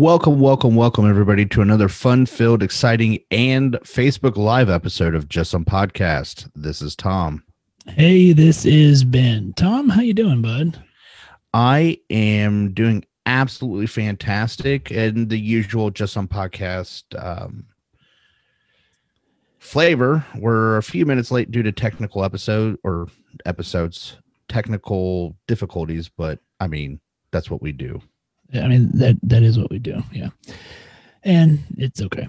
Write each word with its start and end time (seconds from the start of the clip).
Welcome, 0.00 0.40
welcome, 0.40 0.76
welcome, 0.76 1.06
everybody, 1.06 1.44
to 1.44 1.60
another 1.60 1.86
fun-filled, 1.86 2.62
exciting, 2.62 3.18
and 3.30 3.74
Facebook 3.82 4.38
Live 4.38 4.70
episode 4.70 5.14
of 5.14 5.28
Just 5.28 5.50
Some 5.50 5.66
Podcast. 5.66 6.50
This 6.54 6.80
is 6.80 6.96
Tom. 6.96 7.44
Hey, 7.86 8.32
this 8.32 8.64
is 8.64 9.04
Ben. 9.04 9.52
Tom, 9.58 9.90
how 9.90 10.00
you 10.00 10.14
doing, 10.14 10.40
bud? 10.40 10.82
I 11.52 11.98
am 12.08 12.72
doing 12.72 13.04
absolutely 13.26 13.86
fantastic, 13.86 14.90
and 14.90 15.28
the 15.28 15.38
usual 15.38 15.90
Just 15.90 16.14
Some 16.14 16.28
Podcast 16.28 17.02
um, 17.22 17.66
flavor. 19.58 20.24
We're 20.34 20.78
a 20.78 20.82
few 20.82 21.04
minutes 21.04 21.30
late 21.30 21.50
due 21.50 21.62
to 21.62 21.72
technical 21.72 22.24
episode 22.24 22.78
or 22.84 23.08
episodes, 23.44 24.16
technical 24.48 25.36
difficulties, 25.46 26.08
but 26.08 26.38
I 26.58 26.68
mean 26.68 27.00
that's 27.32 27.50
what 27.50 27.60
we 27.60 27.72
do. 27.72 28.00
I 28.54 28.68
mean 28.68 28.90
that 28.94 29.16
that 29.22 29.42
is 29.42 29.58
what 29.58 29.70
we 29.70 29.78
do. 29.78 30.02
Yeah. 30.12 30.30
And 31.22 31.60
it's 31.76 32.00
okay. 32.00 32.28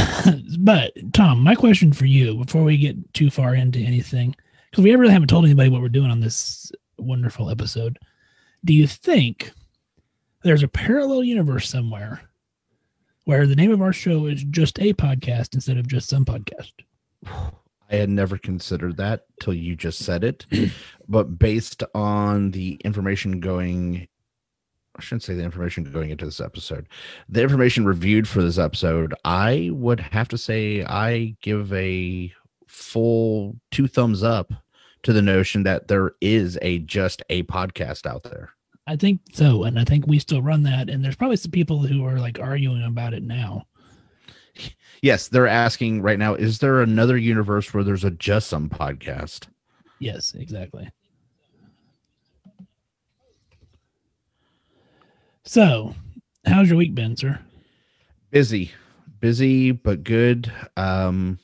but 0.58 0.92
Tom, 1.12 1.42
my 1.42 1.54
question 1.54 1.92
for 1.92 2.04
you 2.06 2.36
before 2.44 2.64
we 2.64 2.76
get 2.76 3.14
too 3.14 3.30
far 3.30 3.54
into 3.54 3.78
anything, 3.78 4.36
because 4.70 4.84
we 4.84 4.94
really 4.94 5.12
haven't 5.12 5.28
told 5.28 5.44
anybody 5.44 5.70
what 5.70 5.80
we're 5.80 5.88
doing 5.88 6.10
on 6.10 6.20
this 6.20 6.70
wonderful 6.98 7.50
episode. 7.50 7.98
Do 8.64 8.74
you 8.74 8.86
think 8.86 9.52
there's 10.42 10.62
a 10.62 10.68
parallel 10.68 11.24
universe 11.24 11.68
somewhere 11.68 12.20
where 13.24 13.46
the 13.46 13.56
name 13.56 13.72
of 13.72 13.82
our 13.82 13.92
show 13.92 14.26
is 14.26 14.44
just 14.44 14.78
a 14.80 14.92
podcast 14.92 15.54
instead 15.54 15.78
of 15.78 15.88
just 15.88 16.08
some 16.08 16.24
podcast? 16.24 16.72
I 17.90 17.96
had 17.96 18.10
never 18.10 18.36
considered 18.36 18.96
that 18.96 19.26
till 19.40 19.54
you 19.54 19.76
just 19.76 20.00
said 20.00 20.24
it. 20.24 20.46
but 21.08 21.38
based 21.38 21.82
on 21.94 22.50
the 22.50 22.74
information 22.84 23.40
going 23.40 24.08
I 24.96 25.02
shouldn't 25.02 25.24
say 25.24 25.34
the 25.34 25.44
information 25.44 25.84
going 25.84 26.10
into 26.10 26.24
this 26.24 26.40
episode. 26.40 26.88
The 27.28 27.42
information 27.42 27.84
reviewed 27.84 28.26
for 28.26 28.42
this 28.42 28.58
episode, 28.58 29.14
I 29.24 29.70
would 29.72 30.00
have 30.00 30.28
to 30.28 30.38
say 30.38 30.84
I 30.84 31.36
give 31.42 31.72
a 31.72 32.32
full 32.66 33.56
two 33.70 33.88
thumbs 33.88 34.22
up 34.22 34.52
to 35.02 35.12
the 35.12 35.22
notion 35.22 35.62
that 35.64 35.88
there 35.88 36.12
is 36.20 36.58
a 36.62 36.78
just 36.80 37.22
a 37.30 37.42
podcast 37.44 38.06
out 38.06 38.22
there. 38.24 38.50
I 38.86 38.96
think 38.96 39.20
so, 39.32 39.64
and 39.64 39.78
I 39.78 39.84
think 39.84 40.06
we 40.06 40.18
still 40.18 40.42
run 40.42 40.62
that. 40.62 40.88
And 40.88 41.04
there's 41.04 41.16
probably 41.16 41.36
some 41.36 41.50
people 41.50 41.80
who 41.80 42.04
are 42.04 42.18
like 42.18 42.40
arguing 42.40 42.82
about 42.82 43.14
it 43.14 43.22
now. 43.22 43.66
Yes, 45.02 45.28
they're 45.28 45.46
asking 45.46 46.00
right 46.02 46.18
now: 46.18 46.34
Is 46.34 46.58
there 46.58 46.80
another 46.80 47.18
universe 47.18 47.74
where 47.74 47.84
there's 47.84 48.04
a 48.04 48.10
just 48.10 48.48
some 48.48 48.70
podcast? 48.70 49.48
Yes, 49.98 50.34
exactly. 50.34 50.88
So, 55.48 55.94
how's 56.44 56.68
your 56.68 56.76
week 56.76 56.96
been, 56.96 57.16
sir? 57.16 57.38
Busy, 58.32 58.72
busy, 59.20 59.70
but 59.70 60.02
good. 60.02 60.52
Um, 60.76 61.38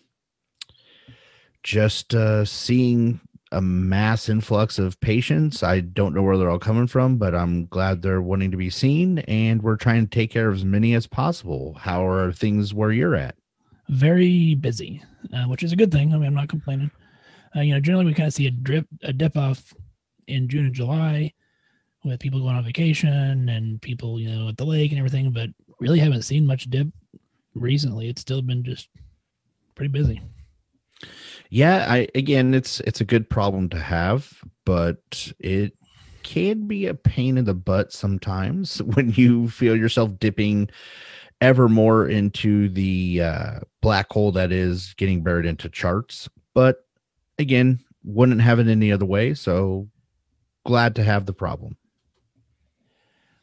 just 1.63 2.13
uh, 2.13 2.45
seeing 2.45 3.21
a 3.53 3.63
mass 3.63 4.29
influx 4.29 4.81
of 4.81 5.01
patients. 5.01 5.63
I 5.63 5.79
don't 5.79 6.17
know 6.17 6.23
where 6.23 6.37
they're 6.37 6.51
all 6.51 6.59
coming 6.59 6.89
from, 6.89 7.17
but 7.17 7.33
I'm 7.33 7.67
glad 7.67 8.03
they're 8.03 8.21
wanting 8.21 8.51
to 8.51 8.57
be 8.57 8.71
seen, 8.71 9.21
and 9.21 9.63
we're 9.63 9.77
trying 9.77 10.09
to 10.09 10.11
take 10.11 10.33
care 10.33 10.49
of 10.49 10.57
as 10.57 10.65
many 10.65 10.95
as 10.95 11.07
possible. 11.07 11.75
How 11.75 12.05
are 12.05 12.33
things 12.33 12.75
where 12.75 12.91
you're 12.91 13.15
at? 13.15 13.37
Very 13.89 14.57
busy, 14.57 15.01
uh, 15.33 15.45
which 15.45 15.63
is 15.63 15.71
a 15.71 15.77
good 15.77 15.93
thing. 15.93 16.13
I 16.13 16.17
mean, 16.17 16.27
I'm 16.27 16.35
not 16.35 16.49
complaining. 16.49 16.91
Uh, 17.55 17.61
you 17.61 17.73
know, 17.73 17.81
generally 17.81 18.07
we 18.07 18.15
kind 18.15 18.27
of 18.27 18.35
see 18.35 18.49
a 18.49 18.51
drip, 18.51 18.89
a 19.05 19.13
dip 19.13 19.37
off 19.37 19.73
in 20.27 20.49
June 20.49 20.67
and 20.67 20.75
July 20.75 21.33
with 22.05 22.21
people 22.21 22.41
going 22.41 22.57
on 22.57 22.65
vacation 22.65 23.49
and 23.49 23.81
people, 23.81 24.19
you 24.19 24.31
know, 24.31 24.49
at 24.49 24.57
the 24.57 24.65
lake 24.65 24.91
and 24.91 24.99
everything, 24.99 25.31
but 25.31 25.51
really 25.79 25.99
haven't 25.99 26.23
seen 26.23 26.47
much 26.47 26.71
dip 26.71 26.89
recently. 27.55 28.09
It's 28.09 28.21
still 28.21 28.43
been 28.43 28.65
just 28.65 28.89
pretty 29.75 29.91
busy. 29.91 30.21
Yeah, 31.51 31.87
I 31.89 32.09
again 32.15 32.55
it's 32.55 32.81
it's 32.81 33.01
a 33.01 33.05
good 33.05 33.29
problem 33.29 33.69
to 33.71 33.79
have, 33.79 34.33
but 34.65 35.33
it 35.39 35.77
can 36.23 36.67
be 36.67 36.87
a 36.87 36.95
pain 36.95 37.37
in 37.37 37.45
the 37.45 37.55
butt 37.55 37.93
sometimes 37.93 38.81
when 38.95 39.11
you 39.11 39.49
feel 39.49 39.77
yourself 39.77 40.19
dipping 40.19 40.71
ever 41.41 41.69
more 41.69 42.09
into 42.09 42.69
the 42.69 43.21
uh, 43.21 43.61
black 43.81 44.11
hole 44.13 44.31
that 44.33 44.53
is 44.53 44.95
getting 44.95 45.23
buried 45.23 45.45
into 45.45 45.69
charts. 45.69 46.29
But 46.55 46.87
again, 47.39 47.81
wouldn't 48.05 48.41
have 48.41 48.61
it 48.61 48.69
any 48.69 48.93
other 48.93 49.05
way. 49.05 49.35
So 49.35 49.89
glad 50.65 50.95
to 50.95 51.03
have 51.03 51.27
the 51.27 51.33
problem. 51.33 51.77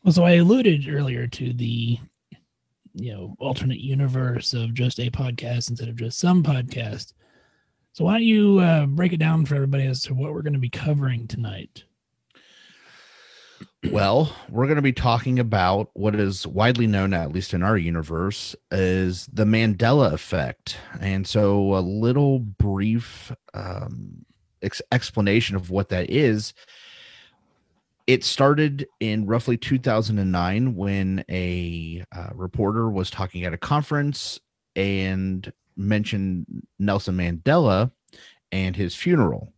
Well, 0.04 0.14
so 0.14 0.24
I 0.24 0.34
alluded 0.34 0.88
earlier 0.88 1.28
to 1.28 1.54
the 1.54 2.00
you 2.94 3.14
know 3.14 3.36
alternate 3.40 3.80
universe 3.80 4.54
of 4.54 4.74
just 4.74 5.00
a 5.00 5.10
podcast 5.10 5.70
instead 5.70 5.90
of 5.90 5.96
just 5.96 6.20
some 6.20 6.44
podcast. 6.44 7.14
So 7.94 8.06
why 8.06 8.14
don't 8.14 8.24
you 8.24 8.60
uh, 8.60 8.86
break 8.86 9.14
it 9.14 9.18
down 9.18 9.46
for 9.46 9.56
everybody 9.56 9.86
as 9.86 10.02
to 10.04 10.14
what 10.14 10.34
we're 10.34 10.42
going 10.42 10.54
to 10.54 10.60
be 10.60 10.70
covering 10.70 11.28
tonight? 11.28 11.84
Well, 13.92 14.36
we're 14.50 14.66
going 14.66 14.76
to 14.76 14.82
be 14.82 14.94
talking 14.94 15.40
about 15.40 15.90
what 15.94 16.14
is 16.16 16.46
widely 16.46 16.86
known, 16.86 17.14
at 17.14 17.32
least 17.32 17.54
in 17.54 17.64
our 17.64 17.78
universe, 17.78 18.56
is 18.72 19.28
the 19.32 19.46
Mandela 19.46 20.14
effect. 20.14 20.78
And 21.00 21.26
so, 21.26 21.76
a 21.76 21.80
little 21.80 22.40
brief 22.40 23.32
um, 23.54 24.26
ex- 24.62 24.82
explanation 24.92 25.56
of 25.56 25.70
what 25.70 25.90
that 25.90 26.10
is 26.10 26.54
it 28.10 28.24
started 28.24 28.88
in 29.00 29.28
roughly 29.28 29.56
2009 29.56 30.76
when 30.76 31.24
a 31.30 32.04
uh, 32.12 32.30
reporter 32.34 32.90
was 32.90 33.12
talking 33.12 33.44
at 33.44 33.54
a 33.54 33.58
conference 33.58 34.40
and 34.76 35.54
mentioned 35.78 36.48
Nelson 36.80 37.16
Mandela 37.16 37.92
and 38.52 38.76
his 38.76 38.96
funeral. 38.96 39.54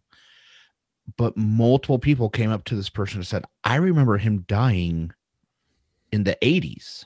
But 1.15 1.37
multiple 1.37 1.97
people 1.97 2.29
came 2.29 2.51
up 2.51 2.65
to 2.65 2.75
this 2.75 2.89
person 2.89 3.19
and 3.19 3.27
said, 3.27 3.45
I 3.63 3.75
remember 3.75 4.17
him 4.17 4.43
dying 4.49 5.13
in 6.11 6.25
the 6.25 6.37
80s. 6.41 7.05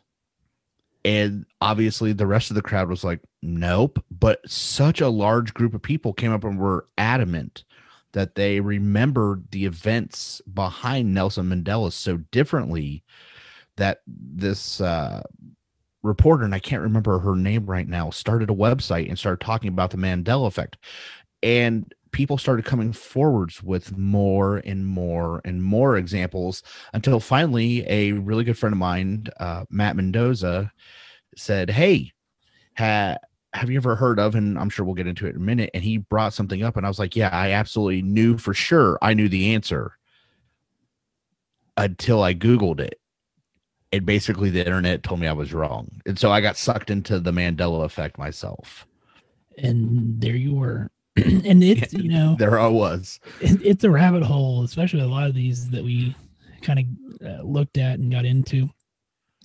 And 1.04 1.46
obviously, 1.62 2.12
the 2.12 2.26
rest 2.26 2.50
of 2.50 2.56
the 2.56 2.64
crowd 2.64 2.90
was 2.90 3.04
like, 3.04 3.20
nope. 3.44 4.04
But 4.10 4.40
such 4.50 5.00
a 5.00 5.10
large 5.10 5.54
group 5.54 5.76
of 5.76 5.84
people 5.84 6.12
came 6.12 6.32
up 6.32 6.44
and 6.44 6.58
were 6.58 6.88
adamant 6.98 7.66
that 8.16 8.36
they 8.36 8.62
remembered 8.62 9.44
the 9.52 9.66
events 9.66 10.42
behind 10.54 11.14
Nelson 11.14 11.50
Mandela 11.50 11.92
so 11.92 12.16
differently 12.32 13.04
that 13.76 14.00
this 14.08 14.80
uh, 14.80 15.22
reporter, 16.02 16.46
and 16.46 16.56
I 16.56 16.60
can't 16.60 16.82
remember 16.82 17.20
her 17.20 17.36
name 17.36 17.66
right 17.66 17.88
now, 17.88 18.10
started 18.12 18.50
a 18.50 18.54
website 18.54 19.10
and 19.10 19.20
started 19.20 19.46
talking 19.46 19.68
about 19.68 19.92
the 19.92 19.98
Mandela 19.98 20.48
effect. 20.48 20.78
And 21.44 21.94
people 22.14 22.38
started 22.38 22.64
coming 22.64 22.94
forwards 22.94 23.62
with 23.62 23.98
more 23.98 24.58
and 24.60 24.88
more 24.88 25.42
and 25.44 25.62
more 25.62 25.98
examples 25.98 26.64
until 26.94 27.20
finally 27.20 27.86
a 27.90 28.14
really 28.14 28.46
good 28.46 28.58
friend 28.58 28.72
of 28.72 28.80
mine, 28.80 29.26
uh, 29.42 29.66
Matt 29.70 29.98
Mendoza, 29.98 30.72
said, 31.36 31.70
Hey, 31.70 32.14
ha- 32.78 33.18
have 33.56 33.70
you 33.70 33.78
ever 33.78 33.96
heard 33.96 34.20
of 34.20 34.36
and 34.36 34.58
i'm 34.60 34.70
sure 34.70 34.86
we'll 34.86 34.96
get 34.96 35.08
into 35.08 35.26
it 35.26 35.32
in 35.32 35.38
a 35.38 35.40
minute 35.40 35.70
and 35.74 35.84
he 35.84 35.98
brought 35.98 36.34
something 36.34 36.64
up 36.64 36.78
and 36.78 36.86
i 36.86 36.90
was 36.90 37.00
like 37.00 37.16
yeah 37.16 37.30
i 37.30 37.52
absolutely 37.52 38.02
knew 38.02 38.38
for 38.38 38.54
sure 38.54 38.98
i 39.02 39.14
knew 39.14 39.30
the 39.30 39.54
answer 39.54 39.98
until 41.78 42.22
i 42.22 42.34
googled 42.34 42.80
it 42.80 43.00
and 43.92 44.06
basically 44.06 44.50
the 44.50 44.66
internet 44.66 45.04
told 45.04 45.20
me 45.20 45.28
i 45.28 45.34
was 45.34 45.54
wrong 45.54 45.90
and 46.06 46.20
so 46.20 46.32
i 46.32 46.42
got 46.42 46.58
sucked 46.58 46.90
into 46.90 47.20
the 47.20 47.32
mandela 47.32 47.84
effect 47.84 48.18
myself 48.18 48.86
and 49.58 50.20
there 50.20 50.36
you 50.36 50.54
were 50.54 50.90
and 51.18 51.64
it's 51.64 51.94
you 51.94 52.10
know 52.10 52.36
there 52.40 52.60
I 52.60 52.68
was. 52.68 53.22
it, 53.40 53.62
it's 53.64 53.84
a 53.86 53.90
rabbit 53.90 54.24
hole, 54.24 54.64
especially 54.64 55.00
a 55.00 55.08
lot 55.08 55.28
of 55.28 55.34
these 55.34 55.70
that 55.70 55.84
we 55.84 56.14
kind 56.62 56.80
of 57.22 57.26
uh, 57.26 57.42
looked 57.42 57.78
at 57.78 58.00
and 58.00 58.12
got 58.12 58.26
into. 58.26 58.70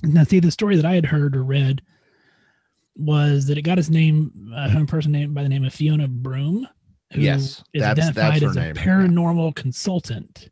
Now, 0.02 0.24
see, 0.24 0.40
the 0.40 0.50
story 0.50 0.74
that 0.76 0.84
I 0.84 0.94
had 0.94 1.06
heard 1.06 1.36
or 1.36 1.44
read 1.44 1.82
was 3.00 3.46
that 3.46 3.58
it 3.58 3.62
got 3.62 3.78
its 3.78 3.88
name 3.90 4.52
uh, 4.54 4.70
from 4.70 4.82
a 4.82 4.86
person 4.86 5.12
named 5.12 5.34
by 5.34 5.42
the 5.42 5.48
name 5.48 5.64
of 5.64 5.72
Fiona 5.72 6.06
Broome, 6.08 6.68
who 7.12 7.20
Yes, 7.20 7.62
is 7.72 7.82
that's- 7.82 7.96
that's 7.96 8.16
identified 8.18 8.42
her 8.42 8.48
as 8.50 8.56
name, 8.56 8.64
a 8.64 8.68
yeah. 8.68 8.84
paranormal 8.84 9.54
consultant. 9.54 10.50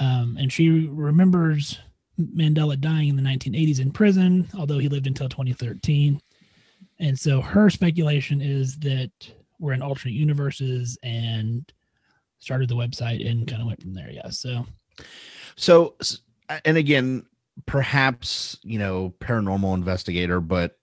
Um, 0.00 0.36
and 0.38 0.52
she 0.52 0.68
remembers 0.88 1.78
Mandela 2.20 2.78
dying 2.80 3.08
in 3.08 3.16
the 3.16 3.22
1980s 3.22 3.80
in 3.80 3.90
prison, 3.90 4.48
although 4.58 4.78
he 4.78 4.88
lived 4.88 5.06
until 5.06 5.28
2013. 5.28 6.20
And 7.00 7.18
so 7.18 7.40
her 7.40 7.70
speculation 7.70 8.40
is 8.40 8.76
that 8.80 9.10
we're 9.60 9.72
in 9.72 9.82
alternate 9.82 10.14
universes 10.14 10.98
and 11.02 11.70
started 12.38 12.68
the 12.68 12.76
website 12.76 13.28
and 13.28 13.46
kind 13.46 13.60
of 13.62 13.66
went 13.68 13.80
from 13.82 13.94
there. 13.94 14.10
Yeah. 14.10 14.30
So 14.30 14.66
So, 15.56 15.94
and 16.64 16.76
again, 16.76 17.24
perhaps 17.66 18.58
you 18.62 18.78
know, 18.78 19.14
paranormal 19.20 19.74
investigator, 19.74 20.40
but 20.40 20.77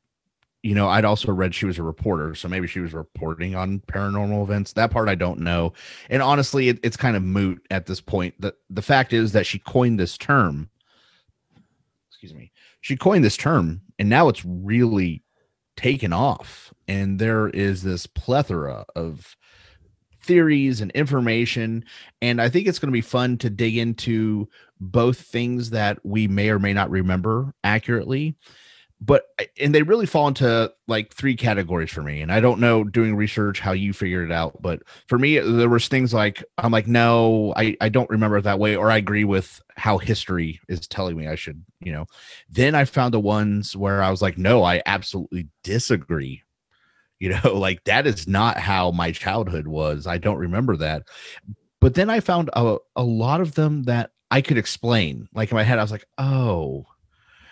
you 0.65 0.73
know, 0.73 0.89
I'd 0.89 1.06
also 1.06 1.31
read 1.31 1.53
she 1.53 1.67
was 1.67 1.77
a 1.77 1.83
reporter, 1.83 2.33
so 2.33 2.47
maybe 2.47 2.65
she 2.65 2.79
was 2.79 2.91
reporting 2.91 3.53
on 3.53 3.81
paranormal 3.81 4.41
events. 4.41 4.73
That 4.73 4.89
part 4.89 5.07
I 5.07 5.13
don't 5.13 5.41
know, 5.41 5.73
and 6.09 6.23
honestly, 6.23 6.69
it, 6.69 6.79
it's 6.81 6.97
kind 6.97 7.15
of 7.15 7.21
moot 7.21 7.63
at 7.69 7.85
this 7.85 8.01
point. 8.01 8.33
the 8.41 8.56
The 8.71 8.81
fact 8.81 9.13
is 9.13 9.31
that 9.33 9.45
she 9.45 9.59
coined 9.59 10.00
this 10.00 10.17
term. 10.17 10.71
Excuse 12.09 12.33
me, 12.33 12.51
she 12.81 12.97
coined 12.97 13.23
this 13.23 13.38
term, 13.38 13.81
and 14.00 14.09
now 14.09 14.27
it's 14.27 14.44
really 14.44 15.21
taken 15.77 16.12
off, 16.12 16.73
and 16.88 17.19
there 17.19 17.47
is 17.50 17.83
this 17.83 18.07
plethora 18.07 18.85
of 18.95 19.38
theories 20.23 20.81
and 20.81 20.89
information 20.94 21.85
and 22.23 22.41
i 22.41 22.50
think 22.50 22.65
it's 22.65 22.79
going 22.79 22.89
to 22.89 22.91
be 22.91 23.00
fun 23.00 23.38
to 23.38 23.47
dig 23.47 23.77
into 23.77 24.50
both 24.79 25.19
things 25.19 25.69
that 25.69 26.03
we 26.03 26.27
may 26.27 26.50
or 26.50 26.57
may 26.57 26.73
not 26.73 26.89
remember 26.89 27.53
accurately 27.63 28.35
but 29.05 29.25
and 29.59 29.75
they 29.75 29.83
really 29.83 30.05
fall 30.05 30.27
into 30.27 30.71
like 30.87 31.13
three 31.13 31.35
categories 31.35 31.91
for 31.91 32.01
me 32.01 32.21
and 32.21 32.31
i 32.31 32.39
don't 32.39 32.59
know 32.59 32.83
doing 32.83 33.15
research 33.15 33.59
how 33.59 33.71
you 33.71 33.93
figured 33.93 34.29
it 34.29 34.33
out 34.33 34.59
but 34.61 34.81
for 35.07 35.19
me 35.19 35.37
there 35.37 35.69
was 35.69 35.87
things 35.87 36.13
like 36.13 36.43
i'm 36.57 36.71
like 36.71 36.87
no 36.87 37.53
i 37.55 37.75
i 37.81 37.89
don't 37.89 38.09
remember 38.09 38.37
it 38.37 38.43
that 38.43 38.59
way 38.59 38.75
or 38.75 38.89
i 38.89 38.97
agree 38.97 39.23
with 39.23 39.61
how 39.75 39.97
history 39.97 40.59
is 40.67 40.87
telling 40.87 41.17
me 41.17 41.27
i 41.27 41.35
should 41.35 41.63
you 41.81 41.91
know? 41.91 42.05
Then 42.49 42.73
i 42.73 42.85
found 42.85 43.13
the 43.13 43.19
ones 43.19 43.75
where 43.75 44.01
i 44.01 44.09
was 44.09 44.21
like 44.21 44.37
no 44.37 44.63
i 44.63 44.81
absolutely 44.85 45.47
disagree 45.63 46.41
you 47.19 47.29
know? 47.29 47.53
Like 47.65 47.83
that 47.85 48.05
is 48.05 48.27
not 48.27 48.57
how 48.57 48.91
my 48.91 49.11
childhood 49.11 49.67
was. 49.67 50.05
I 50.05 50.17
don't 50.17 50.37
remember 50.37 50.75
that. 50.77 51.03
But 51.79 51.93
then 51.93 52.09
i 52.09 52.19
found 52.19 52.49
a, 52.53 52.77
a 52.95 53.03
lot 53.03 53.41
of 53.41 53.55
them 53.55 53.83
that 53.83 54.11
i 54.31 54.41
could 54.41 54.57
explain. 54.57 55.27
Like 55.33 55.51
in 55.51 55.55
my 55.55 55.63
head 55.63 55.79
i 55.79 55.81
was 55.81 55.91
like 55.91 56.07
oh 56.17 56.85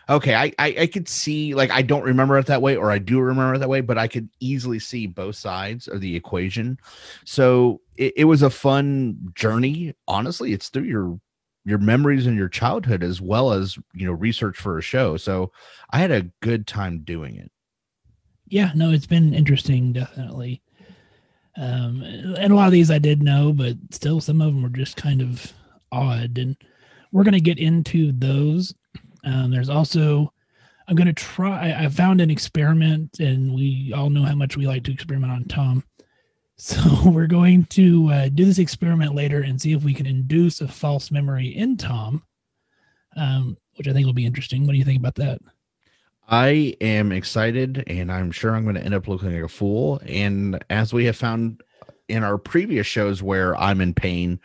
okay 0.10 0.36
I, 0.36 0.54
I 0.60 0.76
i 0.82 0.88
could 0.88 1.08
see 1.08 1.54
like 1.54 1.72
i 1.72 1.82
don't 1.82 2.04
remember 2.04 2.38
it 2.38 2.46
that 2.48 2.62
way 2.62 2.76
or 2.76 2.92
i 2.92 2.98
do 2.98 3.20
remember 3.20 3.56
it 3.56 3.60
that 3.60 3.70
way 3.70 3.82
but 3.82 3.98
i 3.98 4.08
could 4.08 4.30
easily 4.40 4.80
see 4.80 5.08
both 5.08 5.36
sides 5.36 5.88
of 5.88 6.02
the 6.02 6.16
equation 6.16 6.78
so 7.26 7.82
it, 7.96 8.14
it 8.18 8.26
was 8.26 8.42
a 8.42 8.50
fun 8.50 9.18
journey 9.36 9.94
honestly 10.08 10.54
it's 10.54 10.70
through 10.70 10.84
your 10.84 11.20
your 11.66 11.78
memories 11.78 12.26
and 12.26 12.38
your 12.38 12.50
childhood 12.50 13.04
as 13.04 13.22
well 13.22 13.54
as 13.54 13.78
you 13.94 14.06
know 14.06 14.14
research 14.14 14.58
for 14.58 14.78
a 14.78 14.82
show 14.82 15.16
so 15.16 15.52
i 15.92 16.00
had 16.00 16.12
a 16.12 16.30
good 16.42 16.68
time 16.68 17.00
doing 17.00 17.36
it 17.36 17.50
yeah, 18.54 18.72
no, 18.76 18.92
it's 18.92 19.08
been 19.08 19.34
interesting, 19.34 19.94
definitely. 19.94 20.62
Um, 21.58 22.04
and 22.04 22.54
a 22.54 22.56
lot 22.56 22.68
of 22.68 22.72
these 22.72 22.92
I 22.92 23.00
did 23.00 23.24
know, 23.24 23.52
but 23.52 23.78
still 23.90 24.22
some 24.22 24.42
of 24.42 24.54
them 24.54 24.62
were 24.62 24.70
just 24.70 24.96
kind 24.96 25.22
of 25.22 25.52
odd. 25.92 26.38
And 26.38 26.56
we're 27.12 27.24
going 27.24 27.34
to 27.34 27.42
get 27.42 27.58
into 27.58 28.12
those. 28.12 28.72
Um, 29.24 29.52
there's 29.52 29.70
also, 29.70 30.32
I'm 30.88 30.96
going 30.96 31.08
to 31.08 31.14
try, 31.14 31.74
I, 31.74 31.88
found 31.90 32.22
an 32.22 32.30
experiment, 32.30 33.20
and 33.20 33.54
we 33.54 33.94
all 33.96 34.10
know 34.10 34.24
how 34.24 34.36
much 34.36 34.58
we 34.58 34.68
like 34.68 34.84
to 34.84 34.92
experiment 34.92 35.32
on 35.32 35.46
Tom. 35.46 35.84
So 36.56 36.80
we're 37.10 37.28
going 37.28 37.66
to 37.72 38.10
uh, 38.10 38.30
do 38.30 38.46
this 38.46 38.60
experiment 38.60 39.16
later 39.16 39.42
and 39.42 39.60
see 39.60 39.74
if 39.74 39.84
we 39.84 39.94
can 39.94 40.06
induce 40.06 40.62
a 40.62 40.68
false 40.68 41.10
memory 41.10 41.48
in 41.48 41.78
Tom, 41.78 42.24
um, 43.18 43.58
which 43.76 43.88
I 43.88 43.92
think 43.92 44.06
will 44.06 44.14
be 44.14 44.28
interesting. 44.28 44.66
What 44.66 44.74
do 44.74 44.78
you 44.78 44.86
think 44.86 45.00
about 45.00 45.16
that? 45.16 45.42
I 46.28 46.76
am 46.80 47.12
excited 47.12 47.84
and 47.88 48.12
I'm 48.12 48.32
sure 48.32 48.56
I'm 48.56 48.64
going 48.64 48.76
to 48.76 48.84
end 48.84 48.94
up 48.94 49.08
looking 49.08 49.34
like 49.34 49.44
a 49.44 49.50
fool. 49.50 50.00
And 50.06 50.64
as 50.70 50.94
we 50.94 51.06
have 51.06 51.18
found 51.18 51.62
in 52.08 52.24
our 52.24 52.38
previous 52.38 52.88
shows 52.88 53.22
where 53.22 53.58
I'm 53.58 53.82
in 53.82 53.94
pain, 53.94 54.40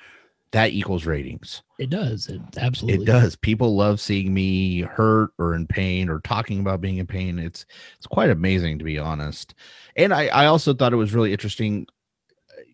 that 0.52 0.72
equals 0.72 1.06
ratings. 1.06 1.62
It 1.78 1.90
does. 1.90 2.28
It 2.28 2.40
absolutely 2.56 3.04
It 3.04 3.06
does. 3.06 3.36
People 3.36 3.76
love 3.76 4.00
seeing 4.00 4.32
me 4.32 4.80
hurt 4.80 5.30
or 5.38 5.54
in 5.54 5.66
pain 5.66 6.08
or 6.08 6.20
talking 6.20 6.60
about 6.60 6.80
being 6.80 6.98
in 6.98 7.06
pain. 7.06 7.38
It's 7.38 7.66
it's 7.96 8.06
quite 8.06 8.30
amazing 8.30 8.78
to 8.78 8.84
be 8.84 8.98
honest. 8.98 9.54
And 9.96 10.12
I, 10.12 10.28
I 10.28 10.46
also 10.46 10.72
thought 10.74 10.92
it 10.92 10.96
was 10.96 11.14
really 11.14 11.32
interesting. 11.32 11.86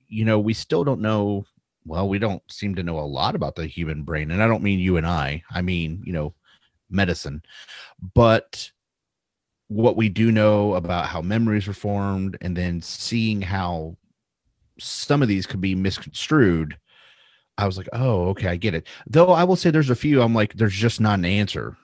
You 0.09 0.25
know, 0.25 0.39
we 0.39 0.55
still 0.55 0.85
don't 0.85 1.01
know 1.01 1.45
well, 1.87 2.09
we 2.09 2.19
don't 2.19 2.43
seem 2.51 2.75
to 2.77 2.83
know 2.83 2.99
a 2.99 3.01
lot 3.01 3.35
about 3.35 3.57
the 3.57 3.67
human 3.67 4.05
brain. 4.05 4.31
And 4.31 4.43
I 4.43 4.47
don't 4.47 4.63
mean 4.63 4.79
you 4.79 4.97
and 4.97 5.07
I. 5.07 5.43
I 5.51 5.61
mean, 5.61 6.03
you 6.05 6.13
know, 6.13 6.35
medicine. 6.89 7.43
But 8.15 8.71
what 9.69 9.97
we 9.97 10.09
do 10.09 10.33
know 10.33 10.75
about 10.75 11.07
how 11.07 11.21
memories 11.21 11.69
are 11.69 11.75
formed 11.75 12.39
and 12.41 12.57
then 12.57 12.81
seeing 12.81 13.43
how 13.43 13.97
some 14.79 15.23
of 15.23 15.29
these 15.29 15.47
could 15.47 15.61
be 15.61 15.75
misconstrued 15.75 16.77
i 17.59 17.67
was 17.67 17.77
like 17.77 17.89
oh 17.93 18.29
okay 18.29 18.49
i 18.49 18.57
get 18.57 18.75
it 18.75 18.87
though 19.07 19.33
i 19.33 19.45
will 19.45 19.57
say 19.57 19.71
there's 19.71 19.91
a 19.91 19.95
few 19.97 20.21
i'm 20.23 20.35
like 20.35 20.55
there's 20.55 20.75
just 20.75 21.01
not 21.01 21.19
an 21.19 21.25
answer 21.25 21.77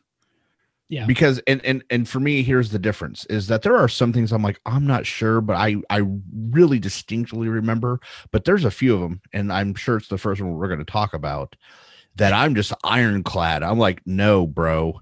Yeah. 0.89 1.07
because 1.07 1.41
and 1.47 1.65
and 1.65 1.85
and 1.91 2.09
for 2.09 2.21
me 2.21 2.43
here's 2.43 2.71
the 2.71 2.79
difference 2.79 3.25
is 3.27 3.47
that 3.47 3.63
there 3.63 3.77
are 3.77 3.89
some 3.89 4.13
things 4.13 4.33
i'm 4.33 4.43
like 4.43 4.61
i'm 4.67 4.87
not 4.87 5.07
sure 5.07 5.41
but 5.41 5.57
i 5.57 5.77
i 5.91 6.03
really 6.51 6.79
distinctly 6.79 7.49
remember 7.49 8.01
but 8.33 8.45
there's 8.45 8.65
a 8.65 8.71
few 8.71 8.95
of 8.95 9.01
them 9.01 9.21
and 9.33 9.53
i'm 9.53 9.75
sure 9.75 9.97
it's 9.97 10.09
the 10.09 10.19
first 10.19 10.41
one 10.41 10.53
we're 10.55 10.67
going 10.69 10.79
to 10.79 10.85
talk 10.85 11.15
about 11.15 11.55
that 12.17 12.33
i'm 12.33 12.55
just 12.55 12.73
ironclad 12.85 13.63
i'm 13.63 13.79
like 13.79 14.01
no 14.07 14.47
bro 14.47 15.01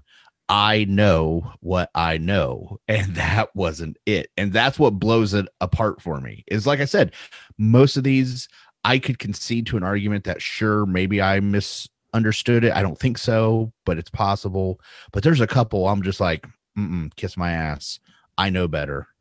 I 0.51 0.85
know 0.85 1.53
what 1.59 1.91
I 1.93 2.17
know, 2.17 2.79
and 2.87 3.13
that 3.17 3.55
wasn't 3.55 3.97
it. 4.07 4.31
And 4.35 4.51
that's 4.51 4.79
what 4.79 4.97
blows 4.97 5.35
it 5.35 5.45
apart 5.61 6.01
for 6.01 6.19
me. 6.19 6.43
Is 6.47 6.65
like 6.65 6.79
I 6.79 6.85
said, 6.85 7.13
most 7.59 7.97
of 7.97 8.03
these 8.03 8.49
I 8.83 8.99
could 8.99 9.19
concede 9.19 9.67
to 9.67 9.77
an 9.77 9.83
argument 9.83 10.23
that 10.25 10.41
sure, 10.41 10.85
maybe 10.85 11.21
I 11.21 11.39
misunderstood 11.39 12.63
it. 12.63 12.73
I 12.73 12.81
don't 12.81 12.97
think 12.97 13.17
so, 13.17 13.71
but 13.85 13.97
it's 13.97 14.09
possible. 14.09 14.79
But 15.11 15.23
there's 15.23 15.41
a 15.41 15.47
couple 15.47 15.87
I'm 15.87 16.01
just 16.01 16.19
like, 16.19 16.47
kiss 17.15 17.37
my 17.37 17.51
ass. 17.51 17.99
I 18.37 18.49
know 18.49 18.67
better. 18.67 19.07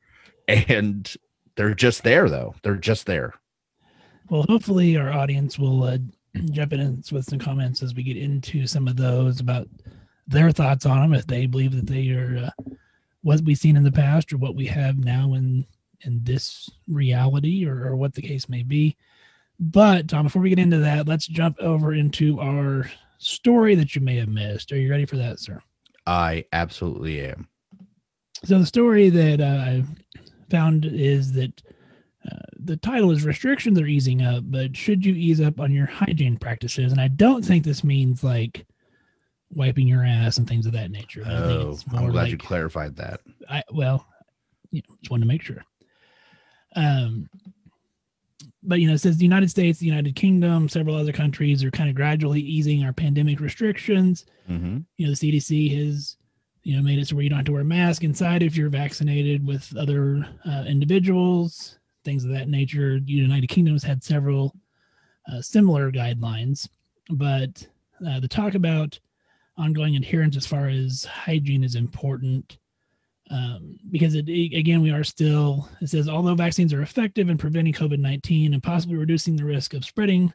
And 0.50 1.14
they're 1.56 1.75
just 1.75 2.04
there, 2.04 2.30
though. 2.30 2.54
They're 2.62 2.76
just 2.76 3.04
there. 3.04 3.35
Well, 4.30 4.47
hopefully 4.49 4.97
our 4.97 5.12
audience 5.12 5.59
will 5.59 5.85
uh, 5.85 5.99
jump 6.52 6.73
in 6.73 7.02
with 7.12 7.26
some 7.26 7.38
comments 7.38 7.83
as 7.83 7.94
we 7.94 8.02
get 8.02 8.16
into 8.16 8.66
some 8.66 8.88
of 8.88 8.97
those 8.97 9.40
about 9.40 9.68
their 10.26 10.50
thoughts 10.50 10.87
on 10.87 11.00
them, 11.00 11.12
if 11.12 11.26
they 11.26 11.44
believe 11.44 11.75
that 11.76 11.87
they 11.87 12.11
are 12.12 12.47
uh, 12.47 12.75
what 13.23 13.42
we've 13.42 13.59
seen 13.59 13.76
in 13.76 13.85
the 13.85 13.92
past 13.92 14.33
or 14.33 14.38
what 14.38 14.54
we 14.54 14.66
have 14.66 14.97
now 14.99 15.35
in 15.35 15.66
in 16.02 16.21
this 16.23 16.71
reality 16.87 17.66
or, 17.66 17.88
or 17.88 17.97
what 17.97 18.14
the 18.14 18.23
case 18.23 18.49
may 18.49 18.62
be. 18.62 18.97
But 19.61 20.09
Tom, 20.09 20.25
before 20.25 20.43
we 20.43 20.50
get 20.50 20.59
into 20.59 20.79
that, 20.79 21.09
let's 21.09 21.27
jump 21.27 21.59
over 21.61 21.95
into 21.95 22.41
our 22.41 22.88
story 23.19 23.75
that 23.75 23.95
you 23.95 24.00
may 24.00 24.17
have 24.17 24.29
missed. 24.29 24.71
Are 24.73 24.79
you 24.79 24.91
ready 24.91 25.05
for 25.05 25.17
that, 25.17 25.41
sir? 25.41 25.61
I 26.07 26.45
absolutely 26.53 27.21
am. 27.23 27.49
So 28.45 28.59
the 28.59 28.67
story 28.67 29.11
that 29.11 29.41
uh, 29.41 29.45
I 29.45 29.85
found 30.49 30.85
is 30.87 31.33
that 31.33 31.61
uh, 32.31 32.37
the 32.61 32.77
title 32.77 33.11
is 33.11 33.25
restrictions 33.25 33.81
are 33.81 33.87
easing 33.87 34.23
up, 34.23 34.45
but 34.47 34.77
should 34.77 35.05
you 35.05 35.15
ease 35.15 35.41
up 35.41 35.61
on 35.61 35.73
your 35.73 35.87
hygiene 35.87 36.37
practices? 36.37 36.93
And 36.93 37.00
I 37.00 37.09
don't 37.09 37.45
think 37.45 37.65
this 37.65 37.83
means 37.83 38.23
like 38.23 38.65
wiping 39.50 39.88
your 39.88 40.05
ass 40.05 40.38
and 40.38 40.47
things 40.47 40.67
of 40.67 40.73
that 40.73 40.91
nature. 40.91 41.23
I 41.27 41.31
think 41.31 41.61
Oh, 41.61 41.79
I'm 41.97 42.11
glad 42.11 42.23
like, 42.23 42.31
you 42.31 42.38
clarified 42.38 42.97
that. 42.97 43.21
I 43.49 43.62
well, 43.73 44.07
you 44.71 44.83
know, 44.88 44.95
just 45.00 45.11
wanted 45.11 45.25
to 45.25 45.29
make 45.29 45.43
sure. 45.43 45.65
Um, 46.77 47.29
but 48.62 48.81
you 48.81 48.88
know, 48.88 48.95
it 48.95 48.99
says 48.99 49.17
the 49.17 49.25
United 49.25 49.50
States, 49.50 49.79
the 49.79 49.87
United 49.87 50.17
Kingdom, 50.17 50.69
several 50.69 50.97
other 50.97 51.12
countries 51.12 51.62
are 51.62 51.71
kind 51.71 51.88
of 51.88 51.97
gradually 51.97 52.41
easing 52.41 52.85
our 52.85 52.93
pandemic 52.93 53.41
restrictions. 53.41 54.27
Mm-hmm. 54.49 54.79
you 54.97 55.07
know 55.07 55.12
the 55.12 55.33
cdc 55.33 55.77
has 55.79 56.17
you 56.62 56.75
know 56.75 56.83
made 56.83 56.99
it 56.99 57.07
so 57.07 57.15
where 57.15 57.23
you 57.23 57.29
don't 57.29 57.38
have 57.38 57.47
to 57.47 57.53
wear 57.53 57.61
a 57.61 57.65
mask 57.65 58.03
inside 58.03 58.43
if 58.43 58.57
you're 58.57 58.71
vaccinated 58.71 59.47
with 59.47 59.77
other 59.77 60.27
uh, 60.47 60.65
individuals 60.67 61.79
things 62.05 62.25
of 62.25 62.31
that 62.31 62.49
nature. 62.49 62.99
The 63.00 63.12
united 63.12 63.49
kingdom 63.49 63.75
has 63.75 63.83
had 63.83 64.03
several 64.03 64.55
uh, 65.31 65.43
similar 65.43 65.93
guidelines 65.93 66.69
but 67.11 67.67
uh, 68.07 68.21
the 68.21 68.29
talk 68.29 68.55
about 68.55 68.99
ongoing 69.57 69.97
adherence 69.97 70.37
as 70.37 70.47
far 70.47 70.69
as 70.69 71.05
hygiene 71.05 71.65
is 71.65 71.75
important 71.75 72.59
Um, 73.30 73.78
because 73.90 74.14
it, 74.14 74.28
again, 74.28 74.80
we 74.80 74.90
are 74.90 75.04
still, 75.04 75.68
it 75.80 75.88
says, 75.88 76.08
although 76.08 76.35
vaccines 76.35 76.73
are 76.73 76.82
effective 76.82 77.28
in 77.28 77.37
preventing 77.37 77.75
COVID 77.75 77.99
19 77.99 78.54
and 78.54 78.62
possibly 78.62 78.97
reducing 78.97 79.37
the 79.37 79.44
risk 79.44 79.75
of 79.75 79.85
spreading 79.85 80.32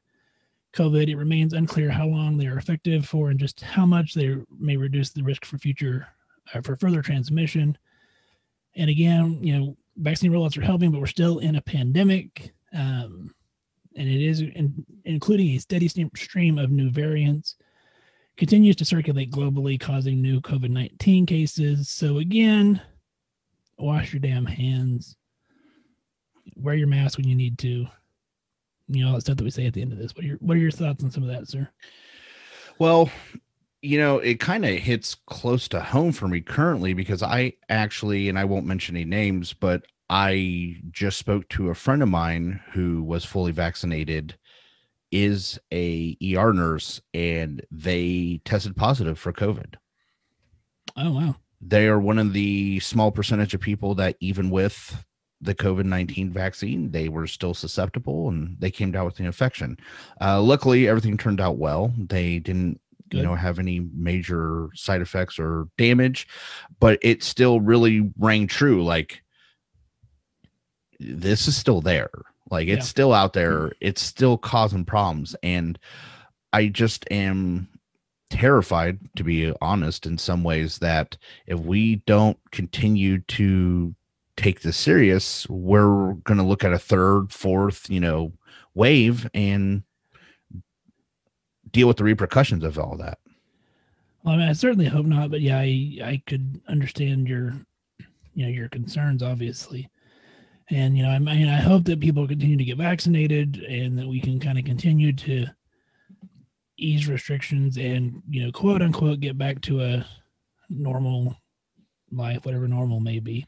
COVID, 0.74 1.10
it 1.10 1.16
remains 1.16 1.54
unclear 1.54 1.90
how 1.90 2.06
long 2.06 2.38
they 2.38 2.48
are 2.48 2.58
effective 2.58 3.06
for 3.08 3.30
and 3.30 3.40
just 3.40 3.62
how 3.62 3.86
much 3.86 4.14
they 4.14 4.36
may 4.60 4.78
reduce 4.78 5.10
the 5.10 5.24
risk 5.24 5.46
for 5.46 5.58
future, 5.58 6.08
uh, 6.54 6.62
for 6.62 6.76
further 6.76 7.02
transmission. 7.02 7.78
And 8.76 8.90
again, 8.90 9.40
you 9.42 9.58
know, 9.58 9.78
vaccine 9.98 10.32
rollouts 10.32 10.58
are 10.58 10.66
helping, 10.66 10.92
but 10.92 11.00
we're 11.00 11.08
still 11.08 11.40
in 11.40 11.56
a 11.56 11.62
pandemic. 11.62 12.54
Um, 12.74 13.34
and 13.96 14.10
it 14.10 14.22
is 14.22 14.42
in, 14.42 14.86
including 15.06 15.50
a 15.50 15.60
steady 15.60 15.88
stream 15.88 16.58
of 16.58 16.72
new 16.72 16.90
variants 16.90 17.56
continues 18.38 18.76
to 18.78 18.86
circulate 18.86 19.32
globally, 19.32 19.80
causing 19.80 20.22
new 20.22 20.42
COVID 20.42 20.70
19 20.70 21.26
cases. 21.26 21.90
So, 21.90 22.18
again, 22.18 22.82
wash 23.78 24.14
your 24.14 24.20
damn 24.20 24.46
hands, 24.46 25.16
wear 26.56 26.76
your 26.76 26.88
mask 26.88 27.18
when 27.18 27.28
you 27.28 27.36
need 27.36 27.58
to. 27.60 27.88
You 28.88 29.04
know, 29.04 29.10
all 29.10 29.16
that 29.16 29.22
stuff 29.22 29.38
that 29.38 29.44
we 29.44 29.50
say 29.50 29.66
at 29.66 29.74
the 29.74 29.82
end 29.82 29.94
of 29.94 29.98
this. 29.98 30.14
What 30.14 30.26
are 30.26 30.28
your, 30.28 30.38
what 30.38 30.58
are 30.58 30.60
your 30.60 30.72
thoughts 30.72 31.04
on 31.04 31.10
some 31.10 31.24
of 31.24 31.30
that, 31.30 31.48
sir? 31.48 31.70
Well, 32.80 33.10
you 33.82 33.98
know, 33.98 34.20
it 34.20 34.40
kind 34.40 34.66
of 34.66 34.72
hits 34.72 35.16
close 35.26 35.68
to 35.70 35.80
home 35.82 36.12
for 36.12 36.28
me 36.28 36.42
currently 36.42 36.94
because 36.94 37.24
I 37.24 37.54
actually, 37.70 38.30
and 38.30 38.38
I 38.38 38.46
won't 38.46 38.66
mention 38.66 38.96
any 38.96 39.06
names, 39.06 39.54
but 39.54 39.84
I 40.10 40.78
just 40.92 41.18
spoke 41.18 41.48
to 41.50 41.70
a 41.70 41.76
friend 41.76 42.04
of 42.04 42.10
mine 42.10 42.62
who 42.74 43.04
was 43.04 43.26
fully 43.26 43.52
vaccinated 43.52 44.38
is 45.14 45.60
a 45.72 46.18
ER 46.36 46.52
nurse 46.52 47.00
and 47.14 47.64
they 47.72 48.42
tested 48.46 48.76
positive 48.76 49.20
for 49.20 49.32
COVID. 49.32 49.76
Oh 50.98 51.12
wow. 51.12 51.36
They 51.62 51.88
are 51.88 52.00
one 52.00 52.18
of 52.18 52.34
the 52.34 52.80
small 52.80 53.12
percentage 53.12 53.54
of 53.54 53.62
people 53.62 53.96
that 53.96 54.18
even 54.20 54.50
with 54.50 55.06
the 55.40 55.54
COVID 55.54 55.86
19 55.86 56.32
vaccine, 56.32 56.92
they 56.92 57.10
were 57.10 57.28
still 57.28 57.54
susceptible 57.54 58.28
and 58.28 58.58
they 58.60 58.72
came 58.72 58.92
down 58.92 59.06
with 59.06 59.16
the 59.16 59.24
infection. 59.24 59.78
Uh, 60.20 60.42
luckily, 60.42 60.88
everything 60.88 61.18
turned 61.18 61.40
out 61.40 61.58
well. 61.58 61.94
They 61.96 62.40
didn't, 62.40 62.82
Good. 63.10 63.18
you 63.18 63.24
know, 63.24 63.36
have 63.36 63.60
any 63.60 63.82
major 63.96 64.70
side 64.74 65.02
effects 65.02 65.38
or 65.38 65.68
damage, 65.78 66.28
but 66.80 66.98
it 67.04 67.22
still 67.22 67.62
really 67.62 68.12
rang 68.18 68.48
true. 68.48 68.84
Like, 68.84 69.22
this 71.00 71.48
is 71.48 71.56
still 71.56 71.82
there. 71.82 72.10
Like 72.54 72.68
it's 72.68 72.86
yeah. 72.86 72.90
still 72.90 73.14
out 73.14 73.34
there. 73.34 73.60
Mm-hmm. 73.60 73.78
It's 73.82 74.02
still 74.02 74.38
causing 74.38 74.86
problems. 74.86 75.36
And 75.42 75.78
I 76.54 76.68
just 76.68 77.06
am 77.12 77.68
terrified, 78.30 79.00
to 79.16 79.24
be 79.24 79.52
honest, 79.60 80.06
in 80.06 80.20
some 80.20 80.44
ways, 80.44 80.78
that 80.78 81.18
if 81.48 81.60
we 81.60 81.98
don't 82.06 82.38
continue 82.52 83.20
to 83.20 83.96
take 84.38 84.62
this 84.62 84.78
serious, 84.78 85.50
we're 85.50 86.14
going 86.14 86.38
to 86.38 86.44
look 86.44 86.64
at 86.64 86.74
a 86.74 86.80
third, 86.80 87.32
fourth, 87.32 87.90
you 87.90 88.00
know, 88.00 88.32
wave 88.76 89.28
and 89.34 89.82
deal 91.72 91.88
with 91.88 91.98
the 91.98 92.04
repercussions 92.04 92.64
of 92.64 92.78
all 92.78 92.96
that. 92.98 93.18
Well, 94.24 94.36
I 94.36 94.38
mean, 94.38 94.48
I 94.48 94.54
certainly 94.54 94.86
hope 94.86 95.08
not, 95.08 95.32
but 95.32 95.42
yeah, 95.42 95.58
I 95.58 95.98
I 96.04 96.22
could 96.28 96.62
understand 96.68 97.28
your, 97.28 97.54
you 98.36 98.46
know, 98.46 98.52
your 98.52 98.70
concerns, 98.70 99.24
obviously. 99.24 99.90
And 100.74 100.98
you 100.98 101.04
know, 101.04 101.10
I 101.10 101.20
mean, 101.20 101.48
I 101.48 101.62
hope 101.62 101.84
that 101.86 102.00
people 102.00 102.28
continue 102.28 102.58
to 102.58 102.64
get 102.64 102.78
vaccinated 102.78 103.58
and 103.58 103.98
that 104.00 104.08
we 104.08 104.20
can 104.20 104.40
kind 104.40 104.58
of 104.58 104.66
continue 104.66 105.14
to 105.14 105.46
ease 106.78 107.08
restrictions 107.08 107.78
and 107.78 108.24
you 108.28 108.44
know, 108.44 108.52
quote 108.52 108.82
unquote, 108.82 109.20
get 109.20 109.38
back 109.38 109.62
to 109.62 109.84
a 109.84 110.06
normal 110.70 111.36
life, 112.12 112.44
whatever 112.44 112.68
normal 112.68 113.00
may 113.00 113.20
be. 113.20 113.46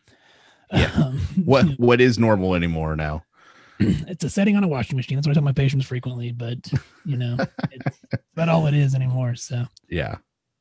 Yeah. 0.71 0.91
Um, 0.95 1.19
what 1.45 1.65
what 1.77 2.01
is 2.01 2.19
normal 2.19 2.53
anymore 2.53 2.95
now? 2.95 3.23
It's 3.79 4.23
a 4.23 4.29
setting 4.29 4.55
on 4.55 4.63
a 4.63 4.67
washing 4.67 4.95
machine. 4.95 5.17
That's 5.17 5.27
what 5.27 5.31
I 5.31 5.35
tell 5.35 5.43
my 5.43 5.51
patients 5.51 5.85
frequently, 5.85 6.31
but 6.31 6.71
you 7.05 7.17
know, 7.17 7.37
it's 7.71 7.97
not 8.35 8.49
all 8.49 8.67
it 8.67 8.73
is 8.75 8.93
anymore. 8.93 9.35
So 9.35 9.65
yeah. 9.89 10.17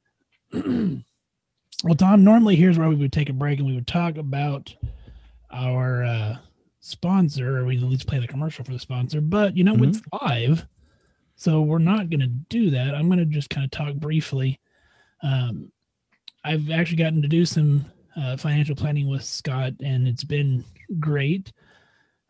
well, 0.52 1.94
Tom, 1.96 2.24
normally 2.24 2.56
here's 2.56 2.78
where 2.78 2.88
we 2.88 2.96
would 2.96 3.12
take 3.12 3.28
a 3.28 3.34
break 3.34 3.58
and 3.58 3.68
we 3.68 3.74
would 3.74 3.86
talk 3.86 4.16
about 4.16 4.74
our 5.50 6.04
uh, 6.04 6.36
sponsor, 6.84 7.58
or 7.58 7.64
we 7.64 7.76
at 7.76 7.82
least 7.82 8.06
play 8.06 8.18
the 8.18 8.28
commercial 8.28 8.64
for 8.64 8.72
the 8.72 8.78
sponsor. 8.78 9.20
But 9.20 9.56
you 9.56 9.64
know, 9.64 9.74
mm-hmm. 9.74 9.84
it's 9.84 10.00
live, 10.22 10.66
so 11.36 11.62
we're 11.62 11.78
not 11.78 12.10
going 12.10 12.20
to 12.20 12.26
do 12.26 12.70
that. 12.70 12.94
I'm 12.94 13.08
going 13.08 13.18
to 13.18 13.24
just 13.24 13.50
kind 13.50 13.64
of 13.64 13.70
talk 13.70 13.94
briefly. 13.94 14.60
Um, 15.22 15.72
I've 16.44 16.70
actually 16.70 16.98
gotten 16.98 17.22
to 17.22 17.28
do 17.28 17.46
some 17.46 17.86
uh, 18.16 18.36
financial 18.36 18.76
planning 18.76 19.08
with 19.08 19.24
Scott, 19.24 19.72
and 19.82 20.06
it's 20.06 20.24
been 20.24 20.64
great. 21.00 21.52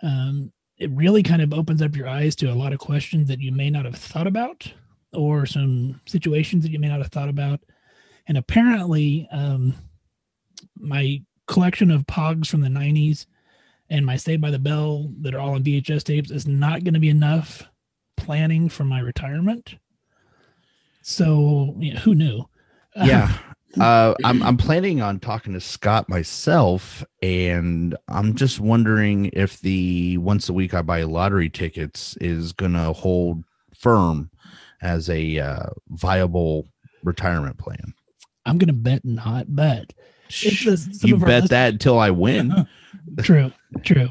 Um, 0.02 0.52
it 0.78 0.90
really 0.90 1.22
kind 1.22 1.42
of 1.42 1.52
opens 1.52 1.82
up 1.82 1.96
your 1.96 2.08
eyes 2.08 2.36
to 2.36 2.46
a 2.46 2.54
lot 2.54 2.72
of 2.72 2.78
questions 2.78 3.28
that 3.28 3.40
you 3.40 3.52
may 3.52 3.70
not 3.70 3.84
have 3.84 3.96
thought 3.96 4.26
about, 4.26 4.72
or 5.12 5.46
some 5.46 6.00
situations 6.06 6.62
that 6.62 6.70
you 6.70 6.78
may 6.78 6.88
not 6.88 6.98
have 6.98 7.10
thought 7.10 7.28
about. 7.28 7.60
And 8.28 8.38
apparently, 8.38 9.28
um, 9.32 9.74
my 10.78 11.22
collection 11.46 11.90
of 11.90 12.06
pogs 12.06 12.46
from 12.46 12.60
the 12.60 12.68
90s 12.68 13.26
and 13.90 14.04
my 14.04 14.16
Saved 14.16 14.42
by 14.42 14.50
the 14.50 14.58
Bell 14.58 15.10
that 15.20 15.34
are 15.34 15.40
all 15.40 15.54
on 15.54 15.62
VHS 15.62 16.04
tapes 16.04 16.30
is 16.30 16.46
not 16.46 16.84
going 16.84 16.94
to 16.94 17.00
be 17.00 17.10
enough 17.10 17.62
planning 18.16 18.68
for 18.68 18.84
my 18.84 19.00
retirement. 19.00 19.76
So, 21.02 21.74
yeah, 21.78 21.98
who 21.98 22.14
knew? 22.14 22.44
Yeah. 22.96 23.36
uh, 23.80 24.14
I'm 24.22 24.40
I'm 24.44 24.56
planning 24.56 25.02
on 25.02 25.18
talking 25.18 25.52
to 25.54 25.60
Scott 25.60 26.08
myself, 26.08 27.04
and 27.22 27.96
I'm 28.06 28.36
just 28.36 28.60
wondering 28.60 29.30
if 29.32 29.60
the 29.62 30.16
once 30.18 30.48
a 30.48 30.52
week 30.52 30.74
I 30.74 30.82
buy 30.82 31.02
lottery 31.02 31.50
tickets 31.50 32.16
is 32.20 32.52
gonna 32.52 32.92
hold 32.92 33.42
firm 33.76 34.30
as 34.80 35.10
a 35.10 35.40
uh, 35.40 35.66
viable 35.88 36.68
retirement 37.02 37.58
plan. 37.58 37.94
I'm 38.46 38.58
gonna 38.58 38.72
bet 38.72 39.04
not, 39.04 39.46
but 39.48 39.92
you 40.28 41.16
bet 41.16 41.48
that 41.50 41.74
until 41.74 41.98
I 41.98 42.10
win. 42.10 42.66
true, 43.22 43.52
true. 43.82 44.10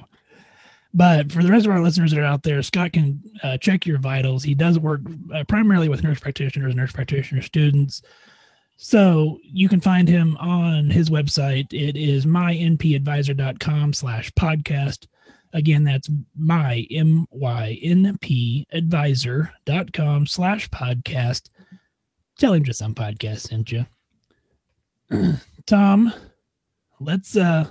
But 0.93 1.31
for 1.31 1.41
the 1.41 1.49
rest 1.49 1.65
of 1.65 1.71
our 1.71 1.81
listeners 1.81 2.11
that 2.11 2.19
are 2.19 2.25
out 2.25 2.43
there, 2.43 2.61
Scott 2.61 2.93
can 2.93 3.21
uh, 3.41 3.57
check 3.57 3.85
your 3.85 3.97
vitals. 3.97 4.43
He 4.43 4.53
does 4.53 4.77
work 4.77 5.01
uh, 5.33 5.43
primarily 5.45 5.89
with 5.89 6.03
nurse 6.03 6.19
practitioners, 6.19 6.75
nurse 6.75 6.91
practitioner 6.91 7.41
students. 7.41 8.03
So 8.77 9.39
you 9.43 9.69
can 9.69 9.81
find 9.81 10.07
him 10.07 10.37
on 10.37 10.89
his 10.89 11.09
website. 11.09 11.73
It 11.73 11.97
is 11.97 12.25
mynpadvisor.com 12.25 13.93
slash 13.93 14.31
podcast. 14.33 15.07
Again, 15.53 15.83
that's 15.83 16.09
my 16.35 16.85
M-Y-N-P 16.91 18.67
advisor.com 18.71 20.27
slash 20.27 20.69
podcast. 20.69 21.49
Tell 22.37 22.53
him 22.53 22.63
just 22.63 22.79
some 22.79 22.95
podcast 22.95 23.41
sent 23.41 23.71
you. 23.71 23.85
Tom, 25.65 26.13
let's 26.99 27.37
uh 27.37 27.69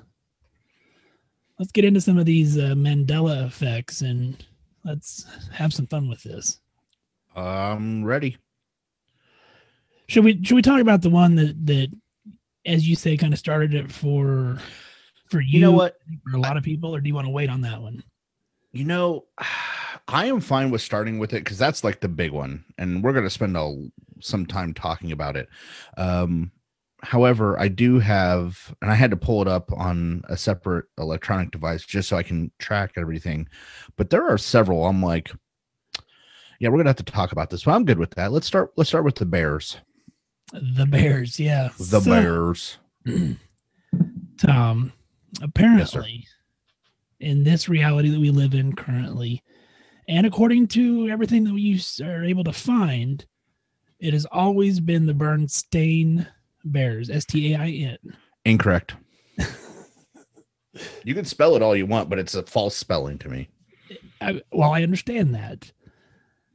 let's 1.58 1.72
get 1.72 1.84
into 1.84 2.00
some 2.00 2.18
of 2.18 2.26
these 2.26 2.56
uh, 2.58 2.74
Mandela 2.74 3.46
effects 3.46 4.00
and 4.00 4.44
let's 4.84 5.26
have 5.52 5.72
some 5.72 5.86
fun 5.86 6.08
with 6.08 6.22
this. 6.22 6.60
I'm 7.36 8.04
ready. 8.04 8.36
Should 10.08 10.24
we 10.24 10.42
should 10.42 10.56
we 10.56 10.62
talk 10.62 10.80
about 10.80 11.02
the 11.02 11.10
one 11.10 11.34
that 11.36 11.66
that 11.66 11.88
as 12.64 12.88
you 12.88 12.96
say 12.96 13.16
kind 13.16 13.32
of 13.32 13.38
started 13.38 13.74
it 13.74 13.92
for 13.92 14.58
for 15.26 15.40
you, 15.40 15.58
you 15.58 15.60
know 15.60 15.72
what 15.72 15.96
for 16.30 16.36
a 16.36 16.40
lot 16.40 16.56
of 16.56 16.62
people 16.62 16.94
or 16.94 17.00
do 17.00 17.08
you 17.08 17.14
want 17.14 17.26
to 17.26 17.32
wait 17.32 17.50
on 17.50 17.60
that 17.62 17.80
one? 17.80 18.02
You 18.72 18.84
know, 18.84 19.26
I 20.08 20.26
am 20.26 20.40
fine 20.40 20.70
with 20.70 20.82
starting 20.82 21.18
with 21.18 21.32
it 21.32 21.44
cuz 21.44 21.58
that's 21.58 21.84
like 21.84 22.00
the 22.00 22.08
big 22.08 22.32
one 22.32 22.64
and 22.76 23.04
we're 23.04 23.12
going 23.12 23.24
to 23.24 23.30
spend 23.30 23.56
a, 23.56 23.88
some 24.20 24.46
time 24.46 24.74
talking 24.74 25.12
about 25.12 25.36
it. 25.36 25.48
Um 25.96 26.50
however, 27.02 27.58
I 27.58 27.68
do 27.68 27.98
have, 27.98 28.74
and 28.80 28.90
I 28.90 28.94
had 28.94 29.10
to 29.10 29.16
pull 29.16 29.42
it 29.42 29.48
up 29.48 29.72
on 29.72 30.22
a 30.28 30.36
separate 30.36 30.86
electronic 30.98 31.50
device 31.50 31.84
just 31.84 32.08
so 32.08 32.16
I 32.16 32.22
can 32.22 32.50
track 32.58 32.92
everything. 32.96 33.48
But 33.96 34.10
there 34.10 34.28
are 34.28 34.38
several. 34.38 34.86
I'm 34.86 35.02
like, 35.02 35.32
yeah, 36.60 36.68
we're 36.68 36.78
gonna 36.78 36.90
have 36.90 36.96
to 36.96 37.02
talk 37.02 37.32
about 37.32 37.50
this, 37.50 37.64
but 37.64 37.72
I'm 37.72 37.84
good 37.84 37.98
with 37.98 38.12
that. 38.12 38.32
Let's 38.32 38.46
start. 38.46 38.72
Let's 38.76 38.88
start 38.88 39.04
with 39.04 39.16
the 39.16 39.26
Bears. 39.26 39.78
The 40.52 40.86
Bears, 40.86 41.40
yeah. 41.40 41.70
The 41.78 42.00
so, 42.00 42.10
Bears. 42.10 42.78
Tom, 43.04 43.38
um, 44.48 44.92
apparently, 45.42 46.20
yes, 46.20 46.34
in 47.20 47.42
this 47.42 47.68
reality 47.68 48.10
that 48.10 48.20
we 48.20 48.30
live 48.30 48.54
in 48.54 48.76
currently, 48.76 49.42
and 50.08 50.24
according 50.24 50.68
to 50.68 51.08
everything 51.08 51.44
that 51.44 51.54
we 51.54 51.82
are 52.04 52.24
able 52.24 52.44
to 52.44 52.52
find, 52.52 53.26
it 53.98 54.12
has 54.12 54.26
always 54.26 54.78
been 54.78 55.06
the 55.06 55.14
Berenstain 55.14 56.26
Bears, 56.64 57.10
S 57.10 57.24
T 57.24 57.54
A 57.54 57.58
I 57.58 57.68
N. 57.68 57.98
Incorrect. 58.44 58.94
you 61.04 61.14
can 61.14 61.24
spell 61.24 61.56
it 61.56 61.62
all 61.62 61.76
you 61.76 61.86
want, 61.86 62.08
but 62.08 62.18
it's 62.18 62.34
a 62.34 62.42
false 62.42 62.76
spelling 62.76 63.18
to 63.18 63.28
me. 63.28 63.48
I, 64.20 64.40
well, 64.52 64.72
I 64.72 64.82
understand 64.82 65.34
that. 65.34 65.72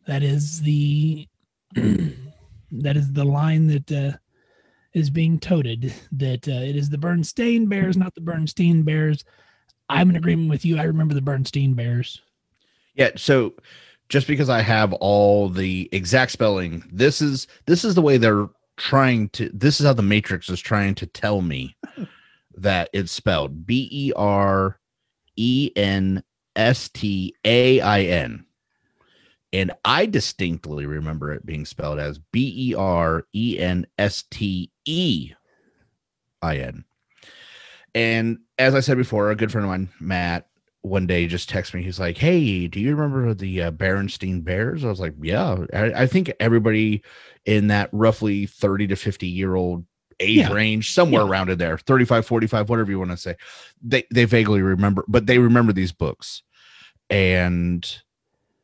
That 0.07 0.23
is 0.23 0.61
the 0.61 1.27
that 1.75 2.97
is 2.97 3.11
the 3.11 3.25
line 3.25 3.67
that 3.67 3.91
uh, 3.91 4.17
is 4.93 5.09
being 5.09 5.39
toted 5.39 5.93
that 6.13 6.47
uh, 6.47 6.51
it 6.51 6.75
is 6.75 6.89
the 6.89 6.97
Berenstain 6.97 7.67
Bears, 7.67 7.97
not 7.97 8.15
the 8.15 8.21
Berenstein 8.21 8.83
Bears. 8.85 9.23
I'm 9.89 10.09
in 10.09 10.15
agreement 10.15 10.49
with 10.49 10.65
you. 10.65 10.77
I 10.79 10.83
remember 10.83 11.13
the 11.13 11.21
Berenstein 11.21 11.75
Bears. 11.75 12.21
Yeah, 12.95 13.11
so 13.15 13.53
just 14.09 14.27
because 14.27 14.49
I 14.49 14.61
have 14.61 14.93
all 14.93 15.49
the 15.49 15.89
exact 15.91 16.31
spelling, 16.31 16.83
this 16.91 17.21
is 17.21 17.47
this 17.65 17.85
is 17.85 17.95
the 17.95 18.01
way 18.01 18.17
they're 18.17 18.47
trying 18.77 19.29
to 19.29 19.49
this 19.53 19.79
is 19.79 19.85
how 19.85 19.93
the 19.93 20.01
matrix 20.01 20.49
is 20.49 20.59
trying 20.61 20.95
to 20.95 21.05
tell 21.05 21.41
me 21.41 21.75
that 22.55 22.89
it's 22.93 23.11
spelled 23.11 23.65
B 23.65 23.89
E 23.91 24.13
R 24.15 24.79
E 25.35 25.71
N 25.75 26.23
S 26.55 26.89
T 26.89 27.35
A 27.45 27.81
I 27.81 28.01
N. 28.03 28.45
And 29.53 29.71
I 29.85 30.05
distinctly 30.05 30.85
remember 30.85 31.31
it 31.31 31.45
being 31.45 31.65
spelled 31.65 31.99
as 31.99 32.19
B 32.31 32.71
E 32.71 32.75
R 32.75 33.25
E 33.33 33.57
N 33.59 33.87
S 33.97 34.23
T 34.29 34.71
E 34.85 35.31
I 36.41 36.57
N. 36.57 36.83
And 37.95 38.39
as 38.59 38.75
I 38.75 38.81
said 38.81 38.97
before, 38.97 39.31
a 39.31 39.35
good 39.35 39.51
friend 39.51 39.65
of 39.65 39.69
mine, 39.69 39.89
Matt, 39.99 40.47
one 40.87 41.07
day 41.07 41.27
just 41.27 41.49
texted 41.49 41.75
me. 41.75 41.83
He's 41.83 41.99
like, 41.99 42.17
"Hey, 42.17 42.67
do 42.67 42.79
you 42.79 42.95
remember 42.95 43.33
the 43.33 43.63
uh, 43.63 43.71
Berenstein 43.71 44.43
Bears?" 44.43 44.83
I 44.83 44.89
was 44.89 44.99
like, 44.99 45.13
"Yeah." 45.21 45.65
I, 45.73 46.03
I, 46.03 46.07
think 46.07 46.31
everybody 46.39 47.03
in 47.45 47.67
that 47.67 47.89
roughly 47.91 48.45
thirty 48.45 48.87
to 48.87 48.95
fifty 48.95 49.27
year 49.27 49.55
old 49.55 49.85
age 50.19 50.37
yeah. 50.37 50.51
range, 50.51 50.91
somewhere 50.91 51.21
yeah. 51.21 51.29
around 51.29 51.49
in 51.49 51.57
there, 51.57 51.77
35, 51.77 52.25
45, 52.25 52.69
whatever 52.69 52.91
you 52.91 52.99
want 52.99 53.11
to 53.11 53.17
say, 53.17 53.35
they 53.81 54.03
they 54.11 54.25
vaguely 54.25 54.61
remember, 54.61 55.03
but 55.07 55.27
they 55.27 55.37
remember 55.37 55.73
these 55.73 55.91
books, 55.91 56.43
and 57.09 58.01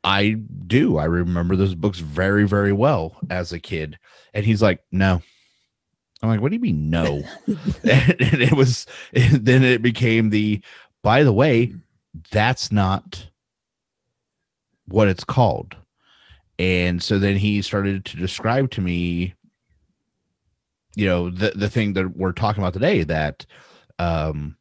I 0.03 0.31
do. 0.67 0.97
I 0.97 1.05
remember 1.05 1.55
those 1.55 1.75
books 1.75 1.99
very, 1.99 2.47
very 2.47 2.73
well 2.73 3.17
as 3.29 3.53
a 3.53 3.59
kid. 3.59 3.97
And 4.33 4.45
he's 4.45 4.61
like, 4.61 4.81
"No." 4.91 5.21
I'm 6.21 6.29
like, 6.29 6.41
"What 6.41 6.49
do 6.49 6.55
you 6.55 6.61
mean, 6.61 6.89
no?" 6.89 7.21
and, 7.47 7.57
and 8.21 8.41
it 8.41 8.53
was. 8.53 8.85
And 9.13 9.45
then 9.45 9.63
it 9.63 9.81
became 9.81 10.29
the. 10.29 10.61
By 11.01 11.23
the 11.23 11.33
way, 11.33 11.73
that's 12.31 12.71
not 12.71 13.29
what 14.87 15.07
it's 15.07 15.23
called. 15.23 15.75
And 16.59 17.01
so 17.01 17.19
then 17.19 17.37
he 17.37 17.61
started 17.61 18.05
to 18.05 18.17
describe 18.17 18.71
to 18.71 18.81
me, 18.81 19.33
you 20.95 21.05
know, 21.05 21.29
the 21.29 21.51
the 21.55 21.69
thing 21.69 21.93
that 21.93 22.15
we're 22.15 22.31
talking 22.31 22.61
about 22.61 22.73
today 22.73 23.03
that 23.03 23.45
um 23.99 24.55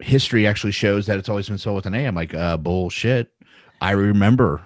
history 0.00 0.46
actually 0.46 0.72
shows 0.72 1.06
that 1.06 1.18
it's 1.18 1.28
always 1.28 1.48
been 1.48 1.58
spelled 1.58 1.76
with 1.76 1.86
an 1.86 1.94
A. 1.94 2.06
I'm 2.06 2.14
like, 2.14 2.34
uh, 2.34 2.56
bullshit. 2.56 3.32
I 3.80 3.92
remember, 3.92 4.60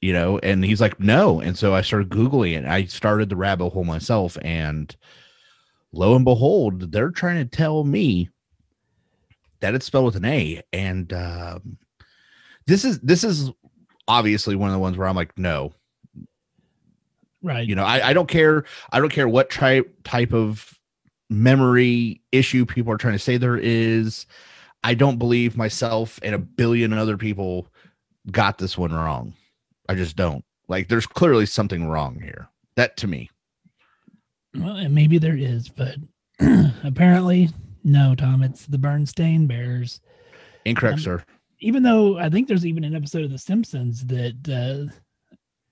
you 0.00 0.12
know, 0.12 0.38
and 0.38 0.64
he's 0.64 0.80
like, 0.80 0.98
no. 1.00 1.40
And 1.40 1.56
so 1.56 1.74
I 1.74 1.82
started 1.82 2.10
Googling 2.10 2.58
it. 2.58 2.64
I 2.64 2.84
started 2.84 3.28
the 3.28 3.36
rabbit 3.36 3.70
hole 3.70 3.84
myself. 3.84 4.36
And 4.42 4.94
lo 5.92 6.14
and 6.14 6.24
behold, 6.24 6.92
they're 6.92 7.10
trying 7.10 7.48
to 7.48 7.56
tell 7.56 7.84
me 7.84 8.30
that 9.64 9.74
it's 9.74 9.86
spelled 9.86 10.04
with 10.04 10.16
an 10.16 10.26
A. 10.26 10.62
And 10.74 11.10
um, 11.14 11.78
this 12.66 12.84
is 12.84 13.00
this 13.00 13.24
is 13.24 13.50
obviously 14.06 14.56
one 14.56 14.68
of 14.68 14.74
the 14.74 14.78
ones 14.78 14.98
where 14.98 15.08
I'm 15.08 15.16
like, 15.16 15.38
no. 15.38 15.72
Right. 17.42 17.66
You 17.66 17.74
know, 17.74 17.84
I, 17.84 18.10
I 18.10 18.12
don't 18.12 18.28
care. 18.28 18.64
I 18.92 19.00
don't 19.00 19.10
care 19.10 19.26
what 19.26 19.48
type 19.48 19.90
type 20.04 20.34
of 20.34 20.78
memory 21.30 22.20
issue 22.30 22.66
people 22.66 22.92
are 22.92 22.98
trying 22.98 23.14
to 23.14 23.18
say 23.18 23.38
there 23.38 23.56
is. 23.56 24.26
I 24.82 24.92
don't 24.92 25.16
believe 25.16 25.56
myself 25.56 26.20
and 26.22 26.34
a 26.34 26.38
billion 26.38 26.92
other 26.92 27.16
people 27.16 27.66
got 28.30 28.58
this 28.58 28.76
one 28.76 28.92
wrong. 28.92 29.32
I 29.88 29.94
just 29.94 30.14
don't. 30.14 30.44
Like 30.68 30.88
there's 30.88 31.06
clearly 31.06 31.46
something 31.46 31.88
wrong 31.88 32.20
here. 32.20 32.50
That 32.76 32.98
to 32.98 33.06
me. 33.06 33.30
Well, 34.54 34.76
and 34.76 34.94
maybe 34.94 35.16
there 35.16 35.38
is, 35.38 35.70
but 35.70 35.96
apparently 36.84 37.48
no, 37.84 38.14
Tom, 38.14 38.42
it's 38.42 38.66
the 38.66 38.78
Berenstain 38.78 39.46
Bears. 39.46 40.00
Incorrect, 40.64 40.98
um, 40.98 41.02
sir. 41.02 41.24
Even 41.60 41.82
though 41.82 42.18
I 42.18 42.30
think 42.30 42.48
there's 42.48 42.66
even 42.66 42.82
an 42.82 42.94
episode 42.94 43.24
of 43.24 43.30
The 43.30 43.38
Simpsons 43.38 44.04
that 44.06 44.48
uh, 44.48 44.92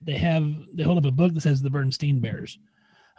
they 0.01 0.17
have 0.17 0.45
they 0.73 0.83
hold 0.83 0.99
up 0.99 1.05
a 1.05 1.11
book 1.11 1.33
that 1.33 1.41
says 1.41 1.61
the 1.61 1.69
Berenstein 1.69 2.21
Bears. 2.21 2.59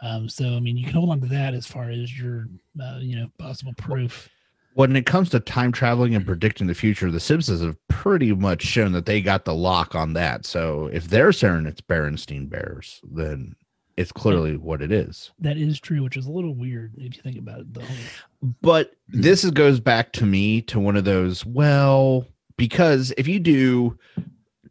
Um, 0.01 0.27
so 0.29 0.55
I 0.55 0.59
mean, 0.59 0.77
you 0.77 0.85
can 0.85 0.93
hold 0.93 1.09
on 1.09 1.21
to 1.21 1.27
that 1.27 1.53
as 1.53 1.67
far 1.67 1.89
as 1.89 2.17
your 2.17 2.47
uh, 2.81 2.99
you 2.99 3.17
know 3.17 3.27
possible 3.37 3.73
proof. 3.77 4.29
When 4.73 4.95
it 4.95 5.05
comes 5.05 5.29
to 5.29 5.39
time 5.39 5.71
traveling 5.71 6.15
and 6.15 6.25
predicting 6.25 6.67
the 6.67 6.73
future, 6.73 7.09
the 7.09 7.19
Simpsons 7.19 7.61
have 7.61 7.77
pretty 7.87 8.33
much 8.33 8.61
shown 8.61 8.91
that 8.91 9.05
they 9.05 9.21
got 9.21 9.45
the 9.45 9.53
lock 9.53 9.95
on 9.95 10.13
that. 10.13 10.45
So 10.45 10.87
if 10.91 11.07
they're 11.07 11.31
saying 11.31 11.65
it's 11.65 11.79
Berenstein 11.79 12.49
Bears, 12.49 12.99
then 13.09 13.55
it's 13.95 14.11
clearly 14.11 14.57
what 14.57 14.81
it 14.81 14.91
is. 14.91 15.31
That 15.39 15.57
is 15.57 15.79
true, 15.79 16.03
which 16.03 16.17
is 16.17 16.25
a 16.25 16.31
little 16.31 16.53
weird 16.53 16.93
if 16.97 17.15
you 17.15 17.21
think 17.21 17.37
about 17.37 17.61
it. 17.61 17.73
Though. 17.73 17.83
But 18.61 18.91
mm-hmm. 18.91 19.21
this 19.21 19.43
is, 19.43 19.51
goes 19.51 19.79
back 19.79 20.13
to 20.13 20.25
me 20.25 20.61
to 20.63 20.79
one 20.79 20.95
of 20.95 21.05
those. 21.05 21.45
Well, 21.45 22.25
because 22.57 23.13
if 23.17 23.27
you 23.27 23.39
do 23.39 23.97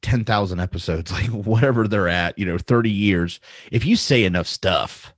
ten 0.03 0.25
thousand 0.25 0.61
episodes, 0.61 1.13
like 1.13 1.27
whatever 1.27 1.89
they're 1.89 2.09
at, 2.09 2.39
you 2.39 2.47
know, 2.47 2.59
thirty 2.59 2.91
years, 2.91 3.41
if 3.71 3.85
you 3.85 3.97
say 3.97 4.25
enough 4.25 4.47
stuff, 4.47 5.15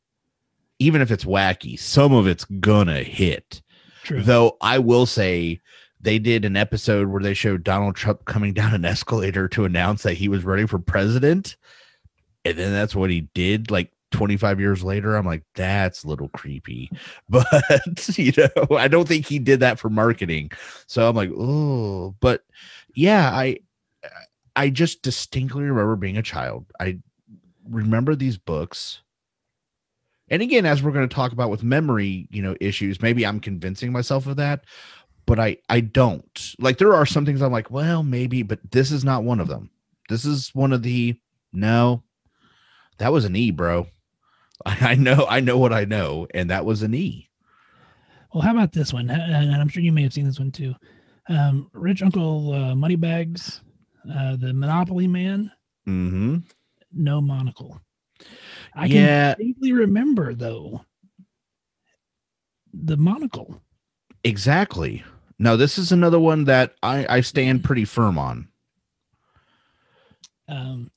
even 0.79 1.01
if 1.01 1.11
it's 1.11 1.25
wacky, 1.25 1.79
some 1.79 2.13
of 2.13 2.27
it's 2.27 2.45
gonna 2.45 3.03
hit. 3.03 3.63
True. 4.05 4.23
Though 4.23 4.57
I 4.61 4.79
will 4.79 5.07
say 5.07 5.61
they 6.01 6.19
did 6.19 6.45
an 6.45 6.57
episode 6.57 7.09
where 7.09 7.23
they 7.23 7.35
showed 7.35 7.65
Donald 7.65 7.97
Trump 7.97 8.25
coming 8.27 8.53
down 8.53 8.75
an 8.75 8.85
escalator 8.85 9.49
to 9.49 9.65
announce 9.65 10.05
that 10.05 10.15
he 10.15 10.29
was 10.29 10.45
running 10.45 10.69
for 10.69 10.79
president. 10.79 11.57
And 12.45 12.57
then 12.57 12.73
that's 12.73 12.95
what 12.95 13.11
he 13.11 13.23
did 13.35 13.73
like 13.73 13.91
25 14.13 14.61
years 14.61 14.85
later 14.85 15.17
i'm 15.17 15.27
like 15.27 15.43
that's 15.55 16.05
a 16.05 16.09
little 16.09 16.29
creepy. 16.29 16.91
But 17.29 17.47
you 18.19 18.33
know 18.37 18.77
i 18.77 18.89
don't 18.89 19.09
think 19.09 19.27
he 19.27 19.39
did 19.39 19.61
that 19.61 19.79
for 19.79 19.91
marketing. 19.91 20.51
So 20.87 21.09
i'm 21.09 21.17
like 21.17 21.31
oh 21.37 22.15
but 22.21 22.45
yeah 22.95 23.31
i 23.33 23.59
i 24.55 24.71
just 24.71 25.03
distinctly 25.03 25.65
remember 25.65 25.97
being 25.97 26.17
a 26.17 26.23
child. 26.23 26.67
I 26.81 26.99
remember 27.69 28.15
these 28.15 28.39
books. 28.39 29.03
And 30.29 30.43
again 30.43 30.67
as 30.67 30.83
we're 30.83 30.93
going 30.93 31.09
to 31.09 31.15
talk 31.15 31.33
about 31.33 31.51
with 31.51 31.63
memory 31.63 32.29
you 32.31 32.43
know 32.43 32.57
issues 32.61 33.03
maybe 33.03 33.27
i'm 33.27 33.41
convincing 33.41 33.93
myself 33.93 34.27
of 34.27 34.37
that 34.37 34.65
but 35.27 35.39
i 35.41 35.57
i 35.69 35.81
don't. 35.81 36.55
Like 36.59 36.79
there 36.79 36.95
are 36.95 37.07
some 37.07 37.27
things 37.27 37.43
i'm 37.43 37.53
like 37.53 37.71
well 37.71 38.03
maybe 38.03 38.43
but 38.43 38.61
this 38.71 38.93
is 38.93 39.05
not 39.05 39.25
one 39.25 39.41
of 39.41 39.49
them. 39.49 39.71
This 40.09 40.25
is 40.25 40.55
one 40.55 40.73
of 40.73 40.83
the 40.83 41.17
no 41.53 42.05
that 42.99 43.13
was 43.13 43.25
an 43.25 43.37
e 43.37 43.51
bro 43.51 43.87
I 44.67 44.95
know, 44.95 45.27
I 45.29 45.41
know 45.41 45.59
what 45.59 45.73
I 45.73 45.85
know, 45.85 46.27
and 46.33 46.51
that 46.51 46.65
was 46.65 46.83
an 46.83 46.95
E. 46.95 47.29
Well, 48.33 48.43
how 48.43 48.53
about 48.53 48.73
this 48.73 48.93
one? 48.93 49.11
And 49.11 49.55
I'm 49.55 49.69
sure 49.69 49.83
you 49.83 49.93
may 49.93 50.03
have 50.03 50.13
seen 50.13 50.27
this 50.27 50.39
one 50.39 50.53
too. 50.53 50.75
Um, 51.29 51.71
Rich 51.73 52.03
Uncle 52.03 52.53
uh, 52.53 52.75
Moneybags, 52.75 53.63
uh, 54.13 54.37
the 54.37 54.53
Monopoly 54.53 55.07
Man. 55.07 55.51
Mm-hmm. 55.89 56.39
No 56.93 57.21
monocle. 57.21 57.81
I 58.75 58.87
yeah. 58.87 59.35
can 59.35 59.47
vaguely 59.47 59.73
remember 59.73 60.35
though 60.35 60.85
the 62.73 62.97
monocle. 62.97 63.61
Exactly. 64.25 65.05
No, 65.39 65.57
this 65.57 65.79
is 65.79 65.93
another 65.93 66.19
one 66.19 66.45
that 66.45 66.75
I, 66.83 67.07
I 67.09 67.21
stand 67.21 67.65
pretty 67.65 67.85
firm 67.85 68.19
on. 68.19 68.49
Um, 70.49 70.91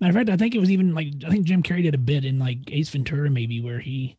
Matter 0.00 0.10
of 0.10 0.16
fact, 0.16 0.30
I 0.30 0.36
think 0.36 0.54
it 0.54 0.58
was 0.58 0.70
even 0.70 0.94
like 0.94 1.08
I 1.26 1.30
think 1.30 1.46
Jim 1.46 1.62
Carrey 1.62 1.82
did 1.82 1.94
a 1.94 1.98
bit 1.98 2.24
in 2.24 2.38
like 2.38 2.58
Ace 2.70 2.90
Ventura 2.90 3.30
maybe 3.30 3.60
where 3.60 3.78
he 3.78 4.16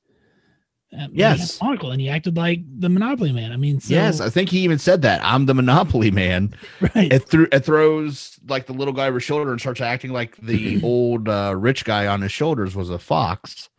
uh, 0.97 1.07
yes 1.11 1.61
monocle 1.61 1.91
and 1.91 1.99
he 1.99 2.09
acted 2.09 2.37
like 2.37 2.61
the 2.79 2.89
Monopoly 2.89 3.31
Man. 3.31 3.51
I 3.51 3.57
mean, 3.57 3.79
so, 3.79 3.93
yes, 3.93 4.21
I 4.21 4.29
think 4.29 4.49
he 4.49 4.59
even 4.59 4.79
said 4.79 5.01
that 5.03 5.21
I'm 5.23 5.45
the 5.45 5.53
Monopoly 5.53 6.11
Man. 6.11 6.53
Right. 6.79 7.11
It, 7.11 7.27
threw, 7.27 7.47
it 7.51 7.65
throws 7.65 8.39
like 8.47 8.67
the 8.67 8.73
little 8.73 8.93
guy 8.93 9.07
over 9.07 9.15
his 9.17 9.23
shoulder 9.23 9.51
and 9.51 9.59
starts 9.59 9.81
acting 9.81 10.11
like 10.11 10.37
the 10.37 10.81
old 10.83 11.27
uh, 11.27 11.55
rich 11.57 11.83
guy 11.85 12.07
on 12.07 12.21
his 12.21 12.31
shoulders 12.31 12.75
was 12.75 12.89
a 12.89 12.99
fox, 12.99 13.69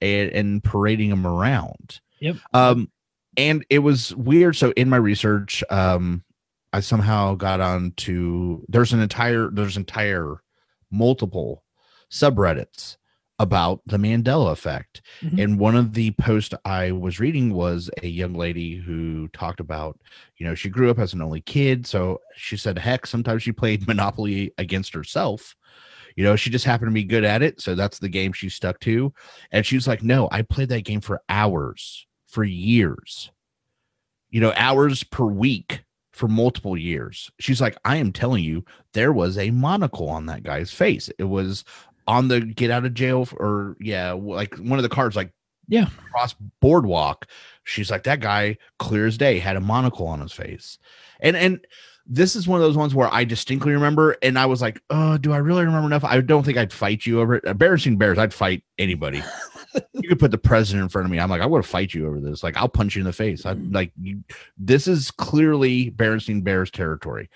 and, 0.00 0.30
and 0.30 0.62
parading 0.62 1.10
him 1.10 1.26
around. 1.26 2.00
Yep. 2.20 2.36
Um, 2.52 2.90
and 3.36 3.64
it 3.70 3.80
was 3.80 4.14
weird. 4.14 4.56
So 4.56 4.72
in 4.72 4.88
my 4.88 4.96
research, 4.96 5.64
um, 5.70 6.22
I 6.72 6.80
somehow 6.80 7.34
got 7.34 7.60
on 7.60 7.92
to 7.98 8.64
there's 8.68 8.92
an 8.92 9.00
entire 9.00 9.50
there's 9.50 9.76
entire 9.76 10.42
multiple 10.90 11.64
subreddits 12.10 12.96
about 13.38 13.82
the 13.86 13.98
Mandela 13.98 14.52
effect. 14.52 15.02
Mm-hmm. 15.20 15.38
And 15.38 15.58
one 15.58 15.76
of 15.76 15.92
the 15.92 16.12
posts 16.12 16.54
I 16.64 16.92
was 16.92 17.20
reading 17.20 17.52
was 17.52 17.90
a 18.02 18.06
young 18.06 18.34
lady 18.34 18.76
who 18.76 19.28
talked 19.28 19.60
about, 19.60 20.00
you 20.38 20.46
know, 20.46 20.54
she 20.54 20.70
grew 20.70 20.90
up 20.90 20.98
as 20.98 21.12
an 21.12 21.20
only 21.20 21.42
kid. 21.42 21.86
So 21.86 22.20
she 22.34 22.56
said, 22.56 22.78
heck, 22.78 23.06
sometimes 23.06 23.42
she 23.42 23.52
played 23.52 23.86
Monopoly 23.86 24.52
against 24.58 24.94
herself. 24.94 25.54
You 26.16 26.24
know, 26.24 26.34
she 26.34 26.48
just 26.48 26.64
happened 26.64 26.90
to 26.90 26.94
be 26.94 27.04
good 27.04 27.24
at 27.24 27.42
it. 27.42 27.60
So 27.60 27.74
that's 27.74 27.98
the 27.98 28.08
game 28.08 28.32
she 28.32 28.48
stuck 28.48 28.80
to. 28.80 29.12
And 29.52 29.66
she 29.66 29.74
was 29.74 29.86
like, 29.86 30.02
no, 30.02 30.28
I 30.32 30.40
played 30.40 30.70
that 30.70 30.84
game 30.84 31.02
for 31.02 31.20
hours, 31.28 32.06
for 32.26 32.42
years, 32.42 33.30
you 34.30 34.40
know, 34.40 34.54
hours 34.56 35.04
per 35.04 35.26
week 35.26 35.84
for 36.16 36.28
multiple 36.28 36.76
years. 36.76 37.30
She's 37.38 37.60
like, 37.60 37.76
I 37.84 37.96
am 37.96 38.10
telling 38.12 38.42
you, 38.42 38.64
there 38.94 39.12
was 39.12 39.36
a 39.36 39.50
monocle 39.50 40.08
on 40.08 40.26
that 40.26 40.42
guy's 40.42 40.72
face. 40.72 41.10
It 41.18 41.24
was 41.24 41.62
on 42.06 42.28
the 42.28 42.40
get 42.40 42.70
out 42.70 42.86
of 42.86 42.94
jail 42.94 43.28
or 43.36 43.76
yeah, 43.80 44.12
like 44.12 44.56
one 44.56 44.78
of 44.78 44.82
the 44.82 44.88
cards, 44.88 45.14
like 45.14 45.32
Yeah. 45.68 45.88
cross 46.10 46.34
boardwalk. 46.60 47.26
She's 47.64 47.90
like, 47.90 48.04
that 48.04 48.20
guy, 48.20 48.56
clear 48.78 49.06
as 49.06 49.18
day, 49.18 49.38
had 49.38 49.56
a 49.56 49.60
monocle 49.60 50.06
on 50.06 50.20
his 50.20 50.32
face. 50.32 50.78
And 51.20 51.36
and 51.36 51.66
this 52.08 52.36
is 52.36 52.46
one 52.46 52.60
of 52.60 52.66
those 52.66 52.76
ones 52.76 52.94
where 52.94 53.12
I 53.12 53.24
distinctly 53.24 53.72
remember, 53.72 54.16
and 54.22 54.38
I 54.38 54.46
was 54.46 54.62
like, 54.62 54.80
oh, 54.90 55.18
do 55.18 55.32
I 55.32 55.38
really 55.38 55.64
remember 55.64 55.86
enough? 55.86 56.04
I 56.04 56.20
don't 56.20 56.44
think 56.44 56.56
I'd 56.56 56.72
fight 56.72 57.04
you 57.04 57.20
over 57.20 57.34
it. 57.36 57.44
Embarrassing 57.44 57.98
bears, 57.98 58.18
I'd 58.18 58.32
fight 58.32 58.62
anybody. 58.78 59.22
you 59.92 60.08
could 60.08 60.20
put 60.20 60.30
the 60.30 60.38
president 60.38 60.84
in 60.84 60.88
front 60.88 61.04
of 61.06 61.10
me. 61.10 61.18
I'm 61.18 61.28
like, 61.28 61.40
I 61.40 61.46
would 61.46 61.62
to 61.62 61.68
fight 61.68 61.94
you 61.94 62.06
over 62.06 62.20
this. 62.20 62.42
Like, 62.42 62.56
I'll 62.56 62.68
punch 62.68 62.94
you 62.94 63.00
in 63.00 63.06
the 63.06 63.12
face. 63.12 63.44
I 63.44 63.52
like 63.52 63.92
you. 64.00 64.22
This 64.56 64.86
is 64.86 65.10
clearly 65.10 65.90
Berenstein 65.90 66.44
Bears 66.44 66.70
territory. 66.70 67.28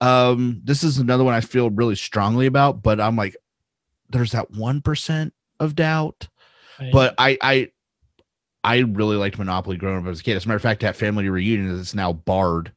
Um, 0.00 0.60
this 0.64 0.82
is 0.82 0.98
another 0.98 1.24
one 1.24 1.34
I 1.34 1.40
feel 1.40 1.70
really 1.70 1.96
strongly 1.96 2.46
about, 2.46 2.82
but 2.82 3.00
I'm 3.00 3.16
like, 3.16 3.36
there's 4.10 4.32
that 4.32 4.50
one 4.50 4.82
percent 4.82 5.34
of 5.60 5.76
doubt. 5.76 6.28
But 6.92 7.14
I, 7.16 7.38
I, 7.40 7.70
I 8.62 8.78
really 8.78 9.16
liked 9.16 9.38
Monopoly 9.38 9.76
growing 9.76 10.04
up 10.04 10.10
as 10.10 10.20
a 10.20 10.22
kid. 10.22 10.36
As 10.36 10.44
a 10.44 10.48
matter 10.48 10.56
of 10.56 10.62
fact, 10.62 10.82
that 10.82 10.96
family 10.96 11.28
reunion 11.28 11.70
is 11.70 11.94
now 11.94 12.12
barred 12.12 12.72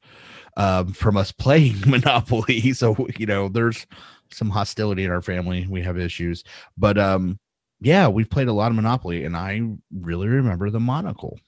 um, 0.57 0.93
from 0.93 1.17
us 1.17 1.31
playing 1.31 1.75
Monopoly. 1.87 2.73
So 2.73 3.07
you 3.17 3.25
know, 3.25 3.47
there's 3.49 3.85
some 4.31 4.49
hostility 4.49 5.03
in 5.05 5.11
our 5.11 5.21
family. 5.21 5.65
We 5.67 5.81
have 5.83 5.97
issues, 5.97 6.43
but 6.77 6.97
um, 6.97 7.39
yeah, 7.81 8.07
we've 8.07 8.29
played 8.29 8.47
a 8.47 8.53
lot 8.53 8.69
of 8.71 8.75
Monopoly, 8.75 9.23
and 9.25 9.35
I 9.37 9.61
really 9.91 10.27
remember 10.27 10.69
the 10.69 10.79
monocle. 10.79 11.39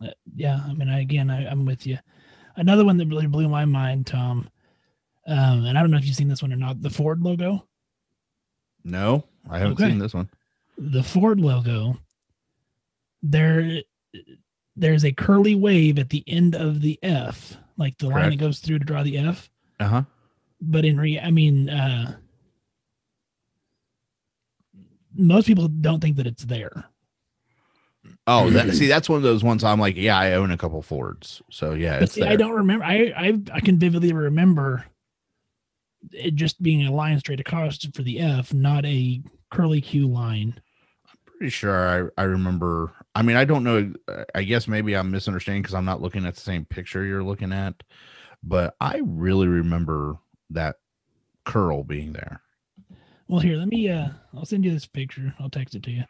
Uh, 0.00 0.08
yeah, 0.34 0.60
I 0.66 0.72
mean, 0.74 0.88
I, 0.88 1.00
again, 1.00 1.30
I, 1.30 1.46
I'm 1.46 1.64
with 1.64 1.86
you. 1.86 1.98
Another 2.56 2.84
one 2.84 2.96
that 2.98 3.06
really 3.08 3.26
blew 3.26 3.48
my 3.48 3.64
mind, 3.64 4.06
Tom, 4.06 4.48
um, 5.26 5.64
and 5.64 5.78
I 5.78 5.80
don't 5.80 5.90
know 5.90 5.96
if 5.98 6.04
you've 6.06 6.16
seen 6.16 6.28
this 6.28 6.42
one 6.42 6.52
or 6.52 6.56
not. 6.56 6.82
The 6.82 6.90
Ford 6.90 7.20
logo, 7.22 7.66
No, 8.84 9.24
I 9.48 9.58
haven't 9.58 9.74
Okay. 9.80 9.88
seen 9.90 9.98
this 9.98 10.14
one. 10.14 10.28
the 10.76 11.02
Ford 11.02 11.38
logo. 11.40 11.96
There, 13.22 13.82
there's 14.76 15.04
a 15.04 15.12
curly 15.12 15.54
wave 15.54 15.98
at 15.98 16.10
the 16.10 16.24
end 16.26 16.54
of 16.56 16.80
the 16.80 16.98
F, 17.02 17.56
like 17.82 17.98
the 17.98 18.08
line 18.08 18.30
that 18.30 18.36
goes 18.36 18.60
through 18.60 18.78
to 18.78 18.84
draw 18.84 19.02
the 19.02 19.18
F. 19.18 19.50
Uh 19.80 19.86
huh. 19.86 20.02
But 20.60 20.84
in 20.84 20.98
re, 20.98 21.18
I 21.18 21.30
mean, 21.30 21.68
uh, 21.68 22.16
most 25.14 25.46
people 25.46 25.68
don't 25.68 26.00
think 26.00 26.16
that 26.16 26.26
it's 26.26 26.44
there. 26.44 26.84
Oh, 28.26 28.50
that, 28.50 28.72
see, 28.74 28.86
that's 28.86 29.08
one 29.08 29.16
of 29.16 29.24
those 29.24 29.42
ones 29.42 29.64
I'm 29.64 29.80
like, 29.80 29.96
yeah, 29.96 30.16
I 30.16 30.34
own 30.34 30.52
a 30.52 30.56
couple 30.56 30.80
Fords, 30.82 31.42
so 31.50 31.74
yeah, 31.74 31.94
But 31.94 32.02
it's 32.04 32.12
see, 32.12 32.20
there. 32.20 32.30
I 32.30 32.36
don't 32.36 32.52
remember. 32.52 32.84
I, 32.84 33.12
I 33.16 33.40
I 33.52 33.60
can 33.60 33.78
vividly 33.78 34.12
remember 34.12 34.84
it 36.12 36.34
just 36.34 36.62
being 36.62 36.86
a 36.86 36.92
line 36.92 37.18
straight 37.18 37.40
across 37.40 37.84
for 37.94 38.02
the 38.02 38.20
F, 38.20 38.54
not 38.54 38.84
a 38.84 39.20
curly 39.50 39.80
Q 39.80 40.06
line. 40.06 40.60
Pretty 41.42 41.50
sure 41.50 42.12
I, 42.16 42.22
I 42.22 42.24
remember. 42.24 42.92
I 43.16 43.22
mean, 43.22 43.34
I 43.34 43.44
don't 43.44 43.64
know. 43.64 43.92
I 44.32 44.44
guess 44.44 44.68
maybe 44.68 44.94
I'm 44.96 45.10
misunderstanding 45.10 45.62
because 45.62 45.74
I'm 45.74 45.84
not 45.84 46.00
looking 46.00 46.24
at 46.24 46.36
the 46.36 46.40
same 46.40 46.64
picture 46.64 47.04
you're 47.04 47.24
looking 47.24 47.52
at, 47.52 47.74
but 48.44 48.76
I 48.80 49.00
really 49.04 49.48
remember 49.48 50.18
that 50.50 50.76
curl 51.44 51.82
being 51.82 52.12
there. 52.12 52.40
Well, 53.26 53.40
here, 53.40 53.56
let 53.56 53.66
me. 53.66 53.88
uh 53.90 54.10
I'll 54.36 54.44
send 54.44 54.64
you 54.64 54.70
this 54.70 54.86
picture. 54.86 55.34
I'll 55.40 55.50
text 55.50 55.74
it 55.74 55.82
to 55.82 55.90
you, 55.90 56.04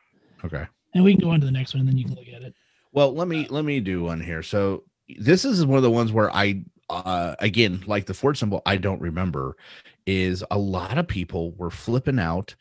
Okay. 0.45 0.67
and 0.95 1.03
we 1.03 1.15
can 1.15 1.23
go 1.23 1.31
on 1.31 1.41
to 1.41 1.47
the 1.47 1.53
next 1.53 1.73
one, 1.73 1.81
and 1.81 1.89
then 1.89 1.97
you 1.97 2.05
can 2.05 2.15
look 2.15 2.29
at 2.29 2.43
it. 2.43 2.53
Well, 2.93 3.15
let 3.15 3.27
me 3.27 3.47
let 3.49 3.65
me 3.65 3.81
do 3.81 4.03
one 4.03 4.21
here. 4.21 4.43
So 4.43 4.85
this 5.17 5.47
is 5.47 5.65
one 5.65 5.79
of 5.79 5.83
the 5.83 5.91
ones 5.91 6.13
where 6.13 6.31
I 6.37 6.63
uh 6.91 7.37
again, 7.39 7.85
like 7.87 8.05
the 8.05 8.13
Ford 8.13 8.37
symbol, 8.37 8.61
I 8.67 8.77
don't 8.77 9.01
remember. 9.01 9.57
Is 10.05 10.45
a 10.51 10.59
lot 10.59 10.99
of 10.99 11.09
people 11.09 11.53
were 11.53 11.71
flipping 11.71 12.19
out 12.19 12.55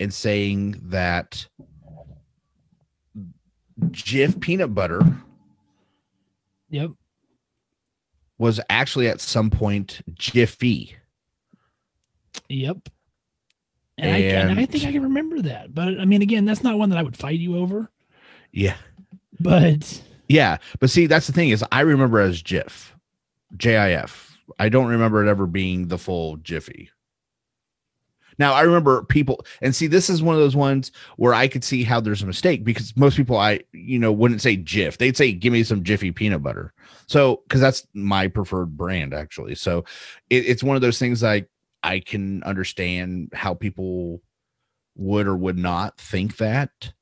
and 0.00 0.12
saying 0.12 0.80
that 0.86 1.46
Jif 3.86 4.40
peanut 4.40 4.74
butter 4.74 5.00
Yep. 6.70 6.90
was 8.38 8.60
actually 8.68 9.08
at 9.08 9.20
some 9.20 9.50
point 9.50 10.00
Jiffy. 10.14 10.96
Yep. 12.48 12.88
And, 13.96 14.10
I, 14.14 14.18
and 14.18 14.60
I 14.60 14.66
think 14.66 14.84
I 14.84 14.92
can 14.92 15.02
remember 15.02 15.42
that, 15.42 15.74
but 15.74 15.98
I 15.98 16.04
mean, 16.04 16.22
again, 16.22 16.44
that's 16.44 16.62
not 16.62 16.78
one 16.78 16.90
that 16.90 16.98
I 16.98 17.02
would 17.02 17.16
fight 17.16 17.40
you 17.40 17.56
over. 17.56 17.90
Yeah. 18.52 18.76
But 19.40 20.02
Yeah. 20.28 20.58
But 20.78 20.90
see, 20.90 21.06
that's 21.06 21.26
the 21.26 21.32
thing 21.32 21.50
is 21.50 21.64
I 21.72 21.80
remember 21.80 22.20
as 22.20 22.42
Jif. 22.42 22.92
J-I-F. 23.56 24.36
I 24.58 24.68
don't 24.68 24.88
remember 24.88 25.24
it 25.24 25.30
ever 25.30 25.46
being 25.46 25.88
the 25.88 25.98
full 25.98 26.36
Jiffy. 26.36 26.90
Now 28.38 28.52
I 28.54 28.62
remember 28.62 29.02
people 29.04 29.44
and 29.60 29.74
see 29.74 29.86
this 29.86 30.08
is 30.08 30.22
one 30.22 30.34
of 30.34 30.40
those 30.40 30.56
ones 30.56 30.92
where 31.16 31.34
I 31.34 31.48
could 31.48 31.64
see 31.64 31.84
how 31.84 32.00
there's 32.00 32.22
a 32.22 32.26
mistake 32.26 32.64
because 32.64 32.96
most 32.96 33.16
people 33.16 33.36
I 33.36 33.60
you 33.72 33.98
know 33.98 34.12
wouldn't 34.12 34.42
say 34.42 34.56
Jif. 34.56 34.96
They'd 34.96 35.16
say 35.16 35.32
give 35.32 35.52
me 35.52 35.64
some 35.64 35.82
Jiffy 35.82 36.12
peanut 36.12 36.42
butter. 36.42 36.72
So 37.06 37.42
because 37.44 37.60
that's 37.60 37.86
my 37.94 38.28
preferred 38.28 38.76
brand 38.76 39.14
actually. 39.14 39.54
So 39.54 39.84
it, 40.30 40.46
it's 40.46 40.62
one 40.62 40.76
of 40.76 40.82
those 40.82 40.98
things 40.98 41.22
like 41.22 41.48
I 41.82 42.00
can 42.00 42.42
understand 42.44 43.30
how 43.32 43.54
people 43.54 44.22
would 44.96 45.26
or 45.26 45.36
would 45.36 45.58
not 45.58 45.98
think 45.98 46.36
that, 46.38 46.92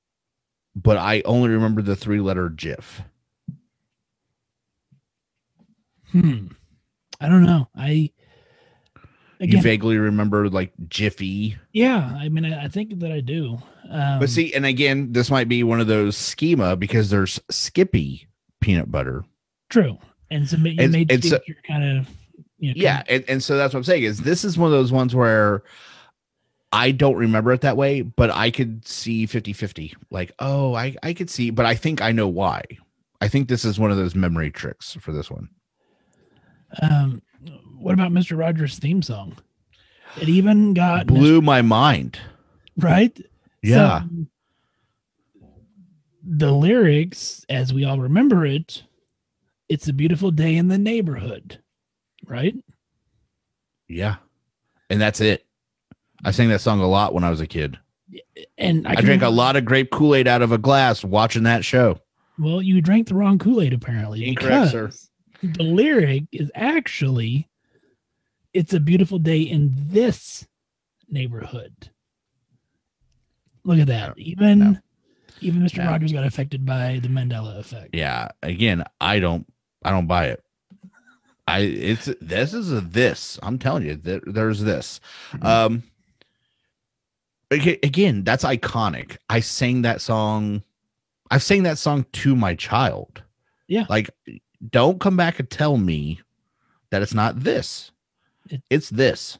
but 0.75 0.99
I 0.99 1.22
only 1.25 1.49
remember 1.49 1.83
the 1.83 1.96
three 1.96 2.20
letter 2.20 2.51
Jif. 2.51 3.03
hmm, 6.12 6.46
I 7.20 7.29
don't 7.29 7.44
know. 7.44 7.68
I 7.75 8.11
you 9.40 9.61
vaguely 9.61 9.99
remember 9.99 10.49
like 10.49 10.72
Jiffy. 10.88 11.57
yeah. 11.72 12.16
I 12.18 12.29
mean, 12.29 12.44
I, 12.46 12.64
I 12.64 12.68
think 12.68 12.99
that 13.01 13.12
I 13.12 13.20
do. 13.20 13.59
Um, 13.90 14.18
But 14.20 14.31
see, 14.31 14.53
and 14.55 14.64
again, 14.66 15.12
this 15.12 15.31
might 15.31 15.49
be 15.49 15.62
one 15.62 15.81
of 15.81 15.87
those 15.87 16.16
schema 16.16 16.77
because 16.77 17.11
there's 17.11 17.38
Skippy 17.51 18.27
peanut 18.61 18.90
butter. 18.90 19.25
true. 19.68 19.99
And 20.31 20.49
so 20.49 20.57
you 20.57 20.75
And- 20.81 20.92
made 20.92 21.11
and 21.12 21.25
so- 21.25 21.38
you're 21.46 21.57
kind 21.66 21.99
of 21.99 22.09
you 22.59 22.70
know, 22.70 22.75
Yeah, 22.77 23.03
and, 23.09 23.25
and 23.29 23.42
so 23.44 23.57
that's 23.57 23.75
what 23.75 23.79
I'm 23.81 23.85
saying 23.85 24.03
is 24.05 24.20
this 24.20 24.44
is 24.44 24.57
one 24.59 24.66
of 24.66 24.72
those 24.72 24.90
ones 24.90 25.14
where 25.14 25.62
I 26.72 26.90
don't 26.90 27.16
remember 27.16 27.53
it 27.53 27.61
that 27.61 27.77
way, 27.77 28.01
but 28.03 28.31
I 28.31 28.51
could 28.51 28.87
see 28.88 29.27
50-50. 29.27 29.94
Like, 30.11 30.33
oh, 30.40 30.75
I, 30.75 30.96
I 31.03 31.12
could 31.12 31.31
see, 31.31 31.51
but 31.51 31.64
I 31.66 31.75
think 31.77 32.01
I 32.03 32.11
know 32.12 32.27
why. 32.29 32.62
I 33.20 33.29
think 33.29 33.49
this 33.49 33.64
is 33.64 33.79
one 33.79 33.90
of 33.92 33.96
those 33.99 34.14
memory 34.14 34.51
tricks 34.51 34.94
for 35.01 35.12
this 35.12 35.31
one. 35.31 35.49
Um, 36.83 37.22
what 37.79 37.95
about 37.95 38.12
Mr. 38.12 38.39
Rogers' 38.39 38.79
theme 38.79 39.03
song? 39.03 39.37
It 40.21 40.29
even 40.29 40.75
got 40.75 41.07
Blew 41.07 41.41
my 41.41 41.62
mind. 41.62 42.19
right. 42.77 43.17
Yeah. 43.62 44.03
So, 44.03 44.09
the 46.29 46.53
lyrics, 46.53 47.45
as 47.49 47.73
we 47.73 47.85
all 47.85 47.99
remember 47.99 48.45
it, 48.47 48.83
it's 49.69 49.89
a 49.89 49.93
beautiful 49.93 50.31
day 50.31 50.57
in 50.57 50.69
the 50.69 50.79
neighborhood, 50.79 51.61
right? 52.27 52.55
yeah. 53.89 54.17
And 54.89 55.01
that's 55.01 55.21
it. 55.21 55.45
I 56.25 56.31
sang 56.31 56.49
that 56.51 56.61
song 56.61 56.81
a 56.81 56.87
lot 56.87 57.12
when 57.12 57.25
I 57.25 57.31
was 57.31 57.41
a 57.41 57.47
kid. 57.47 57.77
And 58.57 58.87
I, 58.87 58.93
I, 58.93 58.95
can 58.95 59.05
drank 59.05 59.23
a 59.23 59.29
lot 59.29 59.57
of 59.57 59.65
grape 59.65 59.91
Kool-Aid 59.91 60.29
out 60.29 60.43
of 60.43 60.53
a 60.53 60.59
glass 60.59 61.05
watching 61.05 61.43
that 61.43 61.65
show. 61.65 61.99
Well, 62.39 62.62
you 62.62 62.81
drank 62.81 63.09
the 63.09 63.15
wrong 63.15 63.39
Kool 63.39 63.62
Aid 63.62 63.73
apparently. 63.73 64.29
Incorrect, 64.29 64.71
sir. 64.71 64.87
because 64.87 65.11
The 65.43 65.62
lyric 65.65 66.25
is 66.33 66.51
actually, 66.55 67.49
"It's 68.57 68.73
a 68.75 68.81
beautiful 68.81 69.19
day 69.19 69.40
in 69.40 69.75
this 69.90 70.47
neighborhood." 71.09 71.90
Look 73.64 73.79
at 73.79 73.87
that. 73.88 74.16
Even, 74.19 74.59
No. 74.61 74.77
even 75.40 75.62
Mr. 75.62 75.79
No. 75.79 75.90
Rogers 75.90 76.12
got 76.12 76.25
affected 76.25 76.64
by 76.64 77.01
the 77.03 77.09
Mandela 77.09 77.59
effect. 77.59 77.95
yeah 77.95 78.29
again 78.42 78.85
i 79.01 79.19
don't 79.19 79.47
i 79.85 79.90
don't 79.90 80.07
buy 80.07 80.27
it 80.27 80.42
i 81.49 81.61
it's 81.61 82.09
this 82.21 82.55
is 82.55 82.73
a 82.73 82.81
this 82.81 83.38
i'm 83.42 83.59
telling 83.59 83.85
you 83.85 83.97
there, 83.97 84.21
there's 84.27 84.61
this 84.62 85.01
um 85.42 85.83
again 87.51 88.25
that's 88.25 88.45
iconic 88.45 89.16
i 89.29 89.40
sang 89.40 89.83
that 89.83 90.01
song 90.01 90.62
I've 91.29 91.42
sang 91.42 91.64
that 91.64 91.79
song 91.79 92.07
to 92.12 92.37
my 92.37 92.55
child 92.55 93.23
Yeah. 93.69 93.87
like 93.88 94.11
don't 94.71 95.01
come 95.01 95.16
back 95.16 95.40
and 95.40 95.51
tell 95.51 95.77
me 95.77 96.21
that 96.90 97.03
it's 97.03 97.14
not 97.14 97.40
this 97.40 97.90
it's 98.71 98.91
this 98.91 99.39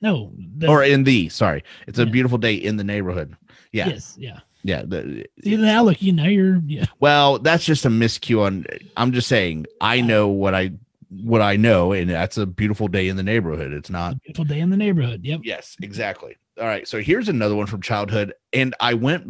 No, 0.00 0.32
the, 0.56 0.68
or 0.68 0.82
in 0.82 1.04
the 1.04 1.28
sorry 1.28 1.64
it's 1.86 1.98
a 1.98 2.04
Yeah. 2.04 2.10
beautiful 2.10 2.38
day 2.38 2.54
in 2.54 2.76
the 2.76 2.84
neighborhood 2.84 3.34
yeah 3.72 3.88
yes, 3.88 4.14
yeah. 4.18 4.40
yeah 4.62 4.82
the, 4.82 5.26
See 5.42 5.56
now, 5.56 5.82
look, 5.84 6.00
you 6.00 6.12
know, 6.12 6.24
you're 6.24 6.60
yeah. 6.66 6.86
Well, 7.00 7.38
that's 7.38 7.64
just 7.64 7.84
a 7.84 7.88
miscue 7.90 8.40
on 8.40 8.64
I'm 8.96 9.12
just 9.12 9.28
saying 9.28 9.66
I 9.80 10.00
know 10.00 10.28
what 10.28 10.54
I 10.54 10.72
what 11.10 11.40
I 11.42 11.56
know 11.56 11.92
and 11.92 12.10
that's 12.10 12.36
a 12.38 12.46
beautiful 12.46 12.86
day 12.88 13.08
in 13.08 13.16
the 13.16 13.22
neighborhood. 13.22 13.72
It's 13.72 13.90
not 13.90 14.22
beautiful 14.22 14.44
day 14.44 14.60
in 14.60 14.70
the 14.70 14.76
neighborhood. 14.76 15.24
Yep. 15.24 15.40
Yes, 15.44 15.76
exactly. 15.82 16.36
All 16.60 16.66
right, 16.66 16.86
so 16.88 17.00
here's 17.00 17.28
another 17.28 17.54
one 17.54 17.66
from 17.66 17.82
childhood 17.82 18.34
and 18.52 18.74
I 18.80 18.94
went 18.94 19.26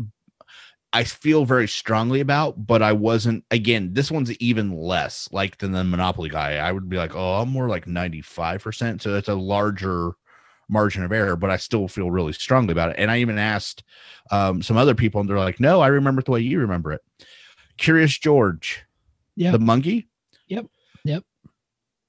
I 0.92 1.04
feel 1.04 1.44
very 1.44 1.68
strongly 1.68 2.20
about, 2.20 2.66
but 2.66 2.82
I 2.82 2.92
wasn't 2.92 3.44
again, 3.50 3.92
this 3.92 4.10
one's 4.10 4.32
even 4.38 4.72
less 4.74 5.28
like 5.32 5.58
than 5.58 5.72
the 5.72 5.84
Monopoly 5.84 6.30
guy. 6.30 6.56
I 6.56 6.72
would 6.72 6.88
be 6.88 6.96
like, 6.96 7.14
"Oh, 7.14 7.34
I'm 7.42 7.50
more 7.50 7.68
like 7.68 7.86
95%." 7.86 9.02
So 9.02 9.12
that's 9.12 9.28
a 9.28 9.34
larger 9.34 10.12
margin 10.70 11.02
of 11.02 11.12
error, 11.12 11.36
but 11.36 11.50
I 11.50 11.56
still 11.58 11.88
feel 11.88 12.10
really 12.10 12.32
strongly 12.32 12.72
about 12.72 12.90
it. 12.90 12.96
And 12.98 13.10
I 13.10 13.18
even 13.18 13.38
asked 13.38 13.84
um, 14.30 14.62
some 14.62 14.76
other 14.78 14.94
people, 14.94 15.20
and 15.20 15.28
they're 15.28 15.38
like, 15.38 15.60
"No, 15.60 15.80
I 15.80 15.88
remember 15.88 16.20
it 16.20 16.24
the 16.24 16.30
way 16.32 16.40
you 16.40 16.58
remember 16.58 16.92
it." 16.92 17.02
Curious 17.76 18.18
George, 18.18 18.84
Yeah. 19.36 19.52
the 19.52 19.58
monkey, 19.58 20.08
Yep. 20.48 20.66
Yep. 21.04 21.24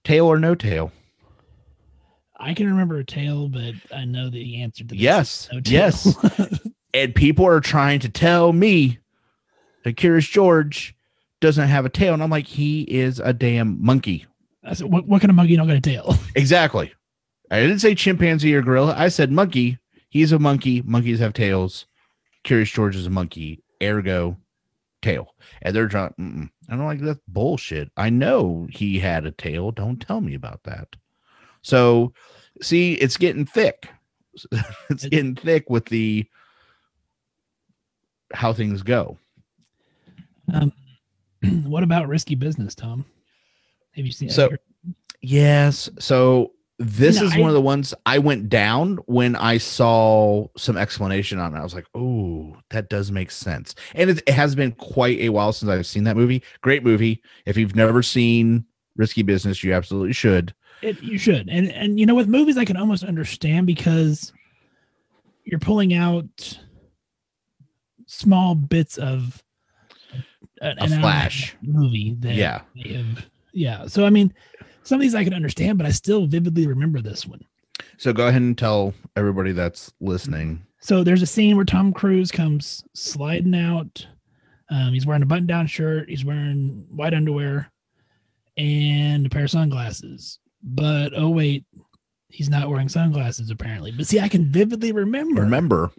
tail 0.05 0.25
or 0.25 0.39
no 0.39 0.55
tail? 0.55 0.91
I 2.41 2.53
can 2.53 2.67
remember 2.67 2.97
a 2.97 3.03
tail, 3.05 3.49
but 3.49 3.73
I 3.93 4.05
know 4.05 4.29
that 4.29 4.41
he 4.41 4.61
answered 4.61 4.87
this. 4.87 4.97
Yes, 4.99 5.49
no 5.51 5.59
yes. 5.65 6.15
And 6.93 7.13
people 7.13 7.45
are 7.45 7.59
trying 7.61 7.99
to 7.99 8.09
tell 8.09 8.51
me 8.53 8.99
that 9.83 9.97
Curious 9.97 10.27
George 10.27 10.95
doesn't 11.39 11.67
have 11.69 11.85
a 11.85 11.89
tail, 11.89 12.13
and 12.13 12.21
I'm 12.23 12.29
like, 12.29 12.47
he 12.47 12.81
is 12.81 13.19
a 13.19 13.31
damn 13.33 13.83
monkey. 13.83 14.25
I 14.63 14.73
said, 14.73 14.91
what, 14.91 15.07
what 15.07 15.21
kind 15.21 15.29
of 15.29 15.35
monkey 15.35 15.55
don't 15.55 15.67
got 15.67 15.77
a 15.77 15.81
tail? 15.81 16.15
Exactly. 16.35 16.91
I 17.51 17.59
didn't 17.61 17.79
say 17.79 17.95
chimpanzee 17.95 18.53
or 18.53 18.61
gorilla. 18.61 18.93
I 18.97 19.07
said 19.09 19.31
monkey. 19.31 19.79
He's 20.09 20.31
a 20.31 20.39
monkey. 20.39 20.81
Monkeys 20.83 21.19
have 21.19 21.33
tails. 21.33 21.85
Curious 22.43 22.69
George 22.69 22.95
is 22.95 23.07
a 23.07 23.09
monkey. 23.09 23.63
Ergo, 23.81 24.37
tail. 25.01 25.33
And 25.61 25.75
they're 25.75 25.87
trying. 25.87 26.13
Mm-mm. 26.19 26.49
I'm 26.69 26.85
like, 26.85 26.99
that's 26.99 27.19
bullshit. 27.27 27.89
I 27.97 28.09
know 28.11 28.67
he 28.69 28.99
had 28.99 29.25
a 29.25 29.31
tail. 29.31 29.71
Don't 29.71 29.99
tell 29.99 30.21
me 30.21 30.35
about 30.35 30.61
that. 30.63 30.89
So, 31.63 32.13
see, 32.61 32.93
it's 32.93 33.17
getting 33.17 33.45
thick. 33.45 33.89
it's 34.89 35.05
It- 35.05 35.11
getting 35.11 35.35
thick 35.35 35.69
with 35.69 35.85
the 35.85 36.27
how 38.33 38.53
things 38.53 38.81
go. 38.83 39.17
Um, 40.53 40.71
what 41.63 41.83
about 41.83 42.07
risky 42.07 42.35
business, 42.35 42.75
Tom? 42.75 43.05
Have 43.95 44.05
you 44.05 44.11
seen? 44.11 44.29
So- 44.29 44.49
Yes. 45.21 45.89
So 45.99 46.53
this 46.77 47.19
know, 47.19 47.25
is 47.25 47.33
I- 47.33 47.39
one 47.41 47.49
of 47.49 47.53
the 47.53 47.59
ones 47.61 47.93
I 48.05 48.19
went 48.19 48.47
down 48.47 48.97
when 49.05 49.35
I 49.35 49.57
saw 49.57 50.47
some 50.55 50.77
explanation 50.77 51.39
on 51.39 51.53
it. 51.53 51.59
I 51.59 51.63
was 51.63 51.73
like, 51.75 51.87
oh, 51.93 52.55
that 52.69 52.89
does 52.89 53.11
make 53.11 53.31
sense. 53.31 53.75
And 53.95 54.09
it, 54.09 54.23
it 54.25 54.31
has 54.33 54.55
been 54.55 54.71
quite 54.71 55.19
a 55.19 55.27
while 55.29 55.51
since 55.51 55.69
I've 55.69 55.85
seen 55.85 56.05
that 56.05 56.15
movie. 56.15 56.41
Great 56.61 56.85
movie. 56.85 57.21
If 57.45 57.57
you've 57.57 57.75
never 57.75 58.01
seen 58.01 58.63
Risky 58.95 59.21
Business, 59.23 59.61
you 59.61 59.73
absolutely 59.73 60.13
should. 60.13 60.53
It, 60.81 61.01
you 61.03 61.17
should, 61.17 61.49
and 61.49 61.69
and 61.73 61.99
you 61.99 62.05
know, 62.05 62.15
with 62.15 62.29
movies, 62.29 62.57
I 62.57 62.63
can 62.63 62.77
almost 62.77 63.03
understand 63.03 63.67
because 63.67 64.31
you're 65.43 65.59
pulling 65.59 65.93
out 65.93 66.57
small 68.09 68.55
bits 68.55 68.97
of 68.97 69.41
an, 70.13 70.23
A 70.61 70.65
an 70.71 70.77
hour 70.79 70.83
and 70.83 70.91
half 70.93 71.01
flash. 71.01 71.55
movie. 71.61 72.15
That 72.19 72.33
Yeah. 72.35 72.61
have, 72.87 73.25
yeah. 73.53 73.85
So 73.87 74.05
I 74.05 74.09
mean, 74.09 74.33
some 74.83 74.95
of 74.97 75.01
these 75.01 75.15
I 75.15 75.23
can 75.23 75.33
understand, 75.33 75.77
but 75.77 75.85
I 75.87 75.91
still 75.91 76.25
vividly 76.25 76.65
remember 76.67 77.01
this 77.01 77.25
one. 77.25 77.41
So 77.97 78.11
go 78.13 78.27
ahead 78.27 78.41
and 78.41 78.57
tell 78.57 78.93
everybody 79.15 79.51
that's 79.51 79.93
listening. 80.01 80.65
So 80.81 81.03
there's 81.03 81.21
a 81.21 81.25
scene 81.27 81.55
where 81.55 81.65
Tom 81.65 81.93
Cruise 81.93 82.31
comes 82.31 82.83
sliding 82.93 83.53
out. 83.55 84.05
Um, 84.71 84.93
he's 84.93 85.05
wearing 85.05 85.23
a 85.23 85.25
button-down 85.25 85.67
shirt. 85.67 86.09
He's 86.09 86.23
wearing 86.25 86.85
white 86.89 87.13
underwear 87.13 87.71
and 88.57 89.25
a 89.25 89.29
pair 89.29 89.43
of 89.43 89.51
sunglasses. 89.51 90.39
But 90.63 91.11
oh 91.15 91.29
wait, 91.29 91.65
he's 92.29 92.49
not 92.49 92.69
wearing 92.69 92.89
sunglasses 92.89 93.49
apparently. 93.49 93.91
But 93.91 94.07
see, 94.07 94.19
I 94.19 94.27
can 94.29 94.45
vividly 94.51 94.91
remember, 94.91 95.41
Remember, 95.41 95.91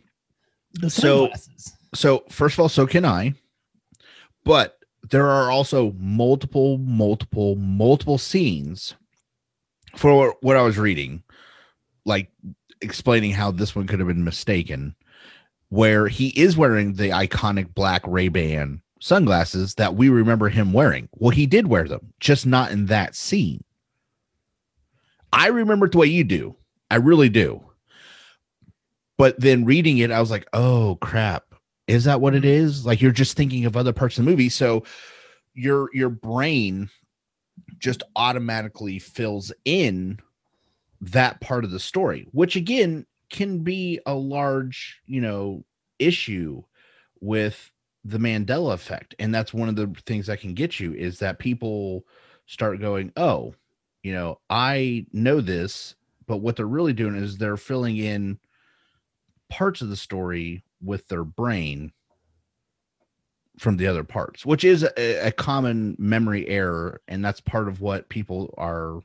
the 0.74 0.90
sunglasses. 0.90 1.64
so 1.64 1.72
first 1.94 2.54
of 2.54 2.60
all, 2.60 2.68
so 2.68 2.86
can 2.86 3.04
I. 3.04 3.34
But 4.44 4.78
there 5.10 5.28
are 5.28 5.50
also 5.50 5.92
multiple, 5.98 6.78
multiple, 6.78 7.56
multiple 7.56 8.18
scenes 8.18 8.94
for 9.96 10.34
what 10.40 10.56
I 10.56 10.62
was 10.62 10.78
reading, 10.78 11.22
like 12.04 12.30
explaining 12.80 13.32
how 13.32 13.50
this 13.50 13.74
one 13.74 13.86
could 13.86 13.98
have 13.98 14.08
been 14.08 14.24
mistaken, 14.24 14.94
where 15.68 16.08
he 16.08 16.28
is 16.28 16.56
wearing 16.56 16.94
the 16.94 17.10
iconic 17.10 17.74
black 17.74 18.02
Ray 18.06 18.28
Ban 18.28 18.82
sunglasses 19.00 19.74
that 19.74 19.94
we 19.94 20.08
remember 20.08 20.48
him 20.48 20.72
wearing. 20.72 21.08
Well, 21.12 21.30
he 21.30 21.46
did 21.46 21.66
wear 21.66 21.88
them, 21.88 22.12
just 22.20 22.46
not 22.46 22.70
in 22.70 22.86
that 22.86 23.14
scene. 23.16 23.64
I 25.32 25.48
remember 25.48 25.86
it 25.86 25.92
the 25.92 25.98
way 25.98 26.06
you 26.06 26.24
do. 26.24 26.56
I 26.90 26.96
really 26.96 27.28
do. 27.28 27.62
But 29.16 29.40
then 29.40 29.64
reading 29.64 29.98
it, 29.98 30.10
I 30.10 30.20
was 30.20 30.30
like, 30.30 30.46
oh 30.52 30.98
crap. 31.00 31.49
Is 31.90 32.04
that 32.04 32.20
what 32.20 32.34
it 32.34 32.44
mm-hmm. 32.44 32.66
is? 32.66 32.86
Like 32.86 33.00
you're 33.00 33.10
just 33.10 33.36
thinking 33.36 33.66
of 33.66 33.76
other 33.76 33.92
parts 33.92 34.16
of 34.16 34.24
the 34.24 34.30
movie. 34.30 34.48
So 34.48 34.84
your 35.54 35.88
your 35.92 36.08
brain 36.08 36.88
just 37.78 38.02
automatically 38.16 38.98
fills 38.98 39.52
in 39.64 40.18
that 41.00 41.40
part 41.40 41.64
of 41.64 41.70
the 41.70 41.80
story, 41.80 42.28
which 42.32 42.56
again 42.56 43.06
can 43.30 43.60
be 43.60 44.00
a 44.06 44.14
large, 44.14 45.00
you 45.06 45.20
know, 45.20 45.64
issue 45.98 46.62
with 47.20 47.70
the 48.04 48.18
Mandela 48.18 48.74
effect. 48.74 49.14
And 49.18 49.34
that's 49.34 49.52
one 49.52 49.68
of 49.68 49.76
the 49.76 49.92
things 50.06 50.26
that 50.26 50.40
can 50.40 50.54
get 50.54 50.80
you 50.80 50.94
is 50.94 51.18
that 51.18 51.38
people 51.38 52.04
start 52.46 52.80
going, 52.80 53.12
oh, 53.16 53.54
you 54.02 54.12
know, 54.12 54.40
I 54.48 55.06
know 55.12 55.40
this, 55.40 55.94
but 56.26 56.38
what 56.38 56.56
they're 56.56 56.66
really 56.66 56.92
doing 56.92 57.16
is 57.16 57.36
they're 57.36 57.56
filling 57.56 57.98
in 57.98 58.38
parts 59.48 59.82
of 59.82 59.90
the 59.90 59.96
story 59.96 60.64
with 60.82 61.06
their 61.08 61.24
brain 61.24 61.92
from 63.58 63.76
the 63.76 63.86
other 63.86 64.04
parts, 64.04 64.46
which 64.46 64.64
is 64.64 64.82
a, 64.96 65.26
a 65.26 65.32
common 65.32 65.94
memory 65.98 66.48
error. 66.48 67.00
And 67.08 67.24
that's 67.24 67.40
part 67.40 67.68
of 67.68 67.80
what 67.80 68.08
people 68.08 68.54
are 68.56 69.00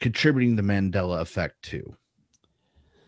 contributing 0.00 0.56
the 0.56 0.62
Mandela 0.62 1.20
effect 1.20 1.62
to. 1.62 1.94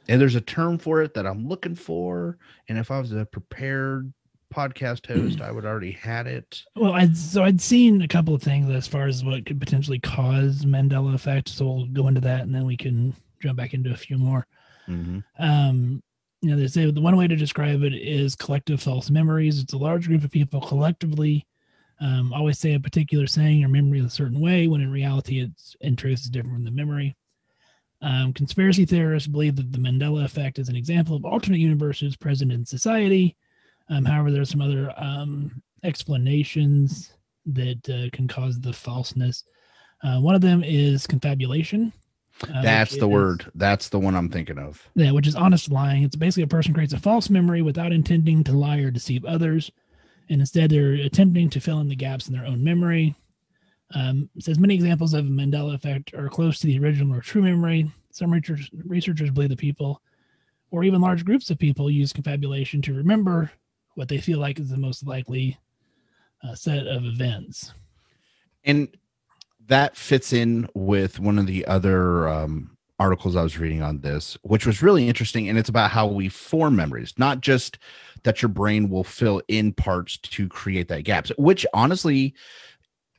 And 0.09 0.21
there's 0.21 0.37
a 0.37 0.41
term 0.41 0.79
for 0.79 1.03
it 1.03 1.15
that 1.15 1.27
I'm 1.27 1.49
looking 1.49 1.75
for. 1.75 2.39
And 2.69 2.79
if 2.79 2.91
I 2.91 2.99
was 3.01 3.13
a 3.13 3.27
prepared 3.27 4.13
podcast 4.55 5.07
host, 5.13 5.41
I 5.41 5.51
would 5.51 5.65
already 5.65 5.93
had 5.93 6.27
it. 6.27 6.63
Well, 6.77 6.93
I'd 6.93 7.17
so 7.17 7.43
I'd 7.43 7.61
seen 7.61 8.03
a 8.03 8.09
couple 8.09 8.35
of 8.35 8.43
things 8.43 8.71
as 8.71 8.87
far 8.87 9.07
as 9.07 9.25
what 9.25 9.45
could 9.45 9.61
potentially 9.61 9.99
cause 9.99 10.65
Mandela 10.65 11.15
effect. 11.15 11.49
So 11.49 11.67
we'll 11.67 11.87
go 11.87 12.09
into 12.09 12.21
that, 12.23 12.43
and 12.43 12.55
then 12.55 12.65
we 12.65 12.77
can 12.77 13.15
jump 13.41 13.57
back 13.59 13.75
into 13.75 13.93
a 13.93 13.97
few 13.97 14.19
more. 14.19 14.47
Mhm. 14.89 15.23
um 15.39 16.03
you 16.41 16.51
know 16.51 16.57
they 16.57 16.69
say 16.69 16.91
the 16.91 17.01
one 17.01 17.17
way 17.17 17.27
to 17.27 17.37
describe 17.37 17.83
it 17.83 17.95
is 17.95 18.37
collective 18.37 18.81
false 18.81 19.11
memories. 19.11 19.61
It's 19.61 19.73
a 19.73 19.79
large 19.79 20.07
group 20.07 20.25
of 20.25 20.31
people 20.31 20.61
collectively 20.61 21.47
um, 22.01 22.33
always 22.33 22.59
say 22.59 22.75
a 22.75 22.81
particular 22.81 23.27
saying 23.27 23.65
or 23.65 23.69
memory 23.69 24.01
a 24.01 24.09
certain 24.09 24.41
way 24.41 24.69
when 24.69 24.81
in 24.81 24.91
reality 24.91 25.41
it's 25.41 25.77
in 25.81 25.97
truth 25.97 26.21
is 26.21 26.31
different 26.31 26.57
from 26.57 26.65
the 26.65 26.71
memory. 26.71 27.17
Um, 28.01 28.33
conspiracy 28.33 28.85
theorists 28.85 29.27
believe 29.27 29.57
that 29.57 29.73
the 29.73 29.79
mandela 29.79 30.25
effect 30.25 30.61
is 30.61 30.69
an 30.69 30.77
example 30.77 31.17
of 31.17 31.25
alternate 31.25 31.59
universes 31.59 32.17
present 32.17 32.53
in 32.53 32.65
society. 32.65 33.37
Um, 33.91 34.05
however 34.05 34.31
there's 34.31 34.51
some 34.51 34.63
other 34.63 34.93
um, 34.97 35.61
explanations 35.83 37.13
that 37.47 37.89
uh, 37.89 38.15
can 38.17 38.29
cause 38.29 38.61
the 38.61 38.73
falseness. 38.73 39.43
Uh, 40.05 40.21
one 40.21 40.37
of 40.37 40.41
them 40.41 40.63
is 40.63 41.07
confabulation 41.07 41.93
uh, 42.53 42.63
That's 42.63 42.93
the 42.97 43.07
is- 43.09 43.13
word. 43.13 43.51
That's 43.55 43.89
the 43.89 43.99
one 43.99 44.15
I'm 44.15 44.29
thinking 44.29 44.59
of. 44.59 44.87
yeah, 44.95 45.11
which 45.11 45.27
is 45.27 45.35
honest 45.37 45.71
lying. 45.71 46.03
It's 46.05 46.17
basically 46.17 46.45
a 46.45 46.49
person 46.49 46.75
creates 46.75 46.93
a 46.93 46.99
false 47.01 47.31
memory 47.31 47.63
without 47.63 47.93
intending 47.93 48.45
to 48.45 48.53
lie 48.53 48.79
or 48.79 48.91
deceive 48.91 49.25
others, 49.25 49.71
and 50.29 50.41
instead 50.41 50.71
they're 50.71 50.93
attempting 50.95 51.51
to 51.51 51.61
fill 51.61 51.81
in 51.81 51.89
the 51.89 51.97
gaps 51.97 52.29
in 52.29 52.35
their 52.35 52.47
own 52.47 52.63
memory. 52.63 53.15
Um, 53.95 54.29
it 54.37 54.45
says 54.45 54.59
many 54.59 54.75
examples 54.75 55.15
of 55.15 55.25
a 55.27 55.29
Mandela 55.31 55.75
effect 55.75 56.13
are 56.15 56.29
close 56.29 56.59
to 56.61 56.67
the 56.67 56.79
original 56.79 57.17
or 57.17 57.21
true 57.23 57.41
memory. 57.43 57.91
Some 58.11 58.31
researchers, 58.33 58.69
researchers 58.85 59.31
believe 59.31 59.49
that 59.49 59.59
people, 59.59 60.03
or 60.71 60.85
even 60.85 61.01
large 61.01 61.25
groups 61.25 61.49
of 61.51 61.59
people, 61.59 61.91
use 61.91 62.13
confabulation 62.13 62.83
to 62.83 62.93
remember 62.95 63.51
what 63.95 64.09
they 64.09 64.19
feel 64.19 64.39
like 64.39 64.61
is 64.61 64.69
the 64.69 64.77
most 64.77 65.07
likely 65.07 65.59
uh, 66.45 66.55
set 66.55 66.87
of 66.87 67.05
events. 67.07 67.73
And 68.65 68.89
that 69.69 69.97
fits 69.97 70.33
in 70.33 70.69
with 70.75 71.21
one 71.21 71.39
of 71.39 71.47
the 71.47 71.67
other 71.67 72.29
um, 72.29 72.77
articles 72.99 73.37
I 73.37 73.43
was 73.43 73.59
reading 73.59 73.83
on 73.83 74.01
this, 74.01 74.37
which 74.43 74.67
was 74.67 74.83
really 74.83 75.09
interesting. 75.09 75.49
And 75.49 75.59
it's 75.59 75.69
about 75.69 75.91
how 75.91 76.07
we 76.07 76.29
form 76.29 76.77
memories, 76.77 77.15
not 77.17 77.41
just 77.41 77.79
that 78.25 78.43
your 78.43 78.49
brain 78.49 78.91
will 78.91 79.05
fill 79.05 79.41
in 79.49 79.73
parts 79.73 80.17
to 80.19 80.49
create 80.49 80.89
that 80.89 81.05
gaps, 81.05 81.31
which 81.39 81.65
honestly, 81.73 82.35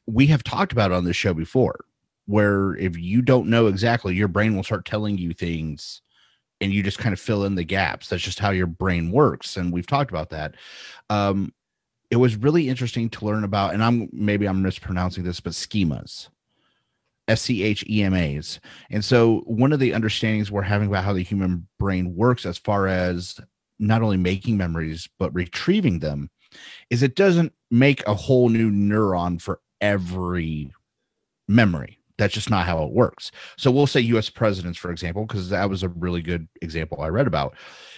we 0.06 0.28
have 0.28 0.44
talked 0.44 0.72
about 0.72 0.92
on 0.92 1.06
this 1.06 1.16
show 1.16 1.34
before, 1.34 1.86
where 2.26 2.76
if 2.76 2.98
you 2.98 3.22
don't 3.22 3.48
know 3.48 3.68
exactly, 3.68 4.16
your 4.16 4.28
brain 4.28 4.56
will 4.56 4.64
start 4.64 4.86
telling 4.86 5.18
you 5.18 5.34
things 5.34 6.02
and 6.62 6.74
you 6.74 6.84
just 6.84 7.00
kind 7.00 7.14
of 7.14 7.20
fill 7.20 7.46
in 7.46 7.56
the 7.56 7.64
gaps. 7.64 8.10
That's 8.10 8.24
just 8.24 8.40
how 8.40 8.50
your 8.50 8.68
brain 8.68 9.12
works. 9.12 9.56
And 9.56 9.72
we've 9.72 9.88
talked 9.88 10.12
about 10.12 10.30
that. 10.32 10.56
Um, 11.10 11.54
it 12.12 12.18
was 12.18 12.36
really 12.36 12.68
interesting 12.68 13.10
to 13.12 13.26
learn 13.26 13.44
about, 13.44 13.74
and 13.74 13.84
I'm 13.84 14.10
maybe 14.12 14.48
I'm 14.48 14.62
mispronouncing 14.62 15.24
this, 15.24 15.40
but 15.40 15.54
schemas. 15.54 16.28
S 17.30 17.44
C 17.44 17.64
H 17.64 17.86
E 17.88 18.04
M 18.04 18.14
A's. 18.14 18.60
And 18.90 19.06
so, 19.06 19.42
one 19.46 19.72
of 19.72 19.80
the 19.80 19.94
understandings 19.94 20.52
we're 20.52 20.64
having 20.64 20.90
about 20.90 21.06
how 21.06 21.14
the 21.14 21.24
human 21.24 21.68
brain 21.78 22.16
works, 22.16 22.46
as 22.46 22.58
far 22.58 22.88
as 22.88 23.40
not 23.80 24.02
only 24.02 24.18
making 24.18 24.58
memories, 24.58 25.08
but 25.18 25.34
retrieving 25.34 26.00
them, 26.00 26.30
is 26.90 27.02
it 27.02 27.16
doesn't 27.16 27.54
make 27.72 28.06
a 28.06 28.14
whole 28.14 28.50
new 28.50 28.70
neuron 28.70 29.42
for 29.42 29.62
every 29.80 30.74
memory. 31.48 32.00
That's 32.18 32.34
just 32.34 32.50
not 32.50 32.66
how 32.66 32.84
it 32.84 32.92
works. 32.92 33.32
So 33.58 33.72
we'll 33.72 33.88
say 33.88 34.02
US 34.02 34.30
presidents, 34.30 34.78
for 34.78 34.92
example, 34.92 35.26
because 35.26 35.50
that 35.50 35.70
was 35.70 35.84
a 35.84 35.90
really 35.90 36.22
good 36.22 36.48
example 36.62 37.02
I 37.02 37.08
read 37.08 37.28
about. 37.28 37.56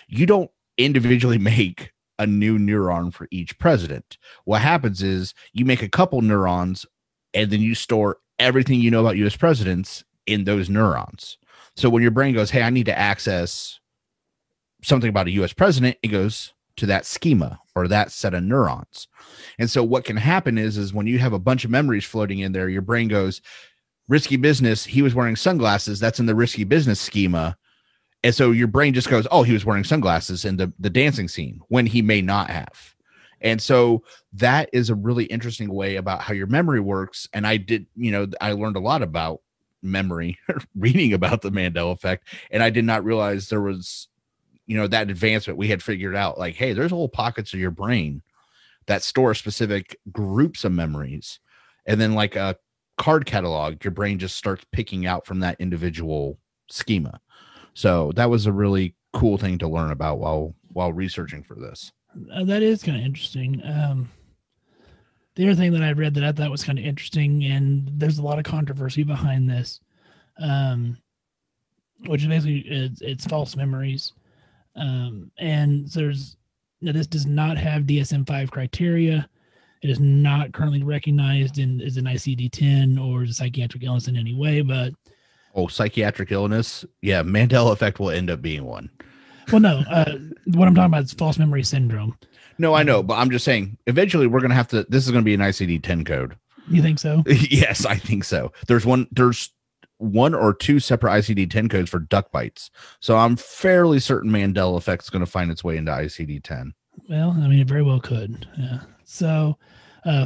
You 0.08 0.26
don't 0.26 0.52
individually 0.78 1.38
make 1.40 1.92
a 2.20 2.28
new 2.28 2.60
neuron 2.60 3.12
for 3.12 3.28
each 3.32 3.58
president. 3.58 4.18
What 4.46 4.62
happens 4.62 5.02
is 5.02 5.34
you 5.54 5.66
make 5.66 5.82
a 5.82 5.90
couple 5.90 6.22
neurons 6.22 6.86
and 7.34 7.50
then 7.50 7.62
you 7.62 7.74
store 7.74 8.18
everything 8.40 8.80
you 8.80 8.92
know 8.92 9.02
about 9.02 9.18
US 9.18 9.36
presidents 9.36 10.04
in 10.26 10.44
those 10.44 10.70
neurons. 10.70 11.38
So 11.76 11.90
when 11.90 12.02
your 12.02 12.12
brain 12.12 12.34
goes, 12.34 12.50
Hey, 12.50 12.64
I 12.64 12.70
need 12.70 12.86
to 12.86 12.98
access 12.98 13.80
something 14.84 15.10
about 15.10 15.28
a 15.28 15.32
US 15.32 15.54
president, 15.54 15.98
it 16.02 16.08
goes 16.08 16.54
to 16.78 16.86
that 16.88 17.06
schema 17.06 17.60
or 17.76 17.88
that 17.88 18.12
set 18.12 18.34
of 18.34 18.44
neurons. 18.44 19.08
And 19.60 19.70
so 19.70 19.84
what 19.84 20.06
can 20.06 20.18
happen 20.18 20.58
is 20.58 20.78
is 20.78 20.94
when 20.94 21.08
you 21.08 21.20
have 21.20 21.34
a 21.34 21.40
bunch 21.40 21.66
of 21.66 21.72
memories 21.72 22.06
floating 22.06 22.40
in 22.40 22.52
there, 22.52 22.70
your 22.70 22.82
brain 22.82 23.08
goes, 23.08 23.42
risky 24.08 24.36
business, 24.36 24.84
he 24.84 25.02
was 25.02 25.16
wearing 25.16 25.36
sunglasses, 25.36 26.00
that's 26.00 26.20
in 26.20 26.26
the 26.26 26.36
risky 26.36 26.64
business 26.64 27.00
schema. 27.00 27.58
And 28.24 28.36
so 28.36 28.52
your 28.52 28.68
brain 28.68 28.94
just 28.94 29.10
goes, 29.10 29.28
Oh, 29.32 29.44
he 29.44 29.54
was 29.54 29.66
wearing 29.66 29.84
sunglasses 29.84 30.46
in 30.46 30.58
the, 30.58 30.72
the 30.80 30.90
dancing 30.90 31.28
scene 31.28 31.62
when 31.70 31.86
he 31.86 32.02
may 32.02 32.22
not 32.22 32.50
have. 32.50 32.96
And 33.42 33.62
so 33.62 34.04
that 34.34 34.70
is 34.72 34.90
a 34.90 34.96
really 34.96 35.26
interesting 35.26 35.74
way 35.74 35.96
about 35.96 36.22
how 36.22 36.34
your 36.34 36.48
memory 36.48 36.80
works. 36.80 37.28
And 37.34 37.46
I 37.46 37.58
did, 37.58 37.88
you 37.96 38.12
know, 38.12 38.28
I 38.40 38.54
learned 38.54 38.78
a 38.78 38.82
lot 38.82 39.02
about 39.02 39.42
memory 39.82 40.38
reading 40.76 41.14
about 41.14 41.42
the 41.42 41.52
Mandela 41.52 41.92
effect. 41.92 42.28
And 42.52 42.62
I 42.62 42.70
did 42.70 42.86
not 42.86 43.04
realize 43.04 43.50
there 43.50 43.62
was, 43.62 44.08
you 44.68 44.78
know, 44.78 44.88
that 44.88 45.10
advancement 45.10 45.58
we 45.58 45.68
had 45.68 45.84
figured 45.84 46.16
out 46.16 46.38
like, 46.38 46.56
hey, 46.56 46.74
there's 46.74 46.92
whole 46.92 47.10
pockets 47.10 47.54
of 47.54 47.60
your 47.60 47.72
brain 47.72 48.22
that 48.88 49.04
store 49.04 49.34
specific 49.34 49.98
groups 50.12 50.64
of 50.64 50.72
memories. 50.72 51.40
And 51.86 52.00
then 52.00 52.14
like 52.14 52.36
a 52.36 52.58
card 52.98 53.26
catalog, 53.26 53.84
your 53.84 53.92
brain 53.92 54.20
just 54.20 54.38
starts 54.38 54.66
picking 54.72 55.06
out 55.06 55.26
from 55.26 55.40
that 55.40 55.60
individual 55.60 56.38
schema. 56.70 57.20
So 57.74 58.12
that 58.16 58.30
was 58.30 58.46
a 58.46 58.52
really 58.52 58.96
cool 59.14 59.38
thing 59.38 59.58
to 59.60 59.68
learn 59.68 59.92
about 59.92 60.20
while 60.20 60.56
while 60.74 60.94
researching 60.94 61.44
for 61.44 61.56
this. 61.56 61.92
Uh, 62.34 62.44
that 62.44 62.62
is 62.62 62.84
kind 62.84 62.98
of 62.98 63.06
interesting. 63.06 63.62
Um, 63.66 64.10
the 65.36 65.48
other 65.48 65.56
thing 65.56 65.72
that 65.74 65.84
I 65.84 65.92
read 65.94 66.14
that 66.16 66.24
I 66.24 66.32
thought 66.32 66.52
was 66.52 66.64
kind 66.64 66.78
of 66.78 66.86
interesting, 66.86 67.46
and 67.46 67.90
there's 67.94 68.18
a 68.18 68.24
lot 68.24 68.38
of 68.38 68.44
controversy 68.44 69.04
behind 69.04 69.50
this, 69.50 69.80
um, 70.40 70.98
which 72.08 72.22
is 72.22 72.28
basically 72.28 72.60
it's, 72.68 73.02
it's 73.02 73.26
false 73.26 73.56
memories, 73.56 74.14
um, 74.76 75.32
and 75.38 75.88
there's 75.90 76.38
now 76.82 76.92
this 76.92 77.08
does 77.08 77.26
not 77.26 77.58
have 77.58 77.84
DSM-5 77.84 78.52
criteria. 78.52 79.30
It 79.82 79.90
is 79.90 80.00
not 80.00 80.52
currently 80.52 80.84
recognized 80.84 81.60
in 81.60 81.82
as 81.82 81.98
an 81.98 82.06
ICD-10 82.06 83.00
or 83.00 83.24
as 83.24 83.30
a 83.32 83.34
psychiatric 83.34 83.84
illness 83.84 84.08
in 84.08 84.16
any 84.16 84.36
way, 84.36 84.62
but 84.62 84.94
oh, 85.56 85.68
psychiatric 85.68 86.32
illness, 86.32 86.86
yeah, 87.02 87.24
Mandela 87.24 87.72
effect 87.72 88.00
will 88.00 88.12
end 88.12 88.30
up 88.30 88.42
being 88.42 88.66
one. 88.66 88.90
Well, 89.52 89.62
no, 89.62 89.84
uh, 89.90 90.18
what 90.46 90.68
I'm 90.68 90.76
talking 90.76 90.86
about 90.86 91.04
is 91.04 91.14
false 91.14 91.38
memory 91.38 91.64
syndrome. 91.64 92.18
No, 92.58 92.74
I 92.74 92.84
know, 92.84 93.02
but 93.02 93.16
I'm 93.16 93.32
just 93.32 93.46
saying, 93.46 93.78
eventually 93.88 94.28
we're 94.28 94.42
gonna 94.42 94.54
have 94.56 94.68
to. 94.70 94.86
This 94.90 95.06
is 95.06 95.12
gonna 95.12 95.24
be 95.24 95.34
an 95.34 95.40
ICD 95.40 95.84
10 95.84 96.06
code. 96.06 96.38
You 96.70 96.82
think 96.82 97.00
so? 97.00 97.24
yes, 97.28 97.86
I 97.86 97.96
think 97.96 98.24
so. 98.24 98.52
There's 98.68 98.86
one. 98.86 99.08
There's 99.12 99.50
one 100.02 100.34
or 100.34 100.54
two 100.54 100.80
separate 100.80 101.12
ICD 101.12 101.50
10 101.50 101.70
codes 101.70 101.90
for 101.90 102.00
duck 102.00 102.32
bites. 102.32 102.72
So 103.00 103.18
I'm 103.18 103.36
fairly 103.36 104.00
certain 104.00 104.32
Mandela 104.32 104.76
effect 104.76 105.04
is 105.04 105.12
going 105.12 105.24
to 105.24 105.32
find 105.32 105.52
its 105.52 105.64
way 105.64 105.78
into 105.78 105.92
ICD 105.92 106.42
10. 106.44 106.74
Well, 107.08 107.38
I 107.40 107.48
mean, 107.48 107.60
it 107.60 107.68
very 107.68 107.84
well 107.84 108.00
could. 108.00 108.48
Yeah. 108.58 108.80
So, 109.06 109.58
uh, 110.04 110.26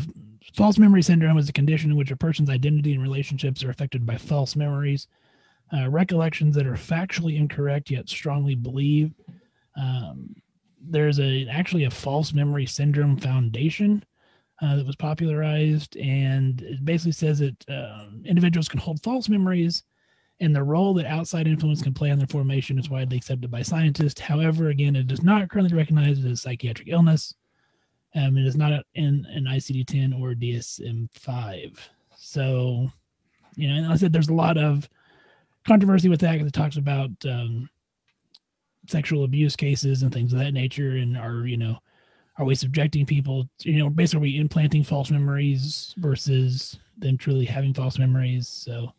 false 0.56 0.78
memory 0.78 1.01
syndrome 1.01 1.38
is 1.38 1.49
a 1.49 1.54
condition 1.54 1.91
in 1.91 1.97
which 1.97 2.12
a 2.12 2.15
person's 2.15 2.49
identity 2.49 2.93
and 2.93 3.04
relationships 3.04 3.63
are 3.63 3.69
affected 3.69 4.06
by 4.06 4.17
false 4.17 4.56
memories, 4.56 5.08
uh, 5.73 5.89
recollections 5.89 6.56
that 6.56 6.67
are 6.67 6.73
factually 6.73 7.38
incorrect 7.38 7.89
yet 7.89 8.10
strongly 8.10 8.56
believed. 8.56 9.13
Um, 9.75 10.36
there's 10.82 11.19
a 11.19 11.47
actually 11.47 11.86
a 11.86 11.91
false 11.91 12.34
memory 12.34 12.65
syndrome 12.65 13.17
foundation 13.17 14.04
uh, 14.62 14.75
that 14.75 14.86
was 14.86 14.95
popularized, 14.95 15.97
and 15.97 16.62
it 16.62 16.86
basically 16.86 17.12
says 17.12 17.39
that 17.39 17.69
uh, 17.69 18.06
individuals 18.23 18.69
can 18.69 18.80
hold 18.80 19.01
false 19.04 19.28
memories, 19.28 19.84
and 20.39 20.56
the 20.56 20.63
role 20.63 20.93
that 20.93 21.06
outside 21.06 21.47
influence 21.47 21.82
can 21.82 21.93
play 21.93 22.12
on 22.12 22.17
their 22.17 22.28
formation 22.28 22.78
is 22.78 22.89
widely 22.89 23.17
accepted 23.17 23.49
by 23.49 23.62
scientists. 23.62 24.21
However, 24.21 24.69
again, 24.69 24.95
it 24.95 25.12
is 25.12 25.23
not 25.23 25.49
currently 25.49 25.75
recognized 25.75 26.25
as 26.25 26.32
a 26.32 26.38
psychiatric 26.38 26.88
illness. 26.89 27.34
Um, 28.15 28.38
it 28.38 28.45
is 28.45 28.56
not 28.56 28.84
in 28.93 29.25
an 29.30 29.45
ICD-10 29.45 30.21
or 30.21 30.34
DSM-5. 30.34 31.78
So, 32.15 32.89
you 33.56 33.67
know, 33.67 33.75
and 33.75 33.88
I 33.88 33.97
said 33.97 34.13
there's 34.13 34.30
a 34.30 34.34
lot 34.34 34.58
of 34.58 34.88
controversy 35.67 36.10
with 36.10 36.21
that 36.21 36.34
because 36.34 36.47
it 36.47 36.54
talks 36.54 36.78
about 36.78 37.10
um, 37.25 37.69
sexual 38.88 39.23
abuse 39.23 39.56
cases 39.56 40.04
and 40.04 40.13
things 40.13 40.34
of 40.34 40.39
that 40.39 40.54
nature, 40.54 40.91
and 40.91 41.17
are 41.17 41.45
you 41.45 41.58
know, 41.58 41.78
are 42.38 42.45
we 42.45 42.56
subjecting 42.56 43.06
people? 43.06 43.47
To, 43.60 43.71
you 43.71 43.80
know, 43.80 43.89
basically, 43.89 44.19
are 44.19 44.21
we 44.21 44.38
implanting 44.39 44.84
false 44.84 45.12
memories 45.12 45.93
versus 45.97 46.80
them 46.97 47.17
truly 47.17 47.45
having 47.45 47.73
false 47.73 47.99
memories? 47.99 48.47
So, 48.47 48.93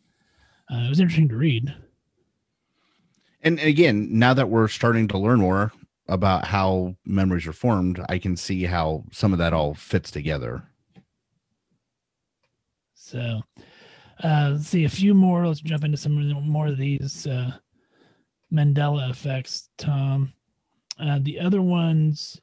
uh, 0.71 0.83
it 0.85 0.89
was 0.89 0.99
interesting 0.99 1.29
to 1.29 1.37
read. 1.37 1.73
And 3.41 3.59
again, 3.59 4.07
now 4.11 4.33
that 4.33 4.49
we're 4.49 4.67
starting 4.67 5.07
to 5.09 5.17
learn 5.17 5.39
more 5.39 5.71
about 6.07 6.45
how 6.45 6.95
memories 7.05 7.47
are 7.47 7.53
formed, 7.53 8.03
I 8.09 8.17
can 8.17 8.35
see 8.35 8.63
how 8.63 9.03
some 9.11 9.33
of 9.33 9.39
that 9.39 9.53
all 9.53 9.73
fits 9.73 10.11
together. 10.11 10.63
So, 12.95 13.41
uh, 14.23 14.49
let's 14.53 14.67
see 14.67 14.85
a 14.85 14.89
few 14.89 15.13
more. 15.13 15.47
Let's 15.47 15.61
jump 15.61 15.83
into 15.83 15.97
some 15.97 16.15
more 16.49 16.67
of 16.67 16.77
these 16.77 17.27
uh, 17.27 17.51
Mandela 18.51 19.09
effects, 19.09 19.69
Tom. 19.77 20.33
Uh, 20.99 21.19
the 21.21 21.39
other 21.39 21.61
ones, 21.61 22.41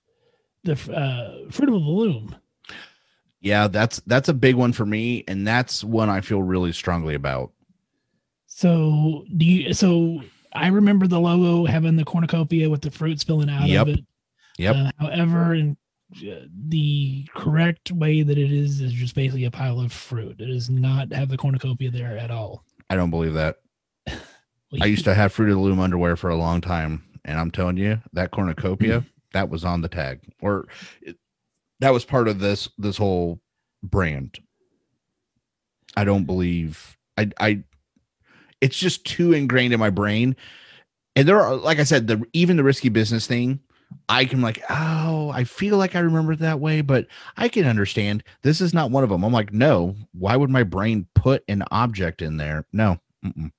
the 0.62 0.72
uh, 0.72 1.50
fruit 1.50 1.68
of 1.68 1.74
the 1.74 1.78
loom. 1.90 2.36
Yeah, 3.40 3.68
that's 3.68 4.00
that's 4.06 4.28
a 4.28 4.34
big 4.34 4.54
one 4.54 4.72
for 4.72 4.86
me, 4.86 5.24
and 5.28 5.46
that's 5.46 5.84
one 5.84 6.08
I 6.08 6.20
feel 6.20 6.42
really 6.42 6.72
strongly 6.72 7.14
about. 7.14 7.52
So 8.46 9.24
do 9.36 9.44
you? 9.44 9.74
So 9.74 10.22
I 10.52 10.68
remember 10.68 11.06
the 11.06 11.20
logo 11.20 11.66
having 11.66 11.96
the 11.96 12.04
cornucopia 12.04 12.70
with 12.70 12.80
the 12.80 12.90
fruit 12.90 13.20
spilling 13.20 13.50
out 13.50 13.68
Yep. 13.68 13.82
of 13.82 13.88
it. 13.94 14.00
Yep. 14.58 14.76
Uh, 14.76 14.90
however, 14.98 15.54
in 15.54 15.76
the 16.68 17.26
correct 17.34 17.90
way 17.92 18.22
that 18.22 18.38
it 18.38 18.52
is 18.52 18.80
is 18.80 18.92
just 18.92 19.14
basically 19.14 19.44
a 19.44 19.50
pile 19.50 19.80
of 19.80 19.92
fruit. 19.92 20.40
It 20.40 20.46
does 20.46 20.70
not 20.70 21.12
have 21.12 21.28
the 21.28 21.36
cornucopia 21.36 21.90
there 21.90 22.16
at 22.18 22.30
all. 22.30 22.64
I 22.90 22.96
don't 22.96 23.10
believe 23.10 23.34
that. 23.34 23.56
I 24.80 24.86
used 24.86 25.04
to 25.04 25.14
have 25.14 25.32
Fruit 25.32 25.50
of 25.50 25.56
the 25.56 25.60
Loom 25.60 25.80
underwear 25.80 26.16
for 26.16 26.30
a 26.30 26.36
long 26.36 26.60
time, 26.60 27.04
and 27.24 27.38
I'm 27.38 27.50
telling 27.50 27.76
you, 27.76 28.00
that 28.12 28.30
cornucopia 28.30 29.00
mm-hmm. 29.00 29.08
that 29.32 29.48
was 29.48 29.64
on 29.64 29.80
the 29.80 29.88
tag, 29.88 30.20
or 30.40 30.66
it, 31.00 31.16
that 31.80 31.92
was 31.92 32.04
part 32.04 32.28
of 32.28 32.38
this 32.38 32.68
this 32.78 32.96
whole 32.96 33.40
brand. 33.82 34.38
I 35.96 36.04
don't 36.04 36.24
believe 36.24 36.96
I 37.16 37.30
I. 37.38 37.62
It's 38.60 38.78
just 38.78 39.04
too 39.04 39.32
ingrained 39.32 39.74
in 39.74 39.80
my 39.80 39.90
brain, 39.90 40.36
and 41.14 41.28
there 41.28 41.40
are 41.40 41.54
like 41.54 41.78
I 41.78 41.84
said, 41.84 42.06
the 42.06 42.24
even 42.32 42.56
the 42.56 42.64
risky 42.64 42.88
business 42.88 43.26
thing. 43.26 43.60
I 44.08 44.24
can 44.24 44.40
like, 44.40 44.62
oh, 44.68 45.30
I 45.30 45.44
feel 45.44 45.76
like 45.76 45.96
I 45.96 46.00
remember 46.00 46.36
that 46.36 46.60
way, 46.60 46.80
but 46.80 47.06
I 47.36 47.48
can 47.48 47.66
understand 47.66 48.22
this 48.42 48.60
is 48.60 48.74
not 48.74 48.90
one 48.90 49.04
of 49.04 49.10
them. 49.10 49.24
I'm 49.24 49.32
like, 49.32 49.52
no, 49.52 49.96
why 50.12 50.36
would 50.36 50.50
my 50.50 50.62
brain 50.62 51.06
put 51.14 51.42
an 51.48 51.64
object 51.70 52.22
in 52.22 52.36
there? 52.36 52.66
No, 52.72 52.98
mm-mm. 53.24 53.50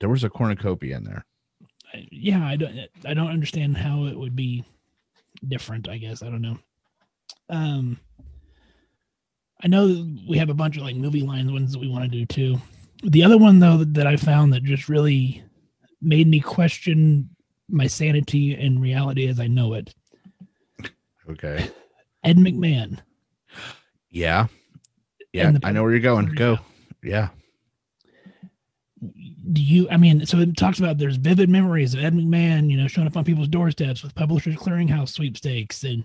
there 0.00 0.08
was 0.08 0.24
a 0.24 0.30
cornucopia 0.30 0.96
in 0.96 1.04
there. 1.04 1.24
Yeah, 2.10 2.46
I 2.46 2.56
don't 2.56 2.78
I 3.04 3.14
don't 3.14 3.30
understand 3.30 3.76
how 3.76 4.04
it 4.06 4.16
would 4.16 4.36
be 4.36 4.64
different, 5.48 5.88
I 5.88 5.98
guess. 5.98 6.22
I 6.22 6.26
don't 6.26 6.42
know. 6.42 6.58
Um 7.48 7.98
I 9.62 9.68
know 9.68 10.06
we 10.28 10.38
have 10.38 10.50
a 10.50 10.54
bunch 10.54 10.76
of 10.76 10.84
like 10.84 10.96
movie 10.96 11.22
lines 11.22 11.52
ones 11.52 11.72
that 11.72 11.80
we 11.80 11.88
want 11.88 12.04
to 12.04 12.18
do 12.18 12.24
too. 12.24 12.58
The 13.02 13.24
other 13.24 13.36
one 13.36 13.58
though 13.58 13.78
that 13.78 14.06
I 14.06 14.16
found 14.16 14.52
that 14.52 14.62
just 14.62 14.88
really 14.88 15.42
made 16.00 16.28
me 16.28 16.40
question 16.40 17.28
my 17.70 17.86
sanity 17.86 18.54
and 18.54 18.80
reality 18.80 19.26
as 19.28 19.40
I 19.40 19.46
know 19.46 19.74
it. 19.74 19.94
Okay. 21.28 21.68
Ed 22.24 22.36
McMahon. 22.36 22.98
Yeah. 24.10 24.46
Yeah. 25.32 25.52
I 25.62 25.72
know 25.72 25.82
where 25.82 25.92
you're 25.92 26.00
going. 26.00 26.26
Go. 26.34 26.58
Yeah. 27.02 27.28
do 29.52 29.62
you 29.62 29.88
i 29.90 29.96
mean 29.96 30.26
so 30.26 30.38
it 30.38 30.54
talks 30.56 30.78
about 30.78 30.98
there's 30.98 31.16
vivid 31.16 31.48
memories 31.48 31.94
of 31.94 32.04
ed 32.04 32.12
mcmahon 32.14 32.68
you 32.70 32.76
know 32.76 32.86
showing 32.86 33.06
up 33.06 33.16
on 33.16 33.24
people's 33.24 33.48
doorsteps 33.48 34.02
with 34.02 34.14
publishers 34.14 34.54
clearinghouse 34.54 35.08
sweepstakes 35.08 35.82
and 35.84 36.04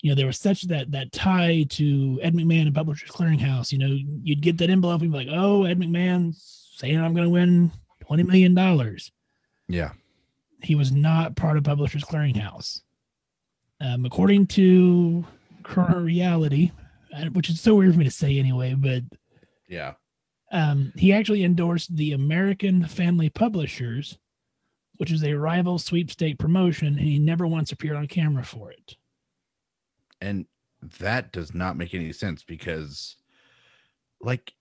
you 0.00 0.10
know 0.10 0.14
there 0.16 0.26
was 0.26 0.38
such 0.40 0.62
that 0.62 0.90
that 0.90 1.12
tie 1.12 1.64
to 1.68 2.18
ed 2.22 2.34
mcmahon 2.34 2.62
and 2.66 2.74
publishers 2.74 3.10
clearinghouse 3.10 3.70
you 3.72 3.78
know 3.78 3.94
you'd 4.22 4.40
get 4.40 4.56
that 4.56 4.70
envelope 4.70 5.02
and 5.02 5.12
be 5.12 5.18
like 5.18 5.28
oh 5.30 5.64
ed 5.64 5.78
mcmahon 5.78 6.34
saying 6.34 6.98
i'm 6.98 7.12
going 7.12 7.26
to 7.26 7.30
win 7.30 7.70
20 8.00 8.22
million 8.22 8.54
dollars 8.54 9.12
Yeah. 9.68 9.90
He 10.66 10.74
was 10.74 10.92
not 10.92 11.36
part 11.36 11.56
of 11.56 11.64
publishers 11.64 12.04
clearinghouse 12.04 12.82
um, 13.80 14.04
according 14.04 14.46
to 14.46 15.24
current 15.62 16.04
reality 16.04 16.70
uh, 17.16 17.26
which 17.32 17.48
is 17.48 17.60
so 17.60 17.74
weird 17.74 17.92
for 17.92 17.98
me 17.98 18.04
to 18.04 18.10
say 18.10 18.38
anyway 18.38 18.74
but 18.74 19.02
Yeah. 19.68 19.94
Um, 20.52 20.92
he 20.96 21.12
actually 21.12 21.44
endorsed 21.44 21.96
the 21.96 22.12
American 22.12 22.86
Family 22.86 23.28
Publishers, 23.28 24.16
which 24.96 25.10
is 25.10 25.24
a 25.24 25.34
rival 25.34 25.78
sweepstake 25.78 26.38
promotion, 26.38 26.88
and 26.98 27.00
he 27.00 27.18
never 27.18 27.46
once 27.46 27.72
appeared 27.72 27.96
on 27.96 28.06
camera 28.06 28.44
for 28.44 28.70
it. 28.70 28.96
And 30.20 30.46
that 31.00 31.32
does 31.32 31.52
not 31.52 31.76
make 31.76 31.94
any 31.94 32.12
sense 32.12 32.44
because, 32.44 33.16
like, 34.20 34.52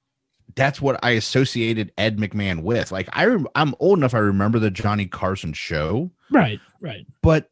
that's 0.56 0.80
what 0.82 1.00
I 1.04 1.12
associated 1.12 1.91
Ed 1.98 2.18
McMahon 2.18 2.62
with. 2.64 2.91
Like, 2.91 3.10
I 3.14 3.26
rem- 3.26 3.48
I'm 3.56 3.74
old 3.80 3.98
enough. 4.00 4.14
I 4.14 4.20
remember 4.20 4.60
the 4.60 4.70
Johnny 4.72 5.06
Carson 5.08 5.54
show, 5.54 6.12
Right, 6.32 6.60
right. 6.80 7.06
but 7.22 7.50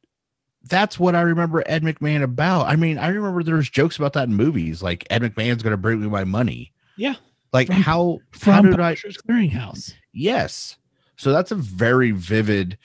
that's 0.69 0.97
what 0.99 1.15
I 1.15 1.21
remember 1.21 1.63
Ed 1.65 1.83
McMahon 1.83 2.23
about. 2.23 2.67
I 2.67 2.75
mean, 2.77 2.97
I 2.97 3.07
remember 3.09 3.43
there's 3.43 3.69
jokes 3.69 3.97
about 3.97 4.13
that 4.13 4.29
in 4.29 4.35
movies, 4.35 4.81
like 4.81 5.05
Ed 5.09 5.21
McMahon's 5.21 5.63
going 5.63 5.71
to 5.71 5.77
bring 5.77 5.99
me 6.01 6.07
my 6.07 6.23
money. 6.23 6.71
Yeah. 6.95 7.15
Like 7.51 7.67
From- 7.67 7.75
how 7.77 8.19
how 8.41 8.61
From 8.61 8.71
did 8.71 8.79
I? 8.79 8.95
Clearinghouse. 8.95 9.93
Yes. 10.13 10.77
So 11.17 11.31
that's 11.31 11.51
a 11.51 11.55
very 11.55 12.11
vivid. 12.11 12.77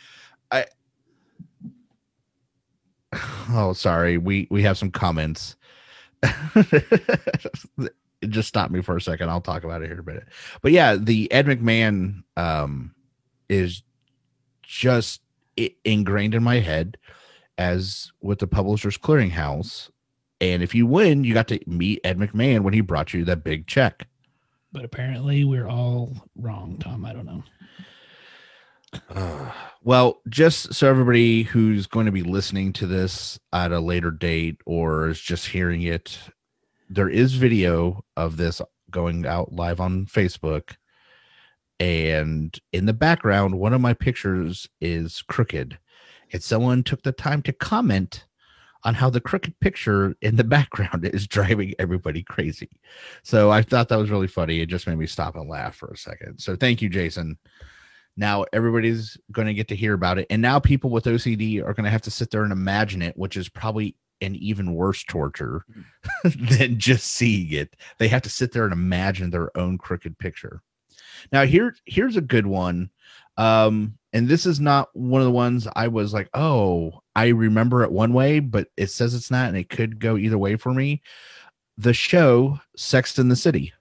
I. 0.50 0.64
Oh, 3.50 3.72
sorry. 3.72 4.18
We 4.18 4.46
we 4.50 4.62
have 4.64 4.76
some 4.76 4.90
comments. 4.90 5.56
Just 8.28 8.48
stop 8.48 8.70
me 8.70 8.82
for 8.82 8.96
a 8.96 9.00
second. 9.00 9.28
I'll 9.30 9.40
talk 9.40 9.64
about 9.64 9.82
it 9.82 9.86
here 9.86 9.94
in 9.94 10.00
a 10.00 10.02
minute. 10.02 10.28
But 10.62 10.72
yeah, 10.72 10.96
the 10.96 11.30
Ed 11.30 11.46
McMahon 11.46 12.22
um 12.36 12.94
is 13.48 13.82
just 14.62 15.22
ingrained 15.84 16.34
in 16.34 16.42
my 16.42 16.60
head 16.60 16.98
as 17.56 18.12
with 18.20 18.38
the 18.38 18.46
Publishers 18.46 18.98
Clearinghouse. 18.98 19.90
And 20.40 20.62
if 20.62 20.74
you 20.74 20.86
win, 20.86 21.24
you 21.24 21.34
got 21.34 21.48
to 21.48 21.60
meet 21.66 22.00
Ed 22.04 22.18
McMahon 22.18 22.60
when 22.60 22.74
he 22.74 22.80
brought 22.80 23.12
you 23.12 23.24
that 23.24 23.42
big 23.42 23.66
check. 23.66 24.06
But 24.72 24.84
apparently 24.84 25.44
we're 25.44 25.66
all 25.66 26.12
wrong, 26.36 26.76
Tom. 26.78 27.04
I 27.04 27.12
don't 27.12 27.26
know. 27.26 27.42
Uh, 29.10 29.50
well, 29.82 30.20
just 30.28 30.74
so 30.74 30.88
everybody 30.88 31.42
who's 31.42 31.86
going 31.86 32.06
to 32.06 32.12
be 32.12 32.22
listening 32.22 32.72
to 32.74 32.86
this 32.86 33.38
at 33.52 33.72
a 33.72 33.80
later 33.80 34.10
date 34.10 34.60
or 34.66 35.08
is 35.08 35.20
just 35.20 35.48
hearing 35.48 35.82
it, 35.82 36.18
there 36.88 37.08
is 37.08 37.34
video 37.34 38.04
of 38.16 38.36
this 38.36 38.60
going 38.90 39.26
out 39.26 39.52
live 39.52 39.80
on 39.80 40.06
Facebook. 40.06 40.76
And 41.80 42.58
in 42.72 42.86
the 42.86 42.92
background, 42.92 43.58
one 43.58 43.72
of 43.72 43.80
my 43.80 43.94
pictures 43.94 44.68
is 44.80 45.22
crooked. 45.22 45.78
And 46.32 46.42
someone 46.42 46.82
took 46.82 47.02
the 47.02 47.12
time 47.12 47.42
to 47.42 47.52
comment 47.52 48.26
on 48.84 48.94
how 48.94 49.10
the 49.10 49.20
crooked 49.20 49.58
picture 49.60 50.14
in 50.22 50.36
the 50.36 50.44
background 50.58 51.04
is 51.04 51.26
driving 51.26 51.74
everybody 51.78 52.22
crazy. 52.22 52.70
So 53.22 53.50
I 53.50 53.62
thought 53.62 53.88
that 53.88 53.98
was 53.98 54.10
really 54.10 54.26
funny. 54.26 54.60
It 54.60 54.68
just 54.68 54.86
made 54.86 54.98
me 54.98 55.06
stop 55.06 55.36
and 55.36 55.48
laugh 55.48 55.76
for 55.76 55.88
a 55.88 55.96
second. 55.96 56.38
So 56.38 56.56
thank 56.56 56.82
you, 56.82 56.88
Jason. 56.88 57.38
Now 58.16 58.44
everybody's 58.52 59.16
going 59.30 59.46
to 59.46 59.54
get 59.54 59.68
to 59.68 59.76
hear 59.76 59.94
about 59.94 60.18
it. 60.18 60.26
And 60.30 60.42
now 60.42 60.58
people 60.58 60.90
with 60.90 61.04
OCD 61.04 61.60
are 61.60 61.74
going 61.74 61.84
to 61.84 61.90
have 61.90 62.02
to 62.02 62.10
sit 62.10 62.30
there 62.30 62.42
and 62.42 62.52
imagine 62.52 63.02
it, 63.02 63.16
which 63.16 63.36
is 63.36 63.48
probably 63.48 63.94
an 64.20 64.34
even 64.36 64.74
worse 64.74 65.04
torture 65.04 65.64
than 66.24 66.78
just 66.78 67.06
seeing 67.06 67.52
it. 67.52 67.76
They 67.98 68.08
have 68.08 68.22
to 68.22 68.30
sit 68.30 68.52
there 68.52 68.64
and 68.64 68.72
imagine 68.72 69.30
their 69.30 69.56
own 69.56 69.78
crooked 69.78 70.18
picture. 70.18 70.62
Now 71.32 71.44
here 71.44 71.74
here's 71.84 72.16
a 72.16 72.22
good 72.22 72.46
one. 72.46 72.90
Um 73.36 73.98
and 74.12 74.26
this 74.26 74.46
is 74.46 74.58
not 74.58 74.88
one 74.94 75.20
of 75.20 75.26
the 75.26 75.32
ones 75.32 75.68
I 75.76 75.88
was 75.88 76.14
like, 76.14 76.30
"Oh, 76.32 77.00
I 77.14 77.28
remember 77.28 77.82
it 77.84 77.92
one 77.92 78.14
way, 78.14 78.40
but 78.40 78.68
it 78.76 78.90
says 78.90 79.14
it's 79.14 79.30
not 79.30 79.48
and 79.48 79.56
it 79.56 79.68
could 79.68 79.98
go 79.98 80.16
either 80.16 80.38
way 80.38 80.56
for 80.56 80.72
me." 80.72 81.02
The 81.76 81.92
show 81.92 82.58
Sex 82.76 83.18
in 83.18 83.28
the 83.28 83.36
City. 83.36 83.72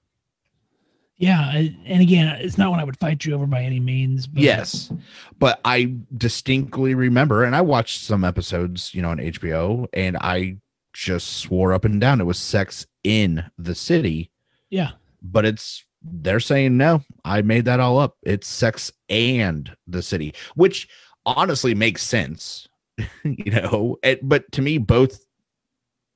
Yeah, 1.19 1.51
and 1.51 2.01
again, 2.01 2.27
it's 2.41 2.59
not 2.59 2.69
one 2.69 2.79
I 2.79 2.83
would 2.83 2.99
fight 2.99 3.25
you 3.25 3.33
over 3.33 3.47
by 3.47 3.63
any 3.63 3.79
means. 3.79 4.27
But 4.27 4.43
Yes. 4.43 4.91
But 5.39 5.59
I 5.65 5.95
distinctly 6.15 6.93
remember, 6.93 7.43
and 7.43 7.55
I 7.55 7.61
watched 7.61 8.03
some 8.03 8.23
episodes, 8.23 8.93
you 8.93 9.01
know, 9.01 9.09
on 9.09 9.17
HBO, 9.17 9.87
and 9.93 10.15
I 10.17 10.57
just 10.93 11.37
swore 11.37 11.73
up 11.73 11.85
and 11.85 11.99
down 11.99 12.21
it 12.21 12.25
was 12.25 12.37
sex 12.37 12.85
in 13.03 13.43
the 13.57 13.73
city. 13.73 14.29
Yeah. 14.69 14.91
But 15.21 15.45
it's, 15.45 15.83
they're 16.03 16.39
saying, 16.39 16.77
no, 16.77 17.03
I 17.25 17.41
made 17.41 17.65
that 17.65 17.79
all 17.79 17.97
up. 17.97 18.15
It's 18.21 18.47
sex 18.47 18.91
and 19.09 19.75
the 19.87 20.03
city, 20.03 20.35
which 20.55 20.87
honestly 21.25 21.73
makes 21.73 22.03
sense, 22.03 22.67
you 23.23 23.51
know, 23.51 23.97
it, 24.03 24.19
but 24.27 24.51
to 24.51 24.61
me, 24.61 24.77
both 24.77 25.25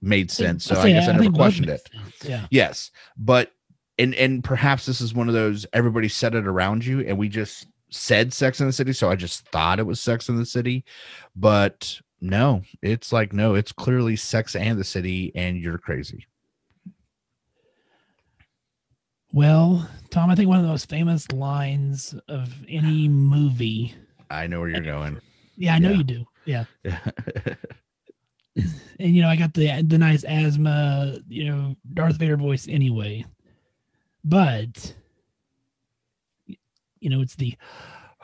made 0.02 0.30
sense. 0.32 0.66
So 0.66 0.80
I 0.80 0.92
guess 0.92 1.08
I 1.08 1.14
that. 1.14 1.22
never 1.22 1.36
questioned 1.36 1.70
it. 1.70 1.88
sense. 1.92 2.16
Yeah. 2.24 2.46
Yes, 2.52 2.92
but 3.18 3.52
and 4.02 4.16
and 4.16 4.44
perhaps 4.44 4.86
this 4.86 5.02
is 5.02 5.14
one 5.14 5.28
of 5.28 5.34
those 5.34 5.66
everybody 5.74 6.08
said 6.10 6.36
it 6.36 6.48
around 6.48 6.86
you, 6.86 7.02
and 7.02 7.18
we 7.18 7.30
just 7.30 7.68
said 7.90 8.34
Sex 8.34 8.60
in 8.60 8.68
the 8.68 8.74
City, 8.74 8.94
so 8.94 9.10
I 9.10 9.16
just 9.16 9.48
thought 9.50 9.80
it 9.80 9.86
was 9.86 10.00
Sex 10.00 10.30
in 10.30 10.38
the 10.38 10.46
City, 10.46 10.84
but 11.36 12.00
no, 12.22 12.62
it's 12.82 13.12
like 13.12 13.34
no, 13.34 13.56
it's 13.56 13.72
clearly 13.72 14.16
Sex 14.16 14.56
and 14.56 14.80
the 14.80 14.84
City, 14.84 15.32
and 15.36 15.58
you're 15.58 15.78
crazy. 15.78 16.26
Well, 19.34 19.88
Tom, 20.10 20.30
I 20.30 20.36
think 20.36 20.50
one 20.50 20.58
of 20.58 20.64
the 20.64 20.70
most 20.70 20.90
famous 20.90 21.32
lines 21.32 22.14
of 22.28 22.54
any 22.68 23.08
movie. 23.08 23.94
I 24.30 24.48
know 24.48 24.60
where 24.60 24.70
you're 24.70 24.82
going. 24.82 25.20
Yeah, 25.56 25.76
I 25.76 25.80
know 25.80 25.92
Yeah. 25.92 25.98
you 25.98 26.04
do. 26.04 26.26
Yeah. 26.46 26.66
And 29.00 29.16
you 29.16 29.22
know, 29.24 29.30
I 29.30 29.38
got 29.38 29.54
the 29.54 29.82
the 29.82 29.98
nice 29.98 30.24
asthma, 30.26 31.18
you 31.28 31.46
know, 31.46 31.76
Darth 31.94 32.18
Vader 32.18 32.36
voice 32.38 32.68
anyway. 32.70 33.26
But 34.24 34.94
you 37.00 37.10
know, 37.10 37.22
it's 37.22 37.36
the 37.36 37.56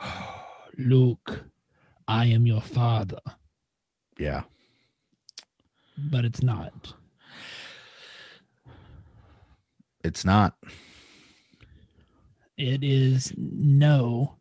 Luke, 0.78 1.44
I 2.06 2.26
am 2.26 2.46
your 2.46 2.60
father, 2.60 3.20
yeah, 4.18 4.42
but 5.96 6.24
it's 6.24 6.42
not. 6.42 6.94
it's 10.04 10.24
not. 10.24 10.56
It 12.56 12.82
is 12.82 13.32
no. 13.36 14.36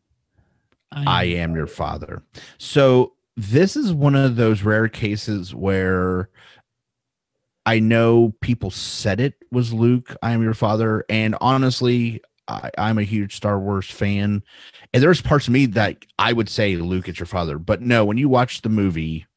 I 0.91 1.25
am 1.25 1.55
your 1.55 1.67
father. 1.67 2.23
So 2.57 3.13
this 3.35 3.75
is 3.75 3.93
one 3.93 4.15
of 4.15 4.35
those 4.35 4.63
rare 4.63 4.87
cases 4.87 5.53
where 5.53 6.29
I 7.67 7.79
know 7.79 8.33
people 8.39 8.71
said 8.71 9.19
it 9.19 9.33
was 9.51 9.73
Luke, 9.73 10.15
I 10.23 10.31
am 10.31 10.41
your 10.41 10.53
father. 10.53 11.03
And 11.09 11.35
honestly, 11.41 12.21
I, 12.47 12.71
I'm 12.77 12.97
a 12.97 13.03
huge 13.03 13.35
Star 13.35 13.59
Wars 13.59 13.91
fan. 13.91 14.41
And 14.93 15.03
there's 15.03 15.21
parts 15.21 15.47
of 15.47 15.53
me 15.53 15.65
that 15.65 16.05
I 16.17 16.31
would 16.31 16.47
say 16.47 16.77
Luke 16.77 17.09
is 17.09 17.19
your 17.19 17.25
father. 17.25 17.59
But 17.59 17.81
no, 17.81 18.05
when 18.05 18.17
you 18.17 18.29
watch 18.29 18.61
the 18.61 18.69
movie, 18.69 19.27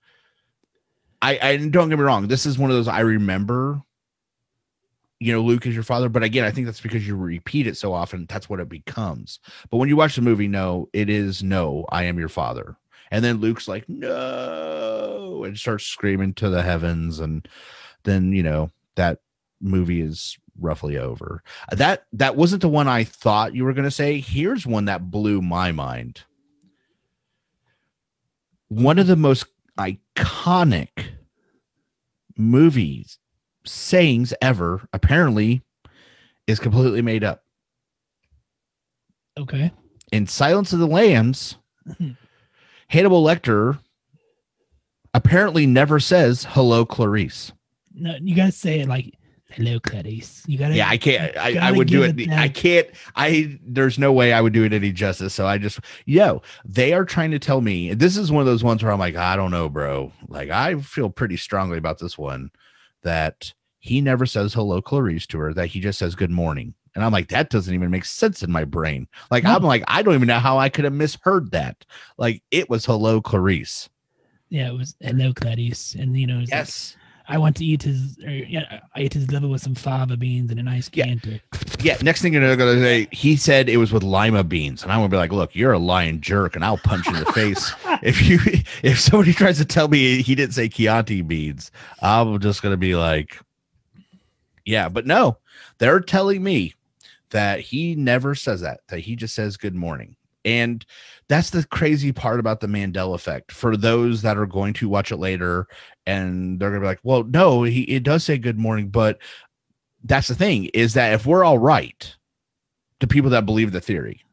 I, 1.20 1.40
I 1.42 1.56
don't 1.56 1.88
get 1.88 1.98
me 1.98 2.04
wrong, 2.04 2.28
this 2.28 2.46
is 2.46 2.56
one 2.56 2.70
of 2.70 2.76
those 2.76 2.86
I 2.86 3.00
remember. 3.00 3.82
You 5.18 5.32
know, 5.32 5.42
Luke 5.42 5.66
is 5.66 5.74
your 5.74 5.82
father, 5.82 6.08
but 6.08 6.22
again, 6.22 6.44
I 6.44 6.52
think 6.52 6.66
that's 6.66 6.80
because 6.80 7.04
you 7.04 7.16
repeat 7.16 7.66
it 7.66 7.76
so 7.76 7.92
often. 7.92 8.26
That's 8.28 8.48
what 8.48 8.60
it 8.60 8.68
becomes. 8.68 9.40
But 9.70 9.78
when 9.78 9.88
you 9.88 9.96
watch 9.96 10.14
the 10.14 10.22
movie, 10.22 10.46
no, 10.46 10.88
it 10.92 11.10
is 11.10 11.42
no, 11.42 11.84
I 11.90 12.04
am 12.04 12.16
your 12.16 12.28
father. 12.28 12.76
And 13.10 13.24
then 13.24 13.40
Luke's 13.40 13.66
like, 13.66 13.88
no, 13.88 15.42
and 15.44 15.58
starts 15.58 15.84
screaming 15.84 16.32
to 16.34 16.48
the 16.48 16.62
heavens. 16.62 17.18
And 17.18 17.46
then, 18.04 18.32
you 18.32 18.42
know, 18.42 18.70
that 18.96 19.18
movie 19.60 20.00
is 20.00 20.38
roughly 20.58 20.96
over. 20.98 21.42
That 21.72 22.06
that 22.12 22.36
wasn't 22.36 22.62
the 22.62 22.68
one 22.68 22.88
I 22.88 23.04
thought 23.04 23.54
you 23.54 23.64
were 23.64 23.72
gonna 23.72 23.90
say. 23.90 24.20
Here's 24.20 24.66
one 24.66 24.86
that 24.86 25.10
blew 25.10 25.40
my 25.42 25.72
mind. 25.72 26.22
One 28.68 28.98
of 28.98 29.06
the 29.06 29.16
most 29.16 29.46
iconic 29.78 30.88
movies 32.36 33.18
sayings 33.66 34.32
ever, 34.40 34.86
apparently, 34.92 35.62
is 36.46 36.58
completely 36.60 37.02
made 37.02 37.24
up. 37.24 37.42
Okay. 39.38 39.72
in 40.12 40.26
Silence 40.26 40.72
of 40.72 40.80
the 40.80 40.86
Lambs, 40.88 41.56
Mhm. 41.86 42.16
Hannibal 42.88 43.22
Lecter 43.24 43.78
apparently 45.14 45.66
never 45.66 46.00
says 46.00 46.46
hello, 46.50 46.84
Clarice. 46.84 47.52
No, 48.00 48.16
you 48.20 48.34
gotta 48.34 48.52
say 48.52 48.80
it 48.80 48.88
like 48.88 49.14
hello, 49.52 49.80
Clarice. 49.80 50.42
You 50.46 50.58
gotta 50.58 50.74
Yeah, 50.74 50.88
I 50.88 50.96
can't. 50.96 51.36
I, 51.36 51.68
I 51.68 51.72
would 51.72 51.88
do 51.88 52.02
it. 52.02 52.18
it 52.18 52.30
I 52.30 52.48
can't. 52.48 52.88
I 53.16 53.58
there's 53.64 53.98
no 53.98 54.12
way 54.12 54.32
I 54.32 54.40
would 54.40 54.52
do 54.52 54.64
it 54.64 54.72
any 54.72 54.92
justice. 54.92 55.34
So 55.34 55.46
I 55.46 55.58
just 55.58 55.80
yo, 56.06 56.42
they 56.64 56.92
are 56.92 57.04
trying 57.04 57.30
to 57.32 57.38
tell 57.38 57.60
me 57.60 57.94
this 57.94 58.16
is 58.16 58.32
one 58.32 58.40
of 58.40 58.46
those 58.46 58.64
ones 58.64 58.82
where 58.82 58.92
I'm 58.92 58.98
like, 58.98 59.16
I 59.16 59.36
don't 59.36 59.50
know, 59.50 59.68
bro. 59.68 60.12
Like 60.28 60.50
I 60.50 60.80
feel 60.80 61.10
pretty 61.10 61.36
strongly 61.36 61.78
about 61.78 61.98
this 61.98 62.16
one 62.16 62.50
that 63.02 63.52
he 63.78 64.00
never 64.00 64.26
says 64.26 64.54
hello, 64.54 64.80
Clarice 64.82 65.26
to 65.28 65.38
her. 65.38 65.54
That 65.54 65.68
he 65.68 65.80
just 65.80 65.98
says 65.98 66.14
good 66.14 66.30
morning. 66.30 66.74
And 66.94 67.04
I'm 67.04 67.12
like, 67.12 67.28
that 67.28 67.50
doesn't 67.50 67.72
even 67.72 67.90
make 67.90 68.04
sense 68.04 68.42
in 68.42 68.50
my 68.50 68.64
brain. 68.64 69.06
Like, 69.30 69.44
No. 69.44 69.54
I'm 69.54 69.62
like, 69.62 69.84
I 69.86 70.02
don't 70.02 70.14
even 70.14 70.26
know 70.26 70.40
how 70.40 70.58
I 70.58 70.68
could 70.68 70.84
have 70.84 70.92
misheard 70.92 71.52
that. 71.52 71.84
Like, 72.18 72.42
it 72.50 72.68
was 72.68 72.84
hello, 72.84 73.20
Clarice. 73.20 73.88
Yeah, 74.48 74.70
it 74.70 74.76
was 74.76 74.96
hello, 75.00 75.32
Clarice, 75.32 75.94
and 75.94 76.18
you 76.18 76.26
know, 76.26 76.40
it's 76.40 76.50
like, 76.50 76.58
Yes. 76.58 76.96
I 77.30 77.38
want 77.38 77.56
to 77.56 77.64
eat 77.64 77.84
his. 77.84 78.18
Or, 78.24 78.30
yeah, 78.30 78.80
I 78.94 79.00
ate 79.02 79.14
his 79.14 79.30
liver 79.30 79.46
with 79.46 79.62
some 79.62 79.76
fava 79.76 80.16
beans 80.16 80.50
and 80.50 80.58
a 80.58 80.62
nice 80.62 80.90
Yeah. 80.92 81.06
Chianti. 81.06 81.40
Yeah, 81.82 81.96
next 82.02 82.20
thing 82.20 82.34
you're 82.34 82.56
gonna 82.56 82.78
say, 82.78 83.08
he 83.10 83.36
said 83.36 83.70
it 83.70 83.78
was 83.78 83.90
with 83.90 84.02
lima 84.02 84.44
beans, 84.44 84.82
and 84.82 84.92
I'm 84.92 84.98
gonna 84.98 85.08
be 85.08 85.16
like, 85.16 85.32
"Look, 85.32 85.54
you're 85.54 85.72
a 85.72 85.78
lying 85.78 86.20
jerk, 86.20 86.54
and 86.54 86.62
I'll 86.62 86.76
punch 86.76 87.06
you 87.06 87.14
in 87.14 87.24
the 87.24 87.32
face 87.32 87.72
if 88.02 88.28
you 88.28 88.38
if 88.82 89.00
somebody 89.00 89.32
tries 89.32 89.56
to 89.58 89.64
tell 89.64 89.88
me 89.88 90.20
he 90.20 90.34
didn't 90.34 90.52
say 90.52 90.68
Chianti 90.68 91.22
beans." 91.22 91.70
I'm 92.02 92.38
just 92.38 92.60
gonna 92.60 92.76
be 92.76 92.96
like, 92.96 93.40
"Yeah," 94.66 94.90
but 94.90 95.06
no, 95.06 95.38
they're 95.78 96.00
telling 96.00 96.42
me 96.42 96.74
that 97.30 97.60
he 97.60 97.94
never 97.94 98.34
says 98.34 98.60
that; 98.60 98.80
that 98.88 98.98
he 99.00 99.16
just 99.16 99.34
says 99.34 99.56
"Good 99.56 99.74
morning," 99.74 100.16
and 100.44 100.84
that's 101.30 101.50
the 101.50 101.64
crazy 101.68 102.10
part 102.10 102.40
about 102.40 102.58
the 102.58 102.66
Mandela 102.66 103.14
effect. 103.14 103.52
For 103.52 103.76
those 103.76 104.20
that 104.22 104.36
are 104.36 104.46
going 104.46 104.72
to 104.74 104.88
watch 104.88 105.12
it 105.12 105.18
later, 105.18 105.68
and 106.04 106.58
they're 106.58 106.70
gonna 106.70 106.80
be 106.80 106.86
like, 106.86 106.98
"Well, 107.04 107.22
no, 107.22 107.62
he 107.62 107.82
it 107.82 108.02
does 108.02 108.24
say 108.24 108.36
good 108.36 108.58
morning," 108.58 108.88
but 108.88 109.18
that's 110.02 110.26
the 110.26 110.34
thing 110.34 110.64
is 110.74 110.94
that 110.94 111.12
if 111.12 111.26
we're 111.26 111.44
all 111.44 111.58
right, 111.58 112.16
the 112.98 113.06
people 113.06 113.30
that 113.30 113.46
believe 113.46 113.70
the 113.70 113.80
theory, 113.80 114.24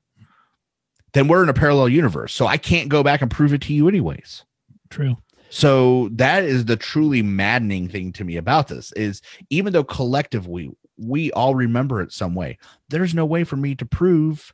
then 1.13 1.27
we're 1.27 1.43
in 1.43 1.49
a 1.49 1.53
parallel 1.53 1.87
universe. 1.87 2.33
So 2.33 2.47
I 2.47 2.57
can't 2.57 2.89
go 2.89 3.03
back 3.03 3.21
and 3.21 3.29
prove 3.29 3.53
it 3.53 3.61
to 3.61 3.73
you, 3.73 3.87
anyways. 3.87 4.43
True. 4.89 5.17
So 5.49 6.09
that 6.13 6.45
is 6.45 6.65
the 6.65 6.77
truly 6.77 7.21
maddening 7.21 7.89
thing 7.89 8.11
to 8.13 8.23
me 8.23 8.37
about 8.37 8.69
this 8.69 8.91
is 8.93 9.21
even 9.51 9.71
though 9.71 9.83
collectively 9.83 10.71
we 10.97 11.31
all 11.33 11.53
remember 11.53 12.01
it 12.01 12.11
some 12.11 12.33
way, 12.33 12.57
there's 12.89 13.13
no 13.13 13.25
way 13.25 13.43
for 13.43 13.55
me 13.55 13.75
to 13.75 13.85
prove 13.85 14.51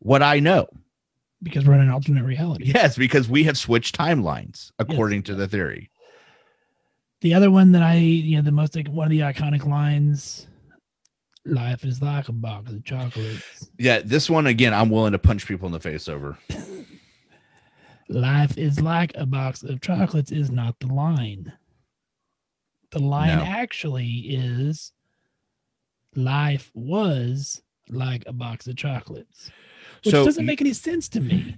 what 0.00 0.22
I 0.22 0.40
know. 0.40 0.68
Because 1.42 1.64
we're 1.64 1.74
in 1.74 1.80
an 1.80 1.90
alternate 1.90 2.24
reality. 2.24 2.64
Yes, 2.66 2.96
because 2.96 3.28
we 3.28 3.44
have 3.44 3.56
switched 3.56 3.96
timelines 3.96 4.72
according 4.78 5.20
yes. 5.20 5.26
to 5.26 5.34
the 5.34 5.48
theory. 5.48 5.90
The 7.22 7.34
other 7.34 7.50
one 7.50 7.72
that 7.72 7.82
I, 7.82 7.96
you 7.96 8.36
know, 8.36 8.42
the 8.42 8.52
most 8.52 8.76
like 8.76 8.88
one 8.88 9.06
of 9.06 9.10
the 9.10 9.20
iconic 9.20 9.66
lines, 9.66 10.46
"Life 11.44 11.84
is 11.84 12.02
like 12.02 12.28
a 12.28 12.32
box 12.32 12.72
of 12.72 12.84
chocolates." 12.84 13.70
Yeah, 13.78 14.00
this 14.04 14.28
one 14.28 14.46
again, 14.46 14.74
I'm 14.74 14.90
willing 14.90 15.12
to 15.12 15.18
punch 15.18 15.46
people 15.46 15.66
in 15.66 15.72
the 15.72 15.80
face 15.80 16.08
over. 16.08 16.38
Life 18.10 18.58
is 18.58 18.80
like 18.80 19.12
a 19.14 19.24
box 19.24 19.62
of 19.62 19.80
chocolates 19.80 20.32
is 20.32 20.50
not 20.50 20.80
the 20.80 20.88
line. 20.88 21.52
The 22.90 22.98
line 22.98 23.38
no. 23.38 23.44
actually 23.44 24.08
is 24.08 24.92
life 26.16 26.72
was 26.74 27.62
like 27.88 28.24
a 28.26 28.32
box 28.32 28.66
of 28.66 28.74
chocolates, 28.74 29.52
which 30.04 30.12
so, 30.12 30.24
doesn't 30.24 30.46
make 30.46 30.60
any 30.60 30.72
sense 30.72 31.08
to 31.10 31.20
me. 31.20 31.56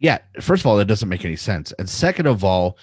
Yeah, 0.00 0.18
first 0.40 0.62
of 0.62 0.66
all, 0.66 0.76
that 0.76 0.84
doesn't 0.84 1.08
make 1.08 1.24
any 1.24 1.36
sense. 1.36 1.72
And 1.78 1.88
second 1.88 2.26
of 2.26 2.44
all, 2.44 2.78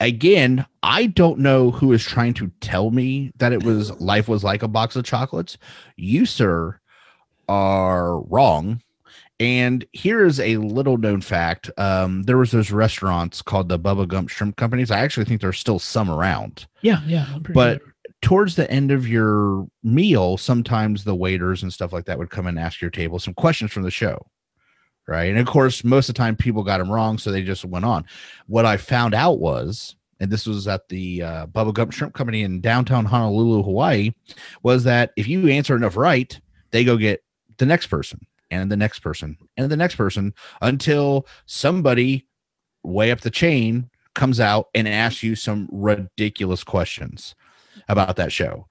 again, 0.00 0.66
I 0.82 1.06
don't 1.06 1.38
know 1.38 1.70
who 1.70 1.92
is 1.92 2.04
trying 2.04 2.34
to 2.34 2.50
tell 2.60 2.90
me 2.90 3.32
that 3.36 3.52
it 3.52 3.62
was 3.62 3.92
life 4.00 4.28
was 4.28 4.42
like 4.42 4.62
a 4.62 4.68
box 4.68 4.96
of 4.96 5.04
chocolates. 5.04 5.58
You, 5.96 6.26
sir, 6.26 6.80
are 7.48 8.20
wrong. 8.22 8.82
And 9.38 9.86
here 9.92 10.26
is 10.26 10.38
a 10.38 10.58
little 10.58 10.98
known 10.98 11.22
fact. 11.22 11.70
Um, 11.78 12.24
there 12.24 12.36
was 12.36 12.50
those 12.50 12.70
restaurants 12.70 13.40
called 13.40 13.70
the 13.70 13.78
Bubba 13.78 14.06
Gump 14.06 14.28
Shrimp 14.28 14.56
Companies. 14.56 14.90
I 14.90 14.98
actually 14.98 15.24
think 15.24 15.40
there's 15.40 15.58
still 15.58 15.78
some 15.78 16.10
around. 16.10 16.66
Yeah, 16.82 17.00
yeah. 17.06 17.38
But 17.54 17.80
sure. 17.80 17.89
Towards 18.22 18.56
the 18.56 18.70
end 18.70 18.90
of 18.90 19.08
your 19.08 19.66
meal, 19.82 20.36
sometimes 20.36 21.04
the 21.04 21.14
waiters 21.14 21.62
and 21.62 21.72
stuff 21.72 21.92
like 21.92 22.04
that 22.04 22.18
would 22.18 22.30
come 22.30 22.46
and 22.46 22.58
ask 22.58 22.80
your 22.80 22.90
table 22.90 23.18
some 23.18 23.34
questions 23.34 23.72
from 23.72 23.82
the 23.82 23.90
show 23.90 24.26
right? 25.10 25.30
And 25.30 25.38
of 25.38 25.46
course, 25.46 25.82
most 25.82 26.08
of 26.08 26.14
the 26.14 26.18
time 26.18 26.36
people 26.36 26.62
got 26.62 26.78
them 26.78 26.90
wrong, 26.90 27.18
so 27.18 27.32
they 27.32 27.42
just 27.42 27.64
went 27.64 27.84
on. 27.84 28.06
What 28.46 28.64
I 28.64 28.76
found 28.76 29.12
out 29.12 29.40
was, 29.40 29.96
and 30.20 30.30
this 30.30 30.46
was 30.46 30.68
at 30.68 30.88
the 30.88 31.22
uh, 31.22 31.46
Bubba 31.48 31.74
Gump 31.74 31.92
Shrimp 31.92 32.14
Company 32.14 32.42
in 32.42 32.60
downtown 32.60 33.04
Honolulu, 33.04 33.64
Hawaii, 33.64 34.12
was 34.62 34.84
that 34.84 35.12
if 35.16 35.26
you 35.26 35.48
answer 35.48 35.74
enough 35.74 35.96
right, 35.96 36.38
they 36.70 36.84
go 36.84 36.96
get 36.96 37.24
the 37.58 37.66
next 37.66 37.88
person 37.88 38.24
and 38.52 38.70
the 38.70 38.76
next 38.76 39.00
person 39.00 39.36
and 39.56 39.68
the 39.68 39.76
next 39.76 39.96
person 39.96 40.32
until 40.62 41.26
somebody 41.46 42.26
way 42.84 43.10
up 43.10 43.20
the 43.20 43.30
chain 43.30 43.90
comes 44.14 44.38
out 44.38 44.68
and 44.74 44.86
asks 44.86 45.22
you 45.22 45.34
some 45.34 45.68
ridiculous 45.72 46.62
questions 46.62 47.34
about 47.90 48.16
that 48.16 48.32
show. 48.32 48.66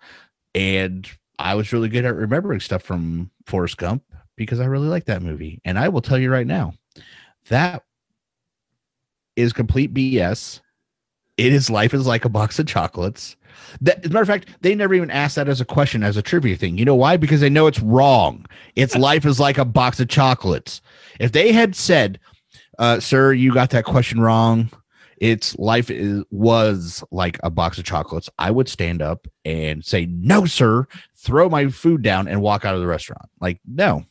And 0.56 1.08
I 1.38 1.56
was 1.56 1.72
really 1.72 1.90
good 1.90 2.06
at 2.06 2.16
remembering 2.16 2.60
stuff 2.60 2.84
from 2.84 3.32
Forrest 3.46 3.78
Gump 3.78 4.04
because 4.36 4.60
I 4.60 4.66
really 4.66 4.88
like 4.88 5.06
that 5.06 5.22
movie. 5.22 5.62
And 5.66 5.78
I 5.78 5.90
will 5.90 6.02
tell 6.02 6.18
you 6.18 6.32
right 6.32 6.48
now, 6.48 6.74
that 7.50 7.84
is 9.36 9.54
complete 9.54 9.94
BS. 9.94 10.62
It 11.38 11.54
is 11.54 11.70
life 11.70 11.94
is 11.94 12.06
like 12.06 12.26
a 12.26 12.30
box 12.30 12.60
of 12.60 12.68
chocolates. 12.68 13.38
That, 13.82 14.00
as 14.00 14.06
a 14.06 14.10
matter 14.10 14.22
of 14.22 14.28
fact, 14.28 14.50
they 14.62 14.76
never 14.76 14.94
even 14.94 15.12
asked 15.12 15.36
that 15.36 15.48
as 15.48 15.62
a 15.62 15.66
question, 15.66 16.04
as 16.04 16.18
a 16.18 16.22
trivia 16.22 16.56
thing. 16.56 16.78
You 16.78 16.86
know 16.86 16.96
why? 16.96 17.18
Because 17.18 17.42
they 17.42 17.50
know 17.50 17.68
it's 17.68 17.80
wrong. 17.80 18.46
It's 18.76 18.96
life 18.98 19.26
is 19.26 19.40
like 19.40 19.58
a 19.58 19.66
box 19.66 20.00
of 20.00 20.10
chocolates. 20.10 20.82
If 21.20 21.32
they 21.32 21.52
had 21.52 21.76
said, 21.76 22.20
uh, 22.78 23.00
"Sir, 23.00 23.34
you 23.34 23.54
got 23.54 23.70
that 23.72 23.86
question 23.86 24.20
wrong," 24.20 24.70
it's 25.20 25.58
life 25.58 25.90
is 25.90 26.24
was 26.32 27.04
like 27.12 27.40
a 27.44 27.50
box 27.50 27.78
of 27.78 27.84
chocolates. 27.84 28.30
I 28.40 28.52
would 28.52 28.70
stand 28.70 29.02
up 29.02 29.28
and 29.46 29.84
say, 29.84 30.06
"No, 30.06 30.46
sir," 30.46 30.88
throw 31.16 31.50
my 31.50 31.68
food 31.70 32.02
down 32.02 32.28
and 32.28 32.42
walk 32.42 32.66
out 32.66 32.76
of 32.76 32.82
the 32.82 32.88
restaurant. 32.88 33.30
Like, 33.40 33.60
no, 33.66 34.06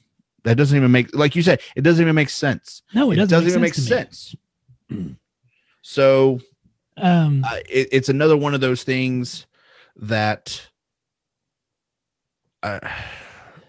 that 0.44 0.56
doesn't 0.56 0.76
even 0.76 0.90
make 0.90 1.14
like 1.14 1.34
you 1.34 1.42
said, 1.42 1.60
it 1.76 1.82
doesn't 1.82 2.02
even 2.02 2.14
make 2.14 2.30
sense. 2.30 2.82
No, 2.94 3.10
it 3.10 3.16
doesn't, 3.16 3.28
it 3.28 3.36
doesn't 3.36 3.48
even 3.48 3.60
make 3.60 3.74
sense. 3.74 4.36
sense. 4.90 5.16
so 5.82 6.40
um 6.96 7.44
uh, 7.44 7.58
it, 7.68 7.88
it's 7.92 8.08
another 8.08 8.36
one 8.36 8.54
of 8.54 8.60
those 8.60 8.82
things 8.82 9.46
that 9.96 10.68
uh, 12.62 12.80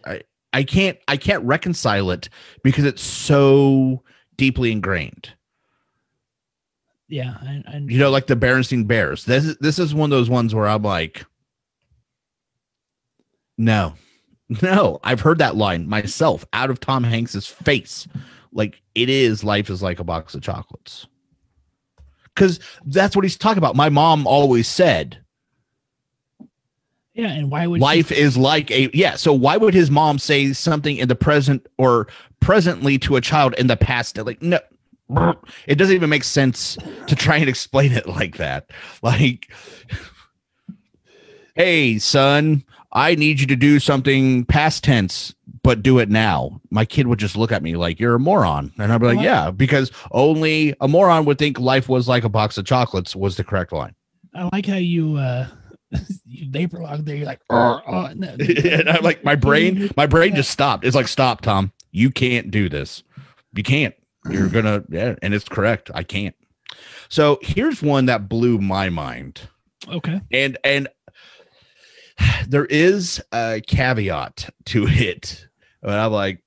I 0.05 0.21
I 0.53 0.63
can't 0.63 0.97
I 1.07 1.17
can't 1.17 1.43
reconcile 1.43 2.11
it 2.11 2.29
because 2.63 2.85
it's 2.85 3.01
so 3.01 4.03
deeply 4.37 4.71
ingrained. 4.71 5.33
Yeah, 7.09 7.35
I, 7.41 7.63
I, 7.67 7.77
you 7.77 7.97
know, 7.97 8.11
like 8.11 8.27
the 8.27 8.35
Berenstein 8.35 8.85
Bears. 8.85 9.25
This 9.25 9.43
is 9.43 9.57
this 9.57 9.79
is 9.79 9.95
one 9.95 10.11
of 10.11 10.17
those 10.17 10.29
ones 10.29 10.53
where 10.53 10.67
I'm 10.67 10.83
like, 10.83 11.25
no, 13.57 13.95
no, 14.61 14.99
I've 15.03 15.21
heard 15.21 15.39
that 15.39 15.55
line 15.55 15.87
myself 15.87 16.45
out 16.53 16.69
of 16.69 16.79
Tom 16.79 17.03
Hanks's 17.03 17.47
face. 17.47 18.07
Like 18.51 18.81
it 18.93 19.09
is 19.09 19.43
life 19.43 19.69
is 19.69 19.81
like 19.81 19.99
a 19.99 20.03
box 20.03 20.35
of 20.35 20.41
chocolates. 20.41 21.07
Cuz 22.35 22.59
that's 22.85 23.15
what 23.15 23.25
he's 23.25 23.37
talking 23.37 23.57
about. 23.57 23.75
My 23.75 23.89
mom 23.89 24.27
always 24.27 24.67
said 24.67 25.19
yeah, 27.19 27.33
and 27.33 27.51
why 27.51 27.67
would 27.67 27.81
life 27.81 28.13
is 28.13 28.37
like 28.37 28.71
a 28.71 28.89
yeah? 28.93 29.15
So 29.15 29.33
why 29.33 29.57
would 29.57 29.73
his 29.73 29.91
mom 29.91 30.19
say 30.19 30.53
something 30.53 30.95
in 30.95 31.09
the 31.09 31.15
present 31.15 31.67
or 31.77 32.07
presently 32.39 32.97
to 32.99 33.17
a 33.17 33.21
child 33.21 33.55
in 33.55 33.67
the 33.67 33.75
past? 33.75 34.17
Like 34.17 34.41
no, 34.41 34.59
it 35.67 35.75
doesn't 35.75 35.95
even 35.95 36.09
make 36.09 36.23
sense 36.23 36.77
to 37.07 37.15
try 37.15 37.37
and 37.37 37.49
explain 37.49 37.91
it 37.91 38.07
like 38.07 38.37
that. 38.37 38.69
Like, 39.01 39.51
hey, 41.55 41.99
son, 41.99 42.63
I 42.91 43.15
need 43.15 43.39
you 43.39 43.47
to 43.47 43.55
do 43.55 43.79
something 43.79 44.45
past 44.45 44.83
tense, 44.83 45.33
but 45.63 45.83
do 45.83 45.99
it 45.99 46.09
now. 46.09 46.61
My 46.69 46.85
kid 46.85 47.07
would 47.07 47.19
just 47.19 47.35
look 47.35 47.51
at 47.51 47.63
me 47.63 47.75
like 47.75 47.99
you're 47.99 48.15
a 48.15 48.19
moron. 48.19 48.71
And 48.77 48.91
I'd 48.91 48.99
be 48.99 49.07
like, 49.07 49.19
yeah, 49.19 49.51
because 49.51 49.91
only 50.11 50.75
a 50.81 50.87
moron 50.87 51.25
would 51.25 51.37
think 51.37 51.59
life 51.59 51.89
was 51.89 52.07
like 52.07 52.23
a 52.23 52.29
box 52.29 52.57
of 52.57 52.65
chocolates 52.65 53.15
was 53.15 53.37
the 53.37 53.43
correct 53.43 53.71
line. 53.71 53.95
I 54.35 54.49
like 54.53 54.65
how 54.65 54.75
you 54.75 55.17
uh 55.17 55.47
you 56.25 56.49
vapor 56.51 56.79
log 56.79 57.05
there. 57.05 57.15
You're 57.15 57.25
like, 57.25 57.41
oh, 57.49 58.11
no. 58.15 58.27
and 58.39 58.89
I'm 58.89 59.03
like, 59.03 59.23
my 59.23 59.35
brain, 59.35 59.89
my 59.97 60.05
brain 60.05 60.35
just 60.35 60.51
stopped. 60.51 60.85
It's 60.85 60.95
like, 60.95 61.07
stop, 61.07 61.41
Tom. 61.41 61.71
You 61.91 62.11
can't 62.11 62.51
do 62.51 62.69
this. 62.69 63.03
You 63.53 63.63
can't. 63.63 63.95
You're 64.31 64.47
mm-hmm. 64.47 64.53
gonna, 64.53 64.83
yeah, 64.89 65.15
and 65.21 65.33
it's 65.33 65.47
correct. 65.47 65.91
I 65.93 66.03
can't. 66.03 66.35
So 67.09 67.39
here's 67.41 67.81
one 67.81 68.05
that 68.05 68.29
blew 68.29 68.59
my 68.59 68.89
mind. 68.89 69.41
Okay. 69.87 70.21
And 70.31 70.57
and 70.63 70.87
there 72.47 72.65
is 72.65 73.21
a 73.33 73.61
caveat 73.67 74.49
to 74.65 74.85
it. 74.87 75.47
But 75.81 75.97
I'm 75.97 76.11
like, 76.11 76.41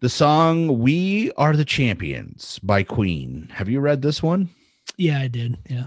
the 0.00 0.08
song 0.08 0.80
We 0.80 1.32
Are 1.32 1.56
the 1.56 1.64
Champions 1.64 2.58
by 2.60 2.82
Queen. 2.82 3.48
Have 3.52 3.68
you 3.68 3.80
read 3.80 4.02
this 4.02 4.22
one? 4.22 4.50
Yeah, 4.96 5.20
I 5.20 5.28
did. 5.28 5.58
Yeah. 5.68 5.86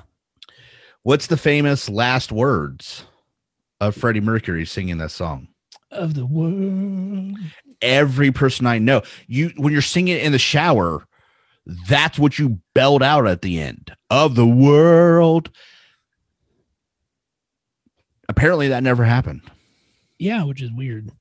What's 1.04 1.28
the 1.28 1.38
famous 1.38 1.88
last 1.88 2.32
words 2.32 3.06
of 3.80 3.96
Freddie 3.96 4.22
Mercury 4.22 4.66
singing 4.66 4.98
that 4.98 5.12
song? 5.12 5.48
Of 5.92 6.16
the 6.16 6.26
world. 6.26 7.38
Every 7.82 8.32
person 8.32 8.66
I 8.66 8.80
know, 8.80 9.04
you 9.28 9.52
when 9.58 9.74
you're 9.74 9.82
singing 9.82 10.18
in 10.18 10.32
the 10.32 10.40
shower, 10.40 11.06
that's 11.88 12.18
what 12.18 12.40
you 12.40 12.60
belled 12.74 13.04
out 13.04 13.28
at 13.28 13.42
the 13.42 13.60
end 13.60 13.96
of 14.10 14.36
the 14.36 14.48
world 14.48 15.52
apparently 18.30 18.68
that 18.70 18.84
never 18.84 19.04
happened. 19.04 19.42
Yeah, 20.20 20.44
which 20.44 20.62
is 20.62 20.72
weird. 20.72 21.12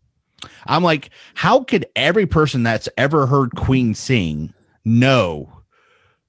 I'm 0.66 0.82
like, 0.82 1.10
how 1.34 1.64
could 1.64 1.86
every 1.96 2.26
person 2.26 2.62
that's 2.62 2.88
ever 2.96 3.26
heard 3.26 3.54
Queen 3.56 3.94
sing 3.94 4.52
know 4.84 5.50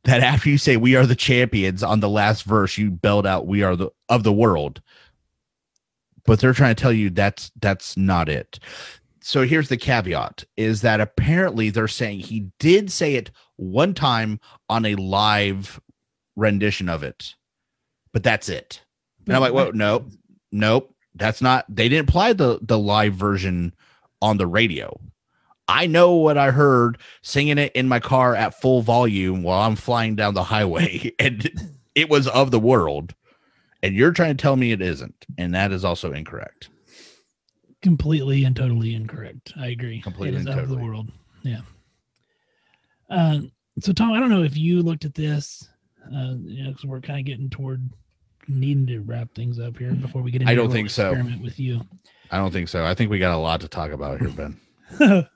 that 0.04 0.22
after 0.22 0.50
you 0.50 0.58
say 0.58 0.78
we 0.78 0.96
are 0.96 1.06
the 1.06 1.16
champions 1.16 1.84
on 1.84 2.00
the 2.00 2.10
last 2.10 2.44
verse, 2.44 2.78
you 2.78 2.90
belled 2.90 3.28
out 3.28 3.48
we 3.48 3.64
are 3.64 3.76
the 3.76 3.90
of 4.10 4.24
the 4.24 4.34
world? 4.34 4.82
but 6.28 6.40
they're 6.40 6.54
trying 6.54 6.76
to 6.76 6.80
tell 6.80 6.94
you 6.94 7.10
that's 7.10 7.52
that's 7.60 7.98
not 7.98 8.30
it. 8.30 8.60
So 9.28 9.46
here's 9.46 9.68
the 9.68 9.76
caveat 9.76 10.46
is 10.56 10.80
that 10.84 11.02
apparently 11.02 11.70
they're 11.70 11.90
saying 11.90 12.22
he 12.22 12.50
did 12.60 12.90
say 12.90 13.16
it 13.16 13.30
one 13.58 13.94
time 13.94 14.40
on 14.70 14.86
a 14.86 14.96
live 14.96 15.82
rendition 16.38 16.88
of 16.88 17.04
it. 17.04 17.36
But 18.14 18.24
that's 18.24 18.48
it. 18.48 18.82
And 19.26 19.36
I'm 19.36 19.42
like, 19.42 19.52
well, 19.52 19.72
nope, 19.74 20.08
nope. 20.54 20.96
That's 21.14 21.42
not 21.42 21.66
they 21.68 21.90
didn't 21.90 22.08
apply 22.08 22.34
the 22.34 22.60
the 22.62 22.80
live 22.80 23.16
version 23.16 23.76
on 24.22 24.38
the 24.38 24.48
radio. 24.48 24.98
I 25.68 25.88
know 25.88 26.14
what 26.14 26.38
I 26.38 26.52
heard 26.52 26.98
singing 27.22 27.58
it 27.58 27.74
in 27.74 27.90
my 27.90 28.00
car 28.00 28.34
at 28.34 28.62
full 28.62 28.82
volume 28.82 29.44
while 29.44 29.60
I'm 29.60 29.76
flying 29.76 30.16
down 30.16 30.36
the 30.36 30.44
highway, 30.46 31.12
and 31.20 31.76
it 31.96 32.10
was 32.10 32.30
of 32.30 32.52
the 32.52 32.62
world. 32.62 33.14
And 33.84 33.94
you're 33.94 34.14
trying 34.14 34.38
to 34.38 34.42
tell 34.42 34.56
me 34.56 34.72
it 34.72 34.82
isn't, 34.82 35.26
and 35.38 35.54
that 35.54 35.74
is 35.74 35.84
also 35.84 36.14
incorrect. 36.14 36.70
Completely 37.82 38.44
and 38.44 38.56
totally 38.56 38.96
incorrect. 38.96 39.54
I 39.58 39.68
agree. 39.68 40.02
Completely 40.02 40.38
it 40.38 40.42
is 40.42 40.46
and 40.46 40.56
out 40.56 40.64
of 40.64 40.70
the 40.70 40.78
world. 40.78 41.12
Yeah. 41.44 41.62
Uh, 43.10 43.40
so 43.80 43.94
Tom, 43.94 44.12
I 44.12 44.20
don't 44.20 44.30
know 44.30 44.44
if 44.44 44.58
you 44.58 44.82
looked 44.82 45.06
at 45.06 45.14
this, 45.14 45.68
uh, 46.06 46.36
you 46.44 46.64
know, 46.64 46.72
because 46.72 46.86
we're 46.86 47.02
kind 47.02 47.20
of 47.20 47.26
getting 47.26 47.50
toward 47.50 47.90
needing 48.48 48.88
to 48.88 49.00
wrap 49.00 49.34
things 49.34 49.60
up 49.60 49.78
here 49.78 49.94
before 49.94 50.22
we 50.22 50.32
get 50.32 50.42
into 50.42 50.52
I 50.52 50.56
don't 50.56 50.72
think 50.72 50.90
so. 50.90 51.10
experiment 51.10 51.42
with 51.44 51.60
you. 51.60 51.82
I 52.32 52.38
don't 52.38 52.52
think 52.52 52.70
so. 52.70 52.86
I 52.86 52.94
think 52.94 53.12
we 53.12 53.20
got 53.20 53.36
a 53.36 53.38
lot 53.38 53.62
to 53.62 53.68
talk 53.68 53.92
about 53.92 54.20
here, 54.20 54.30
Ben. 54.30 54.60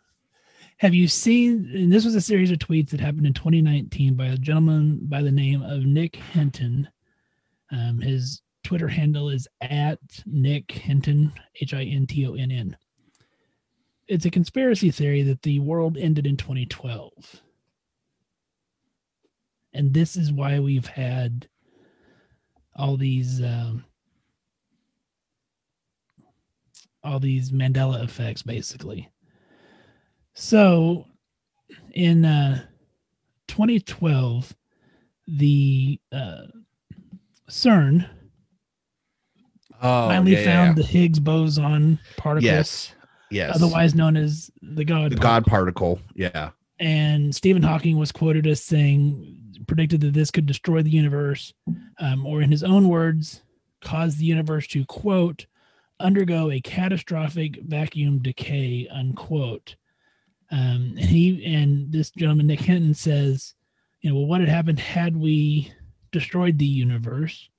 Have 0.78 0.96
you 0.96 1.08
seen? 1.08 1.70
And 1.74 1.94
this 1.94 2.06
was 2.06 2.16
a 2.16 2.22
series 2.22 2.52
of 2.52 2.58
tweets 2.58 2.89
that 2.89 3.00
happened 3.00 3.28
in 3.28 3.34
2019 3.34 4.16
by 4.16 4.26
a 4.28 4.38
gentleman 4.38 5.00
by 5.04 5.22
the 5.22 5.32
name 5.32 5.62
of 5.62 5.86
Nick 5.86 6.16
Hinton. 6.16 6.89
Um, 7.72 8.00
his 8.00 8.42
Twitter 8.64 8.88
handle 8.88 9.30
is 9.30 9.47
at 9.62 9.99
Nick 10.26 10.72
Hinton, 10.72 11.34
H 11.59 11.74
I 11.74 11.84
N 11.84 12.07
T 12.07 12.26
O 12.28 12.34
N 12.34 12.51
N. 12.51 12.78
It's 14.07 14.26
a 14.26 14.32
conspiracy 14.32 14.91
theory 14.91 15.24
that 15.24 15.41
the 15.41 15.59
world 15.59 15.97
ended 15.97 16.28
in 16.28 16.38
2012. 16.38 17.12
And 19.74 19.93
this 19.93 20.16
is 20.16 20.32
why 20.32 20.59
we've 20.59 20.88
had 20.88 21.47
all 22.76 22.97
these 22.97 23.41
um, 23.41 23.86
all 27.03 27.20
these 27.20 27.51
Mandela 27.51 28.03
effects, 28.03 28.41
basically. 28.41 29.09
So, 30.34 31.05
in 31.93 32.26
uh, 32.26 32.64
2012, 33.47 34.55
the 35.28 35.99
uh, 36.12 36.43
CERN 37.49 38.07
Oh, 39.82 40.10
finally 40.10 40.34
yeah, 40.34 40.44
found 40.44 40.78
yeah. 40.78 40.84
the 40.84 40.88
Higgs 40.88 41.20
boson 41.20 42.00
particle, 42.18 42.46
yes, 42.46 42.94
yes, 43.30 43.56
otherwise 43.56 43.96
known 43.96 44.16
as 44.16 44.52
the 44.62 44.86
God. 44.86 45.12
the 45.12 45.18
particle. 45.18 45.22
God 45.22 45.46
particle. 45.46 46.00
Yeah, 46.14 46.52
and 46.80 47.34
Stephen 47.34 47.64
Hawking 47.64 47.98
was 47.98 48.12
quoted 48.12 48.48
as 48.48 48.64
saying, 48.64 49.38
predicted 49.68 50.02
that 50.02 50.14
this 50.14 50.32
could 50.32 50.46
destroy 50.46 50.82
the 50.82 50.90
universe, 50.90 51.54
um, 52.00 52.26
or 52.26 52.42
in 52.42 52.52
his 52.52 52.64
own 52.64 52.90
words, 52.90 53.42
cause 53.82 54.18
the 54.18 54.26
universe 54.26 54.68
to 54.68 54.86
quote 54.86 55.46
undergo 56.00 56.52
a 56.52 56.62
catastrophic 56.62 57.62
vacuum 57.62 58.20
decay 58.20 58.88
unquote. 58.92 59.76
Um, 60.52 60.96
and 60.98 61.00
he 61.00 61.46
and 61.46 61.92
this 61.92 62.12
gentleman 62.12 62.48
Nick 62.48 62.60
Hinton 62.60 62.94
says, 62.94 63.54
you 64.02 64.10
know, 64.10 64.18
well, 64.18 64.26
what 64.26 64.42
had 64.42 64.50
happened 64.50 64.80
had 64.80 65.16
we 65.16 65.72
destroyed 66.12 66.58
the 66.58 66.66
universe? 66.66 67.50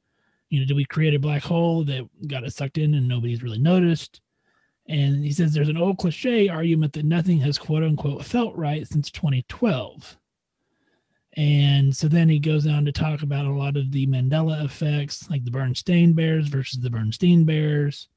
You 0.52 0.60
know, 0.60 0.66
did 0.66 0.76
we 0.76 0.84
create 0.84 1.14
a 1.14 1.18
black 1.18 1.42
hole 1.42 1.82
that 1.84 2.06
got 2.28 2.44
us 2.44 2.56
sucked 2.56 2.76
in 2.76 2.92
and 2.92 3.08
nobody's 3.08 3.42
really 3.42 3.58
noticed? 3.58 4.20
And 4.86 5.24
he 5.24 5.32
says 5.32 5.54
there's 5.54 5.70
an 5.70 5.78
old 5.78 5.96
cliche 5.96 6.50
argument 6.50 6.92
that 6.92 7.06
nothing 7.06 7.38
has 7.38 7.56
quote 7.56 7.82
unquote 7.82 8.22
felt 8.22 8.54
right 8.54 8.86
since 8.86 9.10
2012. 9.10 10.18
And 11.38 11.96
so 11.96 12.06
then 12.06 12.28
he 12.28 12.38
goes 12.38 12.66
on 12.66 12.84
to 12.84 12.92
talk 12.92 13.22
about 13.22 13.46
a 13.46 13.50
lot 13.50 13.78
of 13.78 13.90
the 13.92 14.06
Mandela 14.06 14.62
effects, 14.62 15.30
like 15.30 15.42
the 15.42 15.50
Bernstein 15.50 16.12
Bears 16.12 16.48
versus 16.48 16.80
the 16.80 16.90
Bernstein 16.90 17.44
Bears, 17.46 18.08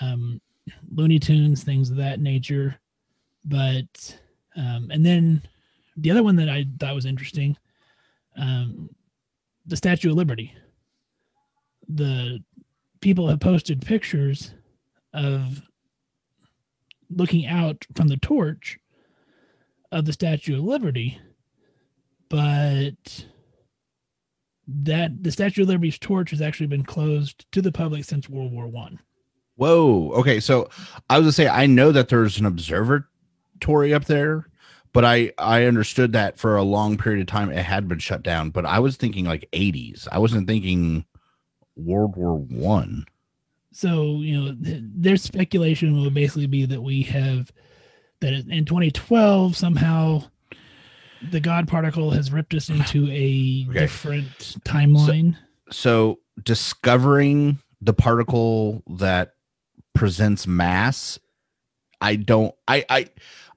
um, 0.00 0.40
Looney 0.92 1.20
Tunes, 1.20 1.62
things 1.62 1.88
of 1.88 1.96
that 1.98 2.18
nature. 2.18 2.80
But, 3.44 4.18
um, 4.56 4.90
and 4.90 5.06
then 5.06 5.40
the 5.96 6.10
other 6.10 6.24
one 6.24 6.34
that 6.34 6.48
I 6.48 6.66
thought 6.80 6.96
was 6.96 7.06
interesting, 7.06 7.56
um, 8.36 8.90
the 9.66 9.76
Statue 9.76 10.10
of 10.10 10.16
Liberty. 10.16 10.52
The 11.88 12.42
people 13.00 13.28
have 13.28 13.40
posted 13.40 13.84
pictures 13.84 14.54
of 15.12 15.62
looking 17.10 17.46
out 17.46 17.84
from 17.94 18.08
the 18.08 18.16
torch 18.16 18.78
of 19.92 20.04
the 20.04 20.12
Statue 20.12 20.58
of 20.58 20.64
Liberty, 20.64 21.18
but 22.28 23.26
that 24.66 25.22
the 25.22 25.30
Statue 25.30 25.62
of 25.62 25.68
Liberty's 25.68 25.98
torch 25.98 26.30
has 26.30 26.40
actually 26.40 26.66
been 26.66 26.84
closed 26.84 27.46
to 27.52 27.62
the 27.62 27.72
public 27.72 28.04
since 28.04 28.28
World 28.28 28.52
War 28.52 28.66
One. 28.66 28.98
Whoa. 29.56 30.10
Okay. 30.14 30.40
So 30.40 30.68
I 31.08 31.18
was 31.18 31.24
gonna 31.24 31.32
say 31.32 31.48
I 31.48 31.66
know 31.66 31.92
that 31.92 32.08
there's 32.08 32.38
an 32.38 32.46
observatory 32.46 33.94
up 33.94 34.06
there, 34.06 34.48
but 34.92 35.04
I 35.04 35.32
I 35.38 35.64
understood 35.64 36.12
that 36.12 36.38
for 36.38 36.56
a 36.56 36.62
long 36.64 36.96
period 36.96 37.20
of 37.20 37.26
time 37.26 37.50
it 37.50 37.64
had 37.64 37.88
been 37.88 37.98
shut 37.98 38.22
down. 38.22 38.50
But 38.50 38.66
I 38.66 38.80
was 38.80 38.96
thinking 38.96 39.26
like 39.26 39.48
80s. 39.52 40.08
I 40.10 40.18
wasn't 40.18 40.48
thinking 40.48 41.04
World 41.76 42.16
War 42.16 42.36
One. 42.36 43.04
So 43.72 44.18
you 44.20 44.40
know, 44.40 44.54
th- 44.62 44.82
their 44.82 45.16
speculation 45.16 46.00
would 46.00 46.14
basically 46.14 46.46
be 46.46 46.64
that 46.66 46.80
we 46.80 47.02
have 47.02 47.50
that 48.20 48.32
in 48.32 48.64
2012 48.64 49.56
somehow 49.56 50.22
the 51.30 51.40
God 51.40 51.66
particle 51.66 52.10
has 52.10 52.30
ripped 52.32 52.54
us 52.54 52.68
into 52.68 53.08
a 53.10 53.66
Okay. 53.70 53.78
different 53.80 54.56
timeline. 54.64 55.36
So 55.70 56.20
discovering 56.42 57.58
the 57.80 57.94
particle 57.94 58.82
that 58.98 59.34
presents 59.94 60.46
mass, 60.46 61.18
I 62.00 62.16
don't. 62.16 62.54
I 62.68 62.84
I 62.88 63.08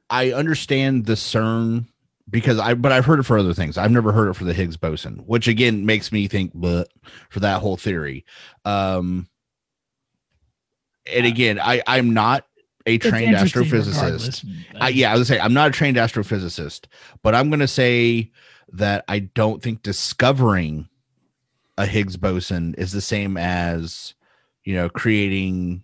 I 0.10 0.32
understand 0.32 1.06
the 1.06 1.14
CERN 1.14 1.86
because 2.30 2.60
I 2.60 2.74
but 2.74 2.92
I've 2.92 3.06
heard 3.06 3.20
it 3.20 3.24
for 3.24 3.38
other 3.38 3.54
things. 3.54 3.78
I've 3.78 3.92
never 3.92 4.12
heard 4.12 4.30
it 4.30 4.34
for 4.36 4.44
the 4.44 4.54
Higgs 4.54 4.78
boson, 4.78 5.20
which 5.26 5.48
again 5.48 5.86
makes 5.86 6.12
me 6.12 6.28
think 6.28 6.52
but 6.54 6.90
for 7.30 7.40
that 7.42 7.62
whole 7.62 7.78
theory. 7.78 8.26
Um 8.66 9.28
and 11.12 11.26
again, 11.26 11.60
I 11.60 11.82
I'm 11.88 12.14
not 12.14 12.46
a 12.86 12.98
trained 12.98 13.36
astrophysicist. 13.36 14.46
I, 14.80 14.90
yeah, 14.90 15.12
I 15.12 15.18
was 15.18 15.30
gonna 15.30 15.40
say 15.40 15.44
I'm 15.44 15.54
not 15.54 15.70
a 15.70 15.72
trained 15.72 15.98
astrophysicist, 15.98 16.86
but 17.22 17.36
I'm 17.36 17.50
gonna 17.50 17.68
say 17.68 18.32
that 18.74 19.06
I 19.08 19.20
don't 19.20 19.62
think 19.62 19.82
discovering 19.84 20.88
a 21.78 21.86
Higgs 21.86 22.18
boson 22.18 22.76
is 22.78 22.92
the 22.92 23.02
same 23.02 23.38
as 23.38 24.16
you 24.64 24.74
know 24.76 24.90
creating 24.90 25.84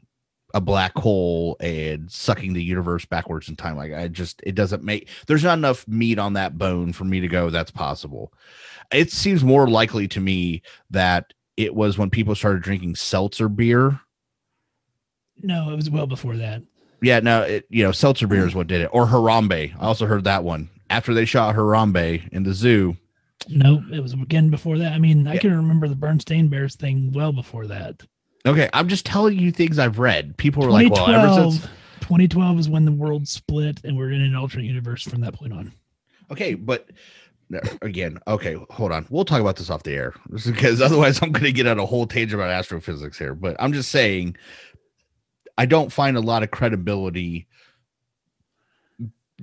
a 0.54 0.62
black 0.62 0.95
hole 0.97 1.58
and 1.60 2.12
sucking 2.12 2.54
the 2.54 2.64
universe 2.64 3.06
backwards 3.06 3.49
in 3.49 3.56
time. 3.56 3.76
Like 3.76 3.93
I 3.93 4.08
just 4.08 4.41
it 4.43 4.56
doesn't 4.56 4.84
make 4.84 5.10
there's 5.28 5.43
not 5.43 5.58
enough 5.58 5.88
meat 5.88 6.20
on 6.20 6.34
that 6.34 6.58
bone 6.58 6.93
for 6.93 7.06
me 7.06 7.20
to 7.20 7.28
go 7.28 7.49
that's 7.49 7.72
possible. 7.72 8.32
It 8.91 9.12
seems 9.12 9.43
more 9.43 9.68
likely 9.68 10.08
to 10.10 10.20
me 10.20 10.62
that 10.91 11.34
it 11.58 11.74
was 11.74 11.97
when 11.97 12.10
people 12.10 12.36
started 12.36 12.62
drinking 12.62 12.95
seltzer 12.95 13.49
beer. 13.49 13.99
No, 15.41 15.72
it 15.72 15.76
was 15.76 15.89
well 15.89 16.08
before 16.08 16.38
that. 16.38 16.62
Yeah, 17.01 17.20
no, 17.20 17.41
it, 17.41 17.66
you 17.70 17.84
know, 17.84 17.91
seltzer 17.91 18.28
beer 18.28 18.43
mm. 18.43 18.47
is 18.47 18.56
what 18.56 18.68
did 18.68 18.82
it, 18.82 18.89
or 18.93 19.06
Harambe. 19.06 19.76
I 19.78 19.86
also 19.86 20.06
heard 20.06 20.24
that 20.24 20.43
one 20.43 20.70
after 20.89 21.14
they 21.14 21.26
shot 21.26 21.56
Harambe 21.56 22.28
in 22.30 22.43
the 22.43 22.54
zoo. 22.54 22.95
No, 23.49 23.84
it 23.91 23.99
was 23.99 24.14
again 24.14 24.49
before 24.49 24.78
that. 24.78 24.93
I 24.93 24.99
mean, 24.99 25.28
I 25.28 25.34
Yeah. 25.34 25.41
can 25.41 25.58
remember 25.58 25.88
the 25.88 25.95
Bernstein 25.95 26.47
Bears 26.47 26.76
thing 26.76 27.12
well 27.12 27.34
before 27.34 27.68
that. 27.68 28.04
Okay, 28.46 28.70
I'm 28.74 28.89
just 28.89 29.06
telling 29.06 29.39
you 29.39 29.52
things 29.52 29.80
I've 29.80 30.00
read. 30.00 30.38
People 30.38 30.64
were 30.64 30.72
like, 30.72 30.91
"Well, 30.91 31.10
ever 31.10 31.52
since." 31.52 31.68
2012 32.02 32.60
is 32.60 32.70
when 32.70 32.84
the 32.84 32.91
world 32.91 33.28
split 33.28 33.80
and 33.86 33.98
we're 33.98 34.12
in 34.12 34.22
an 34.22 34.36
alternate 34.36 34.66
universe 34.66 35.04
from 35.04 35.22
that 35.22 35.34
point 35.34 35.54
on. 35.54 35.72
Okay, 36.30 36.54
but 36.54 36.89
again, 37.82 38.20
okay, 38.28 38.58
hold 38.70 38.91
on. 38.91 39.06
We'll 39.10 39.24
talk 39.24 39.39
about 39.39 39.56
this 39.56 39.70
off 39.70 39.84
the 39.84 39.94
air 39.94 40.14
because 40.46 40.82
otherwise, 40.82 41.22
I'm 41.22 41.32
going 41.32 41.46
to 41.46 41.52
get 41.52 41.68
on 41.68 41.80
a 41.80 41.86
whole 41.86 42.06
tangent 42.06 42.39
about 42.39 42.52
astrophysics 42.52 43.18
here. 43.18 43.34
But 43.34 43.56
I'm 43.60 43.72
just 43.72 43.89
saying, 43.89 44.36
I 45.58 45.66
don't 45.66 45.91
find 45.91 46.18
a 46.18 46.22
lot 46.22 46.44
of 46.44 46.52
credibility 46.52 47.48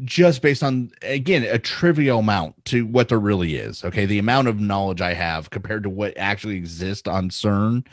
just 0.05 0.41
based 0.41 0.63
on 0.63 0.91
again 1.03 1.43
a 1.43 1.59
trivial 1.59 2.21
amount 2.21 2.63
to 2.67 2.87
what 2.87 3.09
there 3.09 3.19
really 3.19 3.57
is. 3.57 3.85
Okay, 3.85 4.07
the 4.07 4.19
amount 4.19 4.49
of 4.49 4.61
knowledge 4.61 5.01
I 5.01 5.15
have 5.15 5.51
compared 5.51 5.83
to 5.85 5.91
what 5.91 6.17
actually 6.17 6.57
exists 6.57 7.09
on 7.09 7.31
CERN 7.31 7.87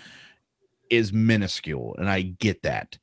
is 0.90 1.14
minuscule, 1.14 1.96
and 1.98 2.10
I 2.10 2.22
get 2.22 2.64
that, 2.64 2.98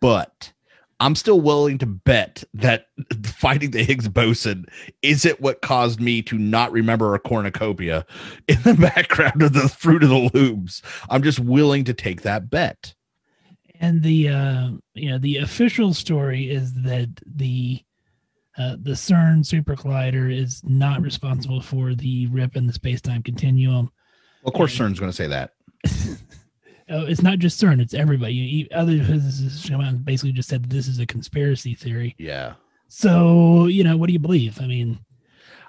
but. 0.00 0.52
I'm 0.98 1.14
still 1.14 1.42
willing 1.42 1.76
to 1.76 1.86
bet 1.86 2.42
that 2.54 2.86
fighting 3.26 3.72
the 3.72 3.84
Higgs 3.84 4.08
boson 4.08 4.64
isn't 5.02 5.42
what 5.42 5.60
caused 5.60 6.00
me 6.00 6.22
to 6.22 6.38
not 6.38 6.72
remember 6.72 7.14
a 7.14 7.18
cornucopia 7.18 8.06
in 8.48 8.62
the 8.62 8.72
background 8.72 9.42
of 9.42 9.52
the 9.52 9.68
fruit 9.68 10.02
of 10.02 10.08
the 10.08 10.30
looms. 10.32 10.80
I'm 11.10 11.22
just 11.22 11.38
willing 11.38 11.84
to 11.84 11.92
take 11.92 12.22
that 12.22 12.48
bet. 12.48 12.94
And 13.78 14.02
the 14.02 14.30
uh, 14.30 14.70
you 14.94 15.10
know 15.10 15.18
the 15.18 15.36
official 15.36 15.92
story 15.92 16.50
is 16.50 16.72
that 16.82 17.10
the 17.26 17.84
uh, 18.58 18.76
the 18.80 18.92
CERN 18.92 19.44
super 19.44 19.76
collider 19.76 20.34
is 20.34 20.62
not 20.64 21.02
responsible 21.02 21.60
for 21.60 21.94
the 21.94 22.26
rip 22.28 22.56
in 22.56 22.66
the 22.66 22.72
space 22.72 23.02
time 23.02 23.22
continuum. 23.22 23.90
Well, 24.42 24.52
of 24.52 24.54
course, 24.54 24.76
CERN's 24.76 24.98
going 24.98 25.10
to 25.10 25.16
say 25.16 25.26
that. 25.26 25.52
Oh, 26.88 27.04
it's 27.04 27.22
not 27.22 27.38
just 27.40 27.60
CERN; 27.60 27.80
it's 27.80 27.94
everybody. 27.94 28.34
You, 28.34 28.66
other 28.72 29.02
physicists 29.02 29.68
come 29.68 29.80
out 29.80 29.88
and 29.88 30.04
basically 30.04 30.32
just 30.32 30.48
said 30.48 30.70
this 30.70 30.86
is 30.86 30.98
a 31.00 31.06
conspiracy 31.06 31.74
theory. 31.74 32.14
Yeah. 32.18 32.54
So 32.88 33.66
you 33.66 33.82
know, 33.84 33.96
what 33.96 34.06
do 34.06 34.12
you 34.12 34.18
believe? 34.20 34.60
I 34.60 34.66
mean, 34.66 34.98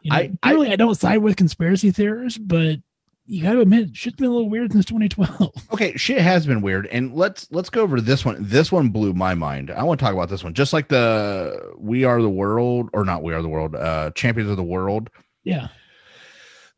you 0.03 0.11
know, 0.11 0.17
I- 0.17 0.31
generally 0.45 0.71
I, 0.71 0.75
don't 0.75 0.95
side 0.95 1.17
with 1.17 1.35
conspiracy 1.35 1.89
theorists, 1.91 2.37
but 2.37 2.77
you 3.25 3.41
got 3.43 3.53
to 3.53 3.59
admit, 3.61 3.93
shit's 3.95 4.15
been 4.15 4.27
a 4.27 4.31
little 4.31 4.49
weird 4.49 4.71
since 4.71 4.85
2012. 4.85 5.51
Okay, 5.73 5.95
shit 5.97 6.21
has 6.21 6.45
been 6.45 6.61
weird, 6.61 6.87
and 6.87 7.13
let's 7.13 7.47
let's 7.51 7.69
go 7.69 7.81
over 7.81 7.97
to 7.97 8.01
this 8.01 8.23
one. 8.23 8.37
This 8.39 8.71
one 8.71 8.89
blew 8.89 9.13
my 9.13 9.33
mind. 9.35 9.69
I 9.71 9.83
want 9.83 9.99
to 9.99 10.03
talk 10.05 10.13
about 10.13 10.29
this 10.29 10.43
one, 10.43 10.53
just 10.53 10.71
like 10.73 10.87
the 10.87 11.73
"We 11.77 12.03
Are 12.03 12.21
the 12.21 12.29
World" 12.29 12.89
or 12.93 13.03
not 13.05 13.23
"We 13.23 13.33
Are 13.33 13.41
the 13.41 13.49
World," 13.49 13.75
uh, 13.75 14.11
Champions 14.11 14.49
of 14.49 14.57
the 14.57 14.63
World. 14.63 15.09
yeah, 15.43 15.67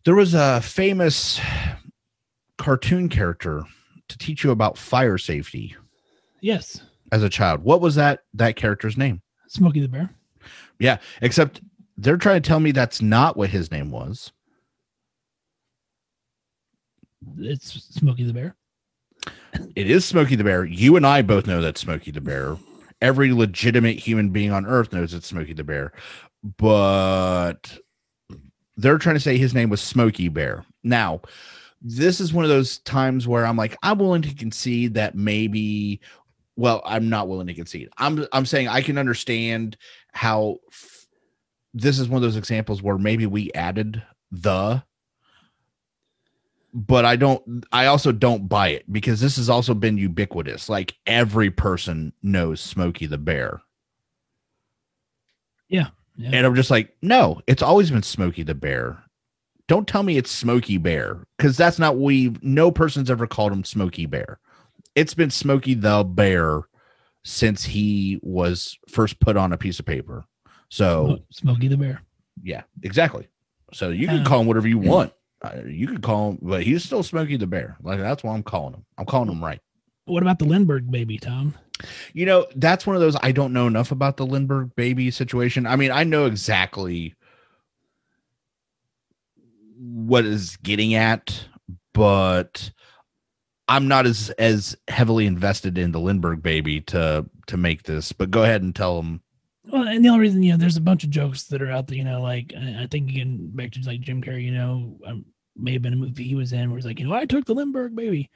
There 0.06 0.16
was 0.16 0.34
a 0.34 0.60
famous 0.62 1.40
cartoon 2.58 3.10
character 3.10 3.64
to 4.10 4.18
teach 4.18 4.44
you 4.44 4.52
about 4.52 4.78
fire 4.78 5.18
safety 5.18 5.76
yes, 6.42 6.82
as 7.12 7.24
a 7.24 7.30
child. 7.30 7.64
What 7.64 7.82
was 7.82 7.96
that 7.96 8.22
that 8.34 8.56
character's 8.56 8.98
name? 8.98 9.22
Smokey 9.48 9.80
the 9.80 9.88
Bear. 9.88 10.10
Yeah, 10.80 10.98
except 11.22 11.62
they're 11.98 12.18
trying 12.18 12.42
to 12.42 12.48
tell 12.48 12.60
me 12.60 12.72
that's 12.72 13.02
not 13.02 13.38
what 13.38 13.50
his 13.50 13.72
name 13.72 13.92
was. 13.92 14.32
It's 17.38 17.72
Smokey 17.96 18.24
the 18.26 18.34
Bear. 18.34 18.56
It 19.76 19.90
is 19.90 20.06
Smokey 20.06 20.36
the 20.36 20.44
Bear. 20.44 20.66
You 20.66 20.96
and 20.96 21.06
I 21.06 21.22
both 21.22 21.48
know 21.48 21.62
that's 21.62 21.82
Smokey 21.82 22.12
the 22.12 22.22
Bear. 22.22 22.58
Every 23.02 23.32
legitimate 23.34 23.98
human 23.98 24.30
being 24.30 24.52
on 24.52 24.66
earth 24.66 24.94
knows 24.94 25.14
it's 25.14 25.28
Smokey 25.28 25.54
the 25.54 25.64
Bear. 25.64 25.92
But 26.58 27.80
they're 28.78 28.98
trying 28.98 29.16
to 29.16 29.22
say 29.22 29.38
his 29.38 29.54
name 29.54 29.70
was 29.70 29.82
Smokey 29.82 30.30
Bear. 30.30 30.66
Now, 30.84 31.22
this 31.82 32.20
is 32.20 32.34
one 32.34 32.44
of 32.44 32.50
those 32.50 32.80
times 32.80 33.28
where 33.28 33.46
I'm 33.46 33.58
like, 33.58 33.78
I'm 33.84 34.00
willing 34.00 34.22
to 34.24 34.34
concede 34.34 34.96
that 34.96 35.16
maybe 35.16 36.02
well, 36.56 36.82
I'm 36.84 37.08
not 37.08 37.30
willing 37.30 37.48
to 37.48 37.54
concede. 37.54 37.90
I'm 37.98 38.26
I'm 38.34 38.46
saying 38.46 38.68
I 38.68 38.82
can 38.82 38.98
understand 38.98 39.78
how 40.12 40.58
f- 40.70 41.08
this 41.74 42.00
is 42.00 42.10
one 42.10 42.18
of 42.18 42.22
those 42.22 42.36
examples 42.36 42.84
where 42.84 42.98
maybe 42.98 43.26
we 43.26 43.52
added 43.54 44.04
the 44.30 44.84
but 46.74 47.06
I 47.06 47.16
don't 47.16 47.66
I 47.72 47.86
also 47.86 48.12
don't 48.12 48.48
buy 48.48 48.70
it 48.70 48.92
because 48.92 49.22
this 49.22 49.38
has 49.38 49.50
also 49.50 49.74
been 49.74 49.98
ubiquitous. 49.98 50.68
Like 50.68 50.96
every 51.08 51.50
person 51.50 52.14
knows 52.22 52.60
Smokey 52.62 53.06
the 53.06 53.18
Bear. 53.18 53.62
Yeah. 56.18 56.32
And 56.34 56.46
I'm 56.46 56.56
just 56.56 56.72
like, 56.72 56.94
no, 57.02 57.42
it's 57.48 57.64
always 57.64 57.90
been 57.90 58.04
Smokey 58.04 58.44
the 58.44 58.54
Bear. 58.54 59.02
Don't 59.70 59.88
tell 59.88 60.02
me 60.02 60.18
it's 60.18 60.32
Smokey 60.32 60.78
Bear 60.80 61.26
because 61.38 61.56
that's 61.56 61.78
not 61.78 61.98
we. 61.98 62.36
No 62.42 62.72
person's 62.72 63.12
ever 63.12 63.28
called 63.28 63.52
him 63.54 63.64
Smokey 63.64 64.08
Bear. 64.08 64.40
It's 64.96 65.14
been 65.14 65.30
Smokey 65.30 65.76
the 65.76 66.04
Bear 66.04 66.64
since 67.24 67.64
he 67.64 68.20
was 68.24 68.78
first 68.90 69.20
put 69.20 69.38
on 69.38 69.54
a 69.54 69.58
piece 69.58 69.80
of 69.80 69.86
paper. 69.86 70.26
So 70.70 71.20
Smokey 71.30 71.68
the 71.68 71.78
Bear. 71.78 72.02
yeah, 72.44 72.64
exactly. 72.82 73.28
So 73.72 73.90
you 73.92 74.08
can 74.08 74.20
Um, 74.20 74.26
call 74.26 74.42
him 74.42 74.48
whatever 74.48 74.68
you 74.68 74.80
want. 74.80 75.14
Uh, 75.44 75.62
you 75.68 75.86
could 75.88 76.02
call 76.02 76.32
him, 76.32 76.40
but 76.42 76.64
he's 76.64 76.84
still 76.84 77.04
Smokey 77.04 77.38
the 77.38 77.46
Bear. 77.48 77.78
Like 77.84 78.00
that's 78.00 78.24
why 78.24 78.34
I'm 78.34 78.42
calling 78.44 78.74
him. 78.74 78.86
I'm 78.98 79.06
calling 79.06 79.30
him 79.30 79.44
right. 79.44 79.62
What 80.06 80.24
about 80.24 80.40
the 80.40 80.46
Lindbergh 80.46 80.90
baby, 80.90 81.20
Tom? 81.20 81.54
You 82.14 82.26
know, 82.26 82.48
that's 82.56 82.88
one 82.88 82.96
of 82.96 83.02
those 83.04 83.16
I 83.22 83.32
don't 83.32 83.54
know 83.54 83.68
enough 83.68 83.92
about 83.92 84.18
the 84.18 84.26
Lindbergh 84.26 84.76
baby 84.76 85.12
situation. 85.12 85.68
I 85.68 85.76
mean, 85.76 85.92
I 85.92 86.04
know 86.04 86.26
exactly 86.26 87.14
what 89.80 90.26
is 90.26 90.58
getting 90.58 90.94
at, 90.94 91.46
but 91.94 92.72
I'm 93.68 93.88
not 93.88 94.06
as 94.06 94.30
as 94.32 94.76
heavily 94.88 95.26
invested 95.26 95.78
in 95.78 95.92
the 95.92 96.00
Lindbergh 96.00 96.42
baby 96.42 96.82
to 96.82 97.26
to 97.48 97.58
make 97.58 97.84
this. 97.84 98.12
But 98.12 98.32
go 98.32 98.44
ahead 98.44 98.62
and 98.62 98.76
tell 98.76 98.98
them. 98.98 99.22
Well, 99.66 99.88
and 99.88 100.04
the 100.04 100.10
only 100.10 100.22
reason, 100.22 100.42
you 100.42 100.52
know, 100.52 100.58
there's 100.58 100.78
a 100.78 100.82
bunch 100.82 101.04
of 101.04 101.12
jokes 101.12 101.44
that 101.46 101.62
are 101.62 101.72
out 101.72 101.88
there, 101.88 101.98
you 101.98 102.04
know, 102.04 102.22
like 102.22 102.54
I 102.56 102.88
think 102.90 103.10
again 103.10 103.52
back 103.54 103.72
to 103.72 103.82
like 103.86 104.02
Jim 104.02 104.22
Carrey, 104.22 104.44
you 104.44 104.52
know, 104.52 104.98
um, 105.06 105.26
may 105.56 105.74
have 105.74 105.82
been 105.82 105.94
a 105.94 105.98
movie 105.98 106.24
he 106.24 106.36
was 106.36 106.54
in 106.54 106.70
where 106.70 106.78
he's 106.78 106.86
like, 106.86 107.00
you 107.00 107.08
know, 107.08 107.14
I 107.14 107.26
took 107.26 107.46
the 107.46 107.54
Lindbergh 107.54 107.96
baby. 107.96 108.30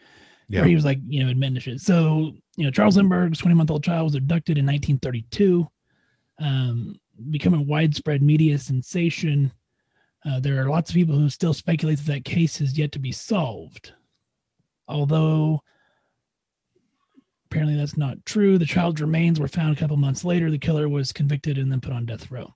Yeah. 0.49 0.59
Where 0.59 0.69
he 0.69 0.75
was 0.75 0.85
like, 0.85 0.99
you 1.07 1.23
know, 1.23 1.31
admitting 1.31 1.55
to 1.55 1.61
shit. 1.61 1.81
So, 1.81 2.33
you 2.57 2.65
know, 2.65 2.71
Charles 2.71 2.97
Lindbergh's 2.97 3.39
20 3.39 3.55
month 3.55 3.71
old 3.71 3.83
child 3.83 4.03
was 4.03 4.15
abducted 4.15 4.57
in 4.57 4.65
1932, 4.65 5.67
um, 6.39 6.95
becoming 7.31 7.61
a 7.61 7.63
widespread 7.63 8.21
media 8.21 8.59
sensation. 8.59 9.51
Uh, 10.25 10.39
there 10.39 10.61
are 10.61 10.69
lots 10.69 10.89
of 10.89 10.95
people 10.95 11.17
who 11.17 11.29
still 11.29 11.53
speculate 11.53 11.97
that 11.97 12.07
that 12.07 12.25
case 12.25 12.61
is 12.61 12.77
yet 12.77 12.91
to 12.93 12.99
be 12.99 13.11
solved. 13.11 13.93
Although 14.87 15.61
apparently 17.45 17.77
that's 17.77 17.97
not 17.97 18.25
true. 18.25 18.57
The 18.57 18.65
child's 18.65 19.01
remains 19.01 19.39
were 19.39 19.47
found 19.47 19.75
a 19.75 19.79
couple 19.79 19.97
months 19.97 20.25
later. 20.25 20.49
The 20.49 20.57
killer 20.57 20.89
was 20.89 21.13
convicted 21.13 21.57
and 21.57 21.71
then 21.71 21.81
put 21.81 21.93
on 21.93 22.05
death 22.05 22.31
row. 22.31 22.53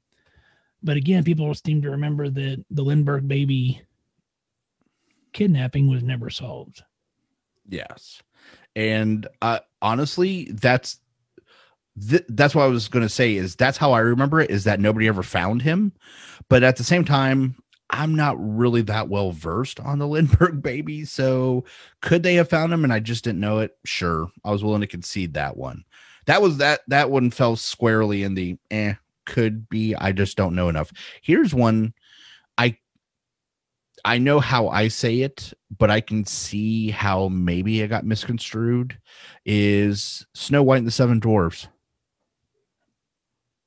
But 0.81 0.97
again, 0.97 1.23
people 1.23 1.53
seem 1.53 1.81
to 1.81 1.91
remember 1.91 2.29
that 2.29 2.65
the 2.71 2.83
Lindbergh 2.83 3.27
baby 3.27 3.81
kidnapping 5.33 5.89
was 5.89 6.03
never 6.03 6.29
solved. 6.29 6.83
Yes. 7.67 8.21
And 8.75 9.27
uh, 9.41 9.59
honestly, 9.81 10.45
that's 10.51 10.99
th- 12.09 12.25
that's 12.29 12.55
what 12.55 12.63
I 12.63 12.67
was 12.67 12.87
going 12.87 13.05
to 13.05 13.09
say 13.09 13.35
is 13.35 13.55
that's 13.55 13.77
how 13.77 13.91
I 13.91 13.99
remember 13.99 14.39
it 14.39 14.49
is 14.49 14.63
that 14.63 14.79
nobody 14.79 15.07
ever 15.07 15.23
found 15.23 15.61
him. 15.61 15.93
But 16.49 16.63
at 16.63 16.77
the 16.77 16.83
same 16.83 17.03
time, 17.03 17.55
I'm 17.89 18.15
not 18.15 18.35
really 18.39 18.81
that 18.83 19.09
well 19.09 19.31
versed 19.31 19.79
on 19.79 19.99
the 19.99 20.07
Lindbergh 20.07 20.61
baby. 20.61 21.05
So 21.05 21.65
could 22.01 22.23
they 22.23 22.35
have 22.35 22.49
found 22.49 22.73
him 22.73 22.83
and 22.83 22.93
I 22.93 22.99
just 22.99 23.23
didn't 23.23 23.39
know 23.39 23.59
it? 23.59 23.77
Sure. 23.85 24.27
I 24.43 24.51
was 24.51 24.63
willing 24.63 24.81
to 24.81 24.87
concede 24.87 25.33
that 25.33 25.57
one. 25.57 25.83
That 26.25 26.41
was 26.41 26.57
that 26.57 26.81
that 26.87 27.09
one 27.09 27.31
fell 27.31 27.55
squarely 27.55 28.23
in 28.23 28.33
the 28.33 28.57
eh 28.69 28.95
could 29.25 29.69
be. 29.69 29.95
I 29.95 30.11
just 30.11 30.35
don't 30.35 30.55
know 30.55 30.67
enough. 30.67 30.91
Here's 31.21 31.53
one 31.53 31.93
I 32.57 32.77
I 34.03 34.17
know 34.17 34.39
how 34.41 34.67
I 34.67 34.89
say 34.89 35.21
it, 35.21 35.53
but 35.77 35.89
I 35.89 36.01
can 36.01 36.25
see 36.25 36.91
how 36.91 37.29
maybe 37.29 37.81
it 37.81 37.87
got 37.87 38.05
misconstrued. 38.05 38.97
Is 39.45 40.25
Snow 40.33 40.63
White 40.63 40.79
and 40.79 40.87
the 40.87 40.91
Seven 40.91 41.19
Dwarfs? 41.19 41.67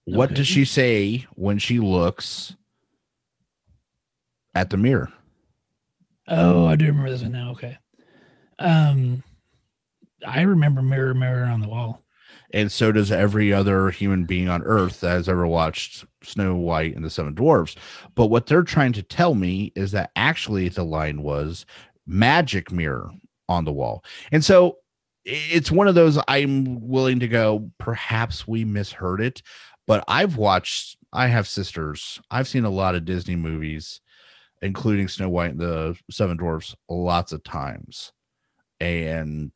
What 0.05 0.35
does 0.35 0.49
she 0.49 0.65
say 0.65 1.27
when 1.35 1.59
she 1.59 1.79
looks 1.79 2.57
at 4.61 4.69
the 4.69 4.77
mirror? 4.77 5.11
Oh, 6.29 6.67
I 6.67 6.77
do 6.77 6.87
remember 6.87 7.11
this 7.11 7.23
one 7.23 7.33
now. 7.33 7.53
Okay. 7.53 7.79
Um, 8.59 9.25
I 10.25 10.43
remember 10.43 10.83
Mirror, 10.83 11.15
Mirror 11.15 11.47
on 11.47 11.61
the 11.61 11.69
Wall. 11.69 12.03
And 12.53 12.71
so 12.71 12.93
does 12.93 13.11
every 13.11 13.53
other 13.53 13.91
human 13.91 14.25
being 14.25 14.49
on 14.49 14.63
earth 14.65 15.01
that 15.01 15.13
has 15.13 15.29
ever 15.29 15.47
watched 15.47 16.05
Snow 16.23 16.57
White 16.57 16.95
and 16.95 17.05
the 17.05 17.11
Seven 17.11 17.35
Dwarfs. 17.35 17.75
But 18.15 18.27
what 18.27 18.47
they're 18.47 18.63
trying 18.63 18.93
to 18.95 19.03
tell 19.03 19.35
me 19.35 19.73
is 19.75 19.93
that 19.93 20.11
actually 20.15 20.69
the 20.69 20.85
line 20.85 21.23
was 21.23 21.65
magic 22.07 22.71
mirror 22.71 23.11
on 23.49 23.65
the 23.65 23.73
wall. 23.73 24.05
And 24.31 24.45
so 24.45 24.77
it's 25.25 25.71
one 25.71 25.89
of 25.89 25.95
those 25.95 26.19
I'm 26.29 26.87
willing 26.87 27.21
to 27.21 27.29
go, 27.29 27.71
perhaps 27.79 28.47
we 28.47 28.65
misheard 28.65 29.21
it. 29.21 29.43
But 29.87 30.05
I've 30.07 30.37
watched, 30.37 30.99
I 31.13 31.29
have 31.29 31.49
sisters, 31.49 32.21
I've 32.31 32.49
seen 32.49 32.65
a 32.65 32.71
lot 32.71 32.95
of 32.95 33.05
Disney 33.05 33.37
movies, 33.37 34.01
including 34.63 35.09
Snow 35.09 35.29
White 35.29 35.53
and 35.53 35.61
the 35.61 35.97
Seven 36.11 36.37
Dwarfs, 36.37 36.75
lots 36.89 37.33
of 37.33 37.43
times. 37.43 38.13
And 38.81 39.53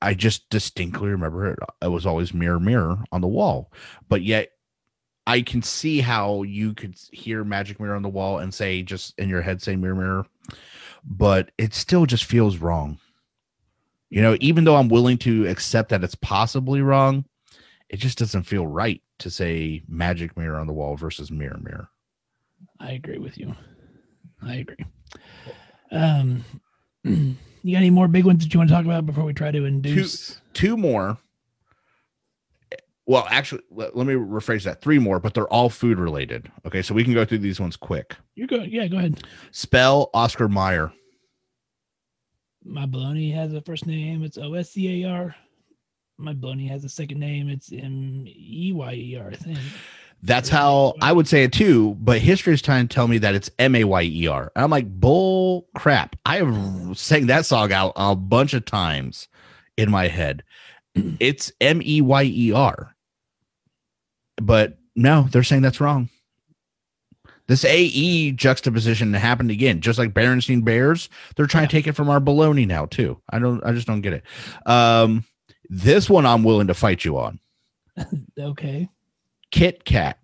I 0.00 0.14
just 0.14 0.48
distinctly 0.50 1.08
remember 1.08 1.50
it. 1.50 1.58
It 1.82 1.88
was 1.88 2.06
always 2.06 2.34
mirror, 2.34 2.60
mirror 2.60 2.98
on 3.10 3.20
the 3.20 3.26
wall. 3.26 3.72
But 4.08 4.22
yet, 4.22 4.50
I 5.26 5.40
can 5.40 5.62
see 5.62 6.00
how 6.00 6.42
you 6.42 6.74
could 6.74 6.96
hear 7.10 7.44
magic 7.44 7.80
mirror 7.80 7.96
on 7.96 8.02
the 8.02 8.08
wall 8.10 8.38
and 8.38 8.52
say, 8.52 8.82
just 8.82 9.18
in 9.18 9.28
your 9.28 9.40
head, 9.40 9.62
say 9.62 9.76
mirror, 9.76 9.94
mirror. 9.94 10.26
But 11.04 11.50
it 11.56 11.72
still 11.74 12.06
just 12.06 12.24
feels 12.24 12.58
wrong. 12.58 12.98
You 14.10 14.22
know, 14.22 14.36
even 14.40 14.64
though 14.64 14.76
I'm 14.76 14.88
willing 14.88 15.18
to 15.18 15.46
accept 15.48 15.88
that 15.88 16.04
it's 16.04 16.14
possibly 16.14 16.82
wrong, 16.82 17.24
it 17.88 17.96
just 17.96 18.18
doesn't 18.18 18.42
feel 18.42 18.66
right 18.66 19.00
to 19.20 19.30
say 19.30 19.82
magic 19.88 20.36
mirror 20.36 20.58
on 20.58 20.66
the 20.66 20.72
wall 20.72 20.96
versus 20.96 21.30
mirror, 21.30 21.58
mirror. 21.62 21.88
I 22.80 22.92
agree 22.92 23.18
with 23.18 23.38
you. 23.38 23.54
I 24.42 24.56
agree. 24.56 24.84
Um, 25.90 26.44
you 27.04 27.36
got 27.72 27.78
any 27.78 27.90
more 27.90 28.08
big 28.08 28.24
ones 28.24 28.42
that 28.44 28.52
you 28.52 28.58
want 28.58 28.68
to 28.68 28.74
talk 28.74 28.84
about 28.84 29.06
before 29.06 29.24
we 29.24 29.32
try 29.32 29.50
to 29.50 29.64
induce? 29.64 30.40
two 30.52 30.76
more. 30.76 31.18
Well, 33.06 33.26
actually, 33.28 33.62
let, 33.70 33.94
let 33.94 34.06
me 34.06 34.14
rephrase 34.14 34.64
that. 34.64 34.80
Three 34.80 34.98
more, 34.98 35.20
but 35.20 35.34
they're 35.34 35.48
all 35.48 35.68
food 35.68 35.98
related. 35.98 36.50
Okay, 36.66 36.80
so 36.80 36.94
we 36.94 37.04
can 37.04 37.12
go 37.12 37.24
through 37.24 37.38
these 37.38 37.60
ones 37.60 37.76
quick. 37.76 38.16
You're 38.34 38.46
good. 38.46 38.72
Yeah, 38.72 38.86
go 38.86 38.96
ahead. 38.96 39.22
Spell 39.50 40.08
Oscar 40.14 40.48
Meyer. 40.48 40.90
My 42.64 42.86
baloney 42.86 43.34
has 43.34 43.52
a 43.52 43.60
first 43.60 43.86
name. 43.86 44.22
It's 44.22 44.38
O 44.38 44.54
S 44.54 44.70
C 44.70 45.04
A 45.04 45.10
R. 45.10 45.34
my 46.16 46.32
baloney 46.32 46.66
has 46.70 46.82
a 46.84 46.88
second 46.88 47.20
name. 47.20 47.50
It's 47.50 47.70
M 47.70 48.24
E 48.26 48.72
Y 48.74 48.94
E 48.94 49.16
R, 49.20 49.28
I 49.28 49.36
think. 49.36 49.58
That's 50.26 50.48
how 50.48 50.94
I 51.02 51.12
would 51.12 51.28
say 51.28 51.44
it 51.44 51.52
too, 51.52 51.96
but 52.00 52.18
history 52.18 52.54
is 52.54 52.62
trying 52.62 52.88
to 52.88 52.94
tell 52.94 53.06
me 53.08 53.18
that 53.18 53.34
it's 53.34 53.50
M 53.58 53.74
A 53.74 53.84
Y 53.84 54.02
E 54.04 54.26
R. 54.26 54.50
I'm 54.56 54.70
like, 54.70 54.88
bull 54.88 55.68
crap. 55.76 56.16
I 56.24 56.36
have 56.38 56.96
sang 56.98 57.26
that 57.26 57.44
song 57.44 57.72
out 57.72 57.92
a 57.94 58.16
bunch 58.16 58.54
of 58.54 58.64
times 58.64 59.28
in 59.76 59.90
my 59.90 60.08
head. 60.08 60.42
It's 61.20 61.52
M 61.60 61.82
E 61.82 62.00
Y 62.00 62.22
E 62.24 62.52
R. 62.52 62.96
But 64.40 64.78
no, 64.96 65.28
they're 65.30 65.42
saying 65.42 65.60
that's 65.62 65.80
wrong. 65.80 66.08
This 67.46 67.64
AE 67.66 68.32
juxtaposition 68.32 69.12
happened 69.12 69.50
again, 69.50 69.82
just 69.82 69.98
like 69.98 70.14
Berenstein 70.14 70.64
Bears. 70.64 71.10
They're 71.36 71.46
trying 71.46 71.64
Yeah. 71.64 71.68
to 71.68 71.76
take 71.76 71.86
it 71.86 71.92
from 71.92 72.08
our 72.08 72.20
baloney 72.20 72.66
now 72.66 72.86
too. 72.86 73.20
I 73.28 73.38
don't. 73.40 73.62
I 73.62 73.72
just 73.72 73.86
don't 73.86 74.00
get 74.00 74.14
it. 74.14 74.22
Um, 74.64 75.24
this 75.68 76.08
one 76.08 76.24
I'm 76.24 76.44
willing 76.44 76.68
to 76.68 76.74
fight 76.74 77.04
you 77.04 77.18
on. 77.18 77.40
Okay. 78.40 78.88
Kit 79.54 79.84
Kat. 79.84 80.18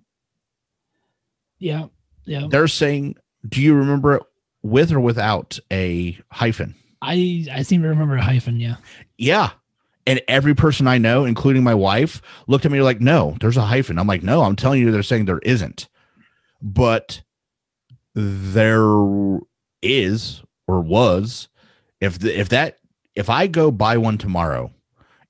Yeah. 1.60 1.86
Yeah. 2.24 2.48
They're 2.50 2.66
saying, 2.66 3.14
do 3.48 3.62
you 3.62 3.76
remember 3.76 4.16
it 4.16 4.22
with 4.64 4.90
or 4.90 4.98
without 4.98 5.56
a 5.70 6.18
hyphen? 6.32 6.74
I 7.00 7.46
I 7.52 7.62
seem 7.62 7.82
to 7.82 7.88
remember 7.88 8.16
a 8.16 8.22
hyphen. 8.22 8.58
Yeah. 8.58 8.78
Yeah. 9.18 9.50
And 10.04 10.20
every 10.26 10.56
person 10.56 10.88
I 10.88 10.98
know, 10.98 11.24
including 11.24 11.62
my 11.62 11.76
wife, 11.76 12.20
looked 12.48 12.66
at 12.66 12.72
me 12.72 12.82
like, 12.82 13.00
no, 13.00 13.36
there's 13.40 13.56
a 13.56 13.62
hyphen. 13.62 14.00
I'm 14.00 14.08
like, 14.08 14.24
no, 14.24 14.42
I'm 14.42 14.56
telling 14.56 14.80
you, 14.80 14.90
they're 14.90 15.04
saying 15.04 15.26
there 15.26 15.38
isn't. 15.44 15.88
But 16.60 17.22
there 18.14 19.38
is 19.80 20.42
or 20.66 20.80
was. 20.80 21.48
If 22.00 22.18
the, 22.18 22.36
if 22.36 22.48
that 22.48 22.78
if 23.14 23.30
I 23.30 23.46
go 23.46 23.70
buy 23.70 23.96
one 23.96 24.18
tomorrow 24.18 24.72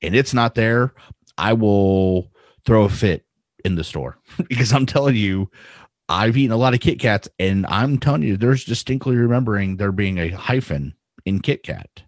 and 0.00 0.14
it's 0.14 0.32
not 0.32 0.54
there, 0.54 0.94
I 1.36 1.52
will 1.52 2.32
throw 2.64 2.84
a 2.84 2.88
fit 2.88 3.26
in 3.64 3.74
the 3.76 3.84
store 3.84 4.18
because 4.48 4.72
I'm 4.72 4.86
telling 4.86 5.16
you, 5.16 5.50
I've 6.08 6.36
eaten 6.36 6.52
a 6.52 6.56
lot 6.56 6.74
of 6.74 6.80
Kit 6.80 6.98
Kats 6.98 7.28
and 7.38 7.66
I'm 7.66 7.98
telling 7.98 8.22
you, 8.22 8.36
there's 8.36 8.64
distinctly 8.64 9.16
remembering 9.16 9.76
there 9.76 9.92
being 9.92 10.18
a 10.18 10.28
hyphen 10.30 10.94
in 11.24 11.40
Kit 11.40 11.62
Kat, 11.62 12.02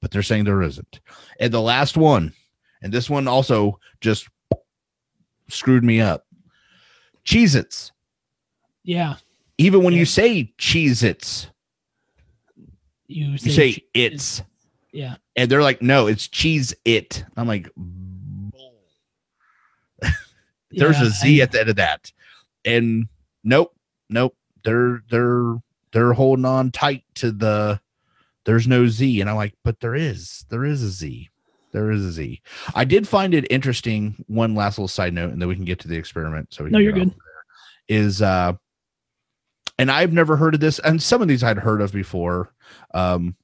but 0.00 0.10
they're 0.10 0.22
saying 0.22 0.44
there 0.44 0.62
isn't. 0.62 1.00
And 1.40 1.52
the 1.52 1.60
last 1.60 1.96
one, 1.96 2.32
and 2.82 2.92
this 2.92 3.10
one 3.10 3.28
also 3.28 3.78
just 4.00 4.28
screwed 5.48 5.84
me 5.84 6.00
up. 6.00 6.26
Cheez 7.24 7.54
Its. 7.56 7.92
Yeah. 8.84 9.16
Even 9.58 9.82
when 9.82 9.92
Yeah. 9.94 10.00
you 10.00 10.04
say 10.06 10.52
Cheez 10.58 11.02
Its, 11.02 11.48
You 13.08 13.36
say, 13.38 13.48
you 13.48 13.52
say 13.54 13.72
che- 13.72 13.84
it's, 13.94 14.42
Yeah. 14.92 15.16
and 15.36 15.50
they're 15.50 15.62
like, 15.62 15.82
no, 15.82 16.06
it's 16.06 16.26
Cheese 16.28 16.74
It. 16.84 17.24
I'm 17.36 17.46
like. 17.48 17.68
There's 20.70 20.98
Yeah, 21.00 21.06
a 21.06 21.10
Z 21.10 21.40
I- 21.40 21.42
at 21.44 21.52
the 21.52 21.60
end 21.60 21.68
of 21.70 21.76
that. 21.76 22.12
And 22.64 23.08
nope, 23.44 23.74
nope. 24.10 24.36
They're 24.64 25.02
they're 25.10 25.54
they're 25.92 26.12
holding 26.12 26.44
on 26.44 26.70
tight 26.72 27.04
to 27.16 27.30
the 27.32 27.80
there's 28.44 28.66
no 28.68 28.86
Z. 28.86 29.20
And 29.20 29.30
I'm 29.30 29.36
like, 29.36 29.54
but 29.64 29.80
there 29.80 29.94
is. 29.94 30.44
There 30.50 30.64
is 30.64 30.82
a 30.82 30.88
Z. 30.90 31.30
There 31.72 31.90
is 31.90 32.04
a 32.04 32.12
Z. 32.12 32.40
I 32.74 32.84
did 32.84 33.06
find 33.06 33.34
it 33.34 33.46
interesting. 33.50 34.24
One 34.28 34.54
last 34.54 34.78
little 34.78 34.88
side 34.88 35.12
note, 35.14 35.32
and 35.32 35.40
then 35.40 35.48
we 35.48 35.54
can 35.56 35.64
get 35.64 35.78
to 35.80 35.88
the 35.88 35.96
experiment. 35.96 36.52
So 36.54 36.64
we 36.64 36.70
No, 36.70 36.78
can 36.78 36.84
you're 36.84 36.92
good. 36.92 37.10
there, 37.10 37.16
Is 37.98 38.22
uh 38.22 38.54
and 39.78 39.90
I've 39.90 40.12
never 40.12 40.36
heard 40.36 40.54
of 40.54 40.60
this, 40.60 40.78
and 40.80 41.02
some 41.02 41.20
of 41.20 41.28
these 41.28 41.42
I'd 41.44 41.58
heard 41.58 41.80
of 41.80 41.92
before. 41.92 42.52
Um 42.94 43.36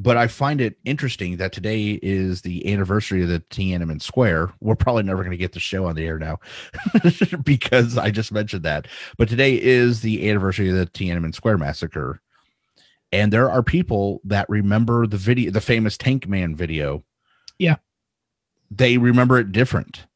but 0.00 0.16
I 0.16 0.28
find 0.28 0.62
it 0.62 0.78
interesting 0.86 1.36
that 1.36 1.52
today 1.52 1.98
is 2.02 2.40
the 2.40 2.72
anniversary 2.72 3.22
of 3.22 3.28
the 3.28 3.40
Tiananmen 3.50 4.00
Square. 4.00 4.50
We're 4.58 4.74
probably 4.74 5.02
never 5.02 5.22
going 5.22 5.32
to 5.32 5.36
get 5.36 5.52
the 5.52 5.60
show 5.60 5.84
on 5.84 5.94
the 5.94 6.06
air 6.06 6.18
now 6.18 6.38
because 7.44 7.98
I 7.98 8.10
just 8.10 8.32
mentioned 8.32 8.62
that. 8.62 8.88
But 9.18 9.28
today 9.28 9.60
is 9.60 10.00
the 10.00 10.30
anniversary 10.30 10.70
of 10.70 10.76
the 10.76 10.86
Tiananmen 10.86 11.34
Square 11.34 11.58
massacre. 11.58 12.22
And 13.12 13.30
there 13.30 13.50
are 13.50 13.62
people 13.62 14.22
that 14.24 14.48
remember 14.48 15.06
the 15.06 15.18
video, 15.18 15.50
the 15.50 15.60
famous 15.60 15.98
Tank 15.98 16.26
Man 16.26 16.56
video. 16.56 17.04
Yeah. 17.58 17.76
They 18.70 18.96
remember 18.96 19.38
it 19.38 19.52
different. 19.52 20.06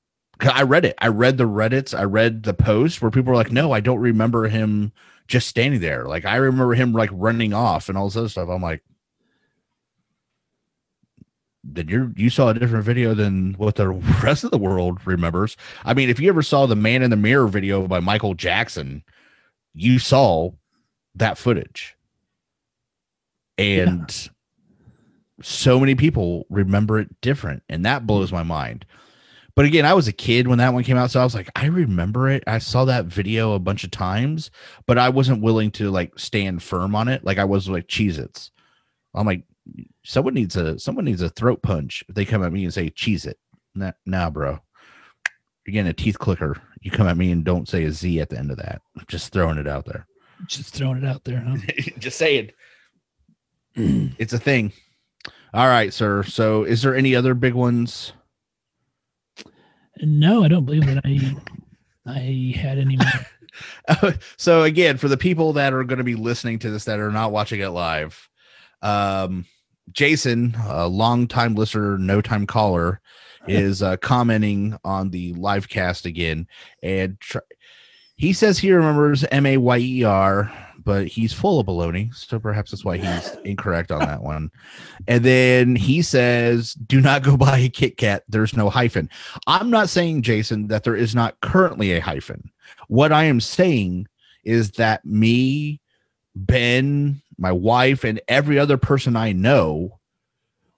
I 0.41 0.63
read 0.63 0.87
it. 0.87 0.95
I 0.99 1.09
read 1.09 1.37
the 1.37 1.45
Reddits. 1.45 1.97
I 1.97 2.05
read 2.05 2.45
the 2.45 2.55
posts 2.55 3.03
where 3.03 3.11
people 3.11 3.33
were 3.33 3.37
like, 3.37 3.53
no, 3.53 3.73
I 3.73 3.81
don't 3.81 4.01
remember 4.01 4.49
him 4.49 4.93
just 5.29 5.47
standing 5.47 5.81
there. 5.81 6.07
Like, 6.07 6.25
I 6.25 6.37
remember 6.37 6.73
him 6.73 6.95
like 6.95 7.11
running 7.13 7.53
off 7.53 7.91
and 7.91 7.99
all 7.99 8.07
this 8.07 8.17
other 8.17 8.31
stuff. 8.31 8.49
I'm 8.49 8.63
like, 8.63 8.83
then 11.65 11.89
you 11.89 12.13
you 12.17 12.31
saw 12.31 12.51
a 12.51 12.55
different 12.55 12.85
video 12.85 13.15
than 13.15 13.55
what 13.55 13.77
the 13.77 13.89
rest 14.23 14.45
of 14.45 14.51
the 14.51 14.59
world 14.59 14.99
remembers. 15.07 15.57
I 15.85 15.95
mean, 15.95 16.11
if 16.11 16.21
you 16.21 16.29
ever 16.29 16.43
saw 16.43 16.67
the 16.67 16.77
Man 16.77 17.03
in 17.03 17.11
the 17.11 17.17
Mirror 17.17 17.49
video 17.49 17.87
by 17.87 18.01
Michael 18.01 18.35
Jackson, 18.35 19.03
you 19.73 19.99
saw 19.99 20.51
that 21.15 21.39
footage, 21.39 21.97
and 23.57 24.31
so 25.43 25.81
many 25.81 25.95
people 25.95 26.47
remember 26.51 26.99
it 26.99 27.21
different, 27.21 27.63
and 27.69 27.85
that 27.87 28.07
blows 28.07 28.31
my 28.31 28.43
mind. 28.43 28.85
But 29.57 29.67
again, 29.67 29.87
I 29.87 29.95
was 29.95 30.09
a 30.09 30.13
kid 30.13 30.49
when 30.49 30.59
that 30.59 30.75
one 30.75 30.83
came 30.83 30.97
out, 30.97 31.13
so 31.13 31.21
I 31.21 31.25
was 31.25 31.35
like, 31.35 31.49
I 31.55 31.67
remember 31.67 32.29
it. 32.29 32.43
I 32.47 32.59
saw 32.59 32.85
that 32.87 33.05
video 33.05 33.53
a 33.53 33.61
bunch 33.61 33.85
of 33.85 33.93
times, 33.93 34.51
but 34.87 34.99
I 34.99 35.11
wasn't 35.11 35.43
willing 35.43 35.71
to 35.73 35.91
like 35.91 36.19
stand 36.19 36.63
firm 36.63 36.97
on 36.97 37.07
it, 37.07 37.25
like 37.25 37.39
I 37.39 37.45
was 37.45 37.69
like 37.69 37.87
Cheez-Its. 37.87 38.51
I'm 39.15 39.27
like, 39.27 39.45
someone 40.05 40.35
needs 40.35 40.57
a 40.57 40.79
someone 40.79 41.05
needs 41.05 41.23
a 41.23 41.31
throat 41.31 41.63
punch 41.63 42.05
if 42.09 42.15
they 42.15 42.25
come 42.25 42.43
at 42.43 42.53
me 42.53 42.65
and 42.65 42.75
say 42.75 42.91
cheese 42.91 43.27
it. 43.27 43.39
Nah, 43.75 43.93
nah 44.07 44.31
bro. 44.31 44.61
You're 45.67 45.73
getting 45.73 45.91
a 45.91 45.95
teeth 45.95 46.19
clicker. 46.19 46.61
You 46.83 46.91
come 46.91 47.07
at 47.07 47.17
me 47.17 47.31
and 47.31 47.45
don't 47.45 47.69
say 47.69 47.85
a 47.85 47.91
z 47.91 48.21
at 48.21 48.29
the 48.29 48.39
end 48.39 48.51
of 48.51 48.59
that. 48.59 48.83
I'm 48.97 49.05
just 49.09 49.33
throwing 49.33 49.59
it 49.59 49.67
out 49.67 49.87
there. 49.87 50.07
Just 50.47 50.75
throwing 50.75 50.99
it 50.99 51.07
out 51.07 51.25
there, 51.25 51.41
huh? 51.41 51.57
just 51.99 52.19
saying. 52.19 52.51
It's 54.19 54.33
a 54.33 54.39
thing. 54.39 54.73
All 55.53 55.67
right 55.67 55.93
sir. 55.93 56.23
So 56.23 56.63
is 56.63 56.83
there 56.83 56.95
any 56.95 57.17
other 57.17 57.35
big 57.35 57.55
ones? 57.55 58.13
No, 60.01 60.45
I 60.45 60.49
don't 60.49 60.65
believe 60.65 60.87
that 60.87 61.01
I 61.05 61.35
I 62.07 62.55
had 62.57 62.79
any 62.79 62.97
more. 62.97 64.15
so 64.37 64.63
again 64.63 64.97
for 64.97 65.09
the 65.09 65.17
people 65.17 65.55
that 65.55 65.73
are 65.73 65.83
going 65.83 65.99
to 65.99 66.05
be 66.05 66.15
listening 66.15 66.61
to 66.61 66.71
this 66.71 66.85
that 66.85 67.01
are 67.01 67.11
not 67.11 67.33
watching 67.33 67.61
it 67.61 67.69
live 67.69 68.29
um 68.83 69.45
jason 69.93 70.57
a 70.69 70.87
long 70.89 71.27
time 71.27 71.55
listener 71.55 71.99
no 71.99 72.21
time 72.21 72.47
caller 72.47 73.01
is 73.49 73.83
uh 73.83 73.97
commenting 73.99 74.77
on 74.85 75.11
the 75.11 75.35
live 75.35 75.69
cast 75.69 76.07
again 76.07 76.47
and 76.83 77.19
he 78.17 78.33
says 78.33 78.59
he 78.59 78.73
remembers 78.73 79.25
m-a-y-e-r 79.25 80.51
but 80.85 81.07
he's 81.07 81.33
full 81.33 81.59
of 81.59 81.67
baloney 81.67 82.15
so 82.15 82.39
perhaps 82.39 82.71
that's 82.71 82.85
why 82.85 82.97
he's 82.97 83.37
incorrect 83.45 83.91
on 83.91 84.01
that 84.01 84.23
one. 84.23 84.51
And 85.09 85.25
then 85.25 85.77
he 85.77 86.03
says 86.03 86.75
do 86.75 87.01
not 87.01 87.23
go 87.23 87.37
buy 87.37 87.59
a 87.59 87.69
kit 87.69 87.97
kat. 87.97 88.23
There's 88.29 88.57
no 88.57 88.71
hyphen. 88.71 89.09
I'm 89.47 89.71
not 89.71 89.89
saying 89.89 90.23
jason 90.23 90.69
that 90.69 90.85
there 90.85 90.97
is 90.97 91.15
not 91.15 91.41
currently 91.41 91.93
a 91.93 92.01
hyphen. 92.01 92.51
What 92.89 93.13
I 93.13 93.25
am 93.25 93.41
saying 93.41 94.07
is 94.45 94.73
that 94.73 95.05
me, 95.05 95.81
Ben, 96.37 97.23
my 97.39 97.53
wife, 97.53 98.05
and 98.05 98.21
every 98.29 98.59
other 98.59 98.77
person 98.77 99.17
I 99.17 99.33
know, 99.33 99.99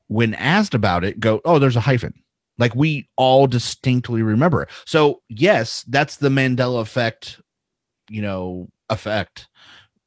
when 0.08 0.34
asked 0.34 0.74
about 0.74 1.04
it, 1.04 1.20
go, 1.20 1.40
oh, 1.44 1.58
there's 1.58 1.76
a 1.76 1.80
hyphen. 1.80 2.14
Like 2.58 2.74
we 2.74 3.08
all 3.16 3.46
distinctly 3.46 4.22
remember. 4.22 4.66
So, 4.86 5.22
yes, 5.28 5.84
that's 5.88 6.16
the 6.16 6.28
Mandela 6.28 6.80
effect, 6.80 7.40
you 8.08 8.22
know, 8.22 8.68
effect. 8.88 9.48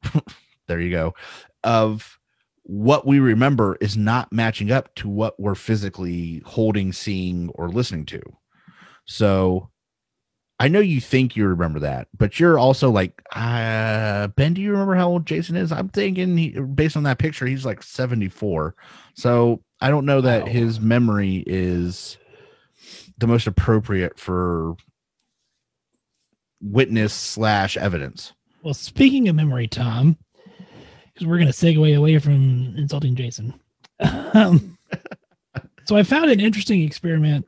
there 0.67 0.79
you 0.79 0.89
go. 0.89 1.13
Of 1.63 2.17
what 2.63 3.05
we 3.05 3.19
remember 3.19 3.77
is 3.81 3.97
not 3.97 4.31
matching 4.31 4.71
up 4.71 4.93
to 4.95 5.09
what 5.09 5.39
we're 5.39 5.55
physically 5.55 6.41
holding, 6.45 6.93
seeing, 6.93 7.49
or 7.55 7.69
listening 7.69 8.05
to. 8.07 8.21
So, 9.05 9.69
I 10.62 10.68
know 10.68 10.80
you 10.82 10.99
think 10.99 11.36
you 11.38 11.47
remember 11.47 11.80
that, 11.80 12.10
but 12.18 12.38
you're 12.39 12.60
also 12.60 12.89
like, 12.91 13.22
uh, 13.34 14.28
Ben, 14.28 14.53
do 14.53 14.62
you 14.62 14.72
remember 14.72 14.95
how 14.95 15.07
old 15.07 15.26
Jason 15.26 15.55
is? 15.55 15.72
I'm 15.72 15.88
thinking 15.88 16.36
he, 16.38 16.49
based 16.49 16.97
on 16.97 17.03
that 17.03 17.18
picture, 17.18 17.45
he's 17.45 17.66
like 17.66 17.82
74. 17.82 18.76
So 19.14 19.64
I 19.80 19.89
don't 19.89 20.05
know 20.05 20.20
that 20.20 20.43
Wow. 20.43 20.49
his 20.49 20.82
memory 20.82 21.43
is 21.47 22.18
the 23.18 23.28
most 23.28 23.47
appropriate 23.47 24.20
for 24.20 24.76
witness 26.62 27.14
slash 27.14 27.78
evidence. 27.78 28.34
Well, 28.62 28.74
speaking 28.74 29.30
of 29.30 29.36
memory, 29.36 29.68
Tom, 29.68 30.18
because 31.14 31.26
we're 31.26 31.38
going 31.38 31.51
to 31.51 31.53
segue 31.53 31.95
away 31.97 32.20
from 32.20 32.74
insulting 32.78 33.16
Jason. 33.16 33.53
Um, 34.01 34.78
so 35.86 35.95
I 35.95 36.03
found 36.03 36.30
an 36.32 36.41
interesting 36.41 36.82
experiment, 36.82 37.45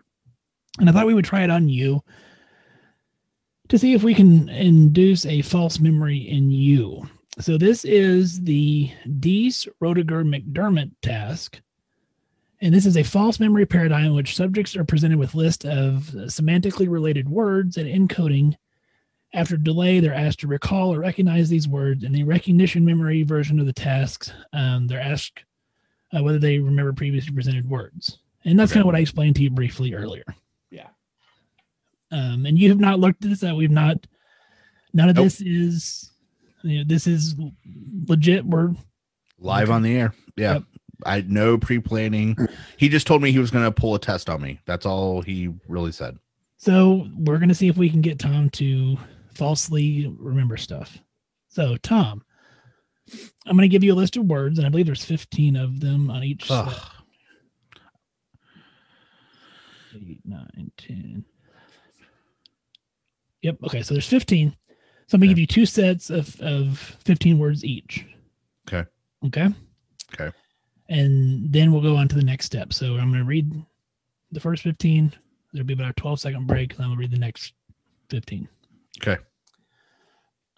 and 0.80 0.90
I 0.90 0.94
thought 0.94 1.08
we 1.08 1.14
would 1.14 1.26
try 1.26 1.44
it 1.44 1.50
on 1.50 1.68
you 1.68 2.02
to 3.72 3.80
see 3.80 3.94
if 3.94 4.04
we 4.04 4.14
can 4.14 4.50
induce 4.50 5.26
a 5.26 5.42
false 5.44 5.80
memory 5.80 6.18
in 6.18 6.52
you. 6.52 7.08
So 7.40 7.58
this 7.58 7.86
is 7.86 8.42
the 8.42 8.92
Deese 9.22 9.66
Roediger 9.82 10.26
McDermott 10.26 10.92
task, 11.02 11.62
And 12.60 12.74
this 12.74 12.86
is 12.86 12.98
a 12.98 13.04
false 13.04 13.40
memory 13.40 13.66
paradigm 13.66 14.08
in 14.08 14.14
which 14.14 14.36
subjects 14.36 14.76
are 14.76 14.84
presented 14.84 15.18
with 15.18 15.36
list 15.36 15.64
of 15.66 16.04
semantically 16.28 16.90
related 16.90 17.30
words 17.30 17.78
and 17.78 17.88
encoding. 17.88 18.56
After 19.34 19.56
delay, 19.56 20.02
they're 20.02 20.14
asked 20.14 20.42
to 20.42 20.48
recall 20.48 20.94
or 20.94 21.00
recognize 21.00 21.48
these 21.48 21.70
words. 21.70 22.04
In 22.04 22.12
the 22.12 22.24
recognition 22.26 22.84
memory 22.84 23.24
version 23.24 23.58
of 23.58 23.66
the 23.66 23.72
tasks, 23.74 24.34
um, 24.52 24.86
they're 24.88 25.00
asked 25.00 25.46
uh, 26.12 26.22
whether 26.22 26.40
they 26.40 26.60
remember 26.60 26.92
previously 26.92 27.34
presented 27.34 27.70
words. 27.70 28.18
And 28.44 28.60
that's 28.60 28.72
Okay. 28.74 28.80
kind 28.80 28.82
of 28.82 28.88
what 28.88 28.96
I 28.96 29.00
explained 29.00 29.38
to 29.38 29.44
you 29.44 29.50
briefly 29.50 29.94
earlier. 29.94 30.26
Um, 32.12 32.46
and 32.46 32.58
you 32.60 32.70
have 32.70 32.80
not 32.80 33.00
looked 33.00 33.24
at 33.24 33.30
this 33.30 33.44
out. 33.44 33.56
We've 33.58 33.72
not, 33.72 34.06
none 34.94 35.10
of 35.10 35.16
Nope. 35.16 35.26
this 35.26 35.42
is, 35.42 36.12
you 36.64 36.80
know, 36.80 36.84
this 36.86 37.08
is 37.08 37.36
legit. 38.08 38.46
We're 38.46 38.74
Live 39.40 39.70
Okay. 39.70 39.74
on 39.76 39.82
the 39.82 39.96
air. 39.96 40.14
Yeah. 40.36 40.54
Yep. 40.54 40.64
I 41.04 41.22
no 41.28 41.58
pre 41.58 41.80
planning. 41.80 42.38
He 42.78 42.88
just 42.90 43.08
told 43.08 43.24
me 43.24 43.32
he 43.32 43.40
was 43.40 43.50
going 43.50 43.66
to 43.66 43.72
pull 43.72 43.96
a 43.96 44.00
test 44.00 44.30
on 44.30 44.40
me. 44.42 44.60
That's 44.68 44.86
all 44.86 45.22
he 45.24 45.50
really 45.68 45.92
said. 45.92 46.18
So 46.58 47.08
we're 47.18 47.40
gonna 47.40 47.56
see 47.56 47.70
if 47.70 47.76
we 47.76 47.90
can 47.90 48.02
get 48.02 48.20
Tom 48.20 48.52
to 48.52 48.96
falsely 49.34 50.14
remember 50.20 50.58
stuff. 50.58 50.96
So 51.48 51.76
Tom, 51.78 52.24
I'm 53.48 53.56
gonna 53.58 53.68
give 53.68 53.84
you 53.84 53.94
a 53.94 53.96
list 53.96 54.16
of 54.16 54.26
words, 54.26 54.60
and 54.60 54.68
I 54.68 54.70
believe 54.70 54.86
there's 54.86 55.04
15 55.04 55.56
of 55.56 55.80
them 55.80 56.12
on 56.12 56.24
each. 56.24 56.46
Ugh. 56.52 56.72
Eight, 59.96 60.22
nine, 60.24 60.72
10. 60.78 61.26
Yep. 63.42 63.58
Okay. 63.64 63.82
So 63.82 63.94
there's 63.94 64.08
15. 64.08 64.50
So 65.08 65.16
I'm 65.16 65.20
gonna 65.20 65.26
Okay. 65.26 65.32
give 65.32 65.40
you 65.40 65.48
two 65.48 65.66
sets 65.66 66.10
of 66.10 66.40
of 66.42 66.80
15 67.04 67.38
words 67.40 67.66
each. 67.66 68.06
Okay. 68.68 68.88
Okay. 69.26 69.50
Okay. 70.14 70.36
And 70.90 71.52
then 71.52 71.72
we'll 71.72 71.82
go 71.82 71.96
on 71.96 72.08
to 72.10 72.16
the 72.16 72.24
next 72.24 72.46
step. 72.46 72.74
So 72.74 72.98
I'm 72.98 73.12
gonna 73.12 73.24
read 73.26 73.52
the 74.32 74.40
first 74.40 74.64
15. 74.64 75.14
There'll 75.54 75.66
be 75.68 75.74
about 75.74 75.90
a 75.90 75.94
12 75.94 76.20
second 76.20 76.48
break, 76.48 76.72
and 76.72 76.80
then 76.80 76.88
we'll 76.90 76.98
read 76.98 77.12
the 77.12 77.20
next 77.20 77.54
15. 78.10 78.48
Okay. 79.02 79.18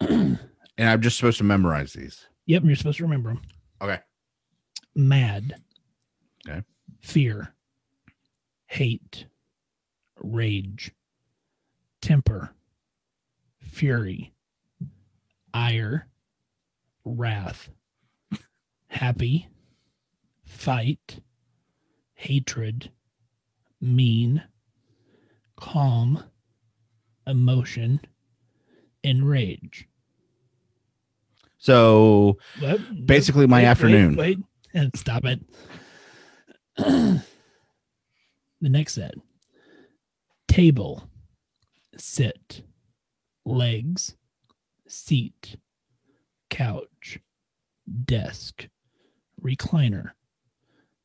and 0.00 0.38
I'm 0.78 1.00
just 1.00 1.16
supposed 1.16 1.38
to 1.38 1.44
memorize 1.44 1.92
these. 1.92 2.26
Yep, 2.46 2.64
you're 2.64 2.76
supposed 2.76 2.98
to 2.98 3.04
remember 3.04 3.30
them. 3.30 3.42
Okay. 3.80 3.98
Mad. 4.94 5.56
Okay. 6.48 6.62
Fear. 7.00 7.54
Hate. 8.66 9.26
Rage. 10.22 10.92
Temper. 12.00 12.52
Fury. 13.74 14.32
Ire. 15.52 16.06
Wrath. 17.04 17.70
Happy. 18.86 19.48
Fight. 20.44 21.18
Hatred. 22.14 22.92
Mean. 23.80 24.44
Calm. 25.56 26.22
Emotion. 27.26 28.00
Enrage. 29.02 29.88
So 31.58 32.38
What? 32.60 33.06
Basically 33.06 33.46
my 33.48 33.62
Wait, 33.62 33.66
afternoon. 33.66 34.14
Wait, 34.16 34.38
wait, 34.38 34.46
and 34.72 34.96
stop 34.96 35.24
it. 35.24 35.40
the 36.76 37.22
next 38.60 38.94
set 38.94 39.14
table, 40.46 41.08
sit, 41.96 42.62
legs, 43.44 44.16
seat, 44.86 45.56
couch, 46.50 47.18
desk, 48.04 48.68
recliner, 49.42 50.12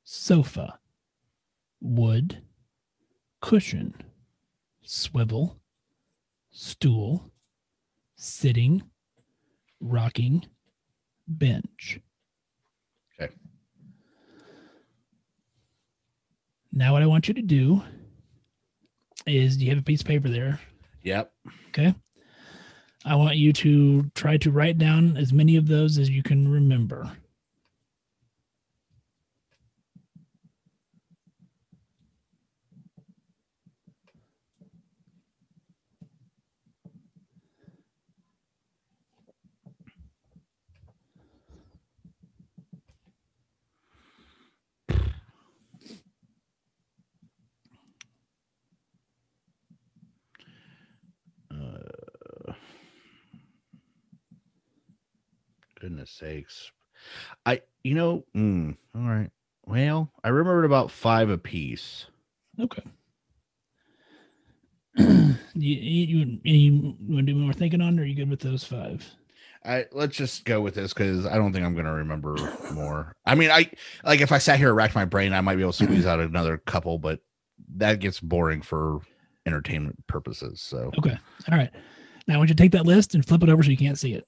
sofa, 0.04 0.80
wood, 1.82 2.42
cushion, 3.42 3.96
swivel, 4.84 5.60
stool, 6.52 7.32
sitting, 8.16 8.84
rocking, 9.80 10.46
bench. 11.28 12.00
Okay. 13.20 13.34
Now, 16.72 16.94
what 16.94 17.02
I 17.02 17.08
want 17.08 17.28
you 17.28 17.34
to 17.34 17.42
do 17.42 17.82
is 19.26 19.58
do 19.58 19.66
you 19.66 19.72
have 19.72 19.80
a 19.80 19.84
piece 19.84 20.02
of 20.02 20.08
paper 20.08 20.30
there? 20.30 20.60
Yep. 21.04 21.32
Okay. 21.70 21.96
I 23.06 23.16
want 23.16 23.38
you 23.38 23.54
to 23.54 24.04
try 24.14 24.38
to 24.38 24.52
write 24.52 24.78
down 24.78 25.16
as 25.16 25.32
many 25.32 25.56
of 25.56 25.68
those 25.68 25.98
as 25.98 26.10
you 26.10 26.22
can 26.22 26.48
remember. 26.48 27.12
Goodness 55.80 56.12
sakes. 56.12 56.72
I, 57.46 57.62
you 57.84 57.96
know, 57.96 58.26
mm, 58.36 58.76
all 58.96 59.02
right. 59.02 59.32
Well, 59.66 60.12
I 60.24 60.30
remembered 60.30 60.66
about 60.66 60.92
five 60.92 61.30
apiece. 61.30 62.06
Okay. 62.60 62.84
you, 64.98 65.36
you, 65.54 66.40
you, 66.44 66.44
you 66.44 66.96
want 67.08 67.28
to 67.28 67.34
do 67.34 67.36
more 67.36 67.54
thinking 67.54 67.82
on, 67.82 68.00
or 68.00 68.02
are 68.02 68.06
you 68.06 68.16
good 68.16 68.30
with 68.30 68.42
those 68.42 68.64
five? 68.64 69.06
I 69.64 69.86
let's 69.92 70.16
just 70.16 70.46
go 70.46 70.62
with 70.62 70.76
this 70.76 70.94
because 70.94 71.26
I 71.26 71.36
don't 71.36 71.52
think 71.52 71.66
I'm 71.66 71.76
gonna 71.76 71.94
remember 71.94 72.36
more. 72.74 73.14
I 73.26 73.36
mean, 73.36 73.52
I 73.52 73.70
like 74.06 74.22
if 74.22 74.32
I 74.32 74.38
sat 74.38 74.58
here 74.58 74.70
and 74.70 74.78
racked 74.78 74.96
my 74.96 75.06
brain, 75.06 75.34
I 75.34 75.42
might 75.42 75.56
be 75.56 75.62
able 75.62 75.74
to 75.74 75.84
squeeze 75.84 76.06
out 76.06 76.20
another 76.20 76.58
couple, 76.58 76.98
but 76.98 77.20
that 77.76 78.00
gets 78.00 78.20
boring 78.22 78.62
for 78.62 79.02
entertainment 79.46 80.06
purposes. 80.08 80.62
So 80.62 80.92
Okay. 80.98 81.18
All 81.52 81.58
right. 81.58 81.72
Now 82.28 82.36
I 82.36 82.38
want 82.38 82.50
you 82.50 82.56
to 82.56 82.64
take 82.64 82.72
that 82.72 82.86
list 82.86 83.16
and 83.16 83.26
flip 83.26 83.44
it 83.44 83.50
over 83.50 83.62
so 83.62 83.70
you 83.70 83.78
can't 83.78 84.00
see 84.00 84.14
it. 84.14 84.26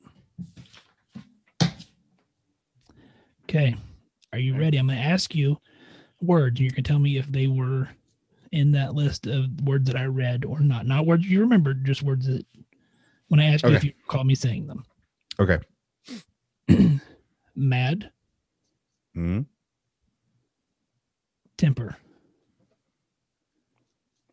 Okay. 3.51 3.75
Are 4.31 4.39
you 4.39 4.57
ready? 4.57 4.77
I'm 4.77 4.87
going 4.87 4.97
to 4.97 5.03
ask 5.03 5.35
you 5.35 5.57
words, 6.21 6.57
and 6.57 6.65
you 6.65 6.71
can 6.71 6.85
tell 6.85 6.99
me 6.99 7.17
if 7.17 7.27
they 7.27 7.47
were 7.47 7.89
in 8.53 8.71
that 8.71 8.95
list 8.95 9.27
of 9.27 9.47
words 9.65 9.87
that 9.91 9.97
I 9.97 10.05
read 10.05 10.45
or 10.45 10.61
not. 10.61 10.85
Not 10.85 11.05
words 11.05 11.27
you 11.27 11.41
remember, 11.41 11.73
just 11.73 12.01
words 12.01 12.27
that 12.27 12.45
when 13.27 13.41
I 13.41 13.53
ask 13.53 13.65
you 13.67 13.73
if 13.75 13.83
you 13.83 13.91
call 14.07 14.23
me 14.23 14.35
saying 14.35 14.67
them. 14.67 14.85
okay. 15.37 15.59
Mad, 17.55 18.09
Mhm. 19.17 19.45
temper, 21.57 21.97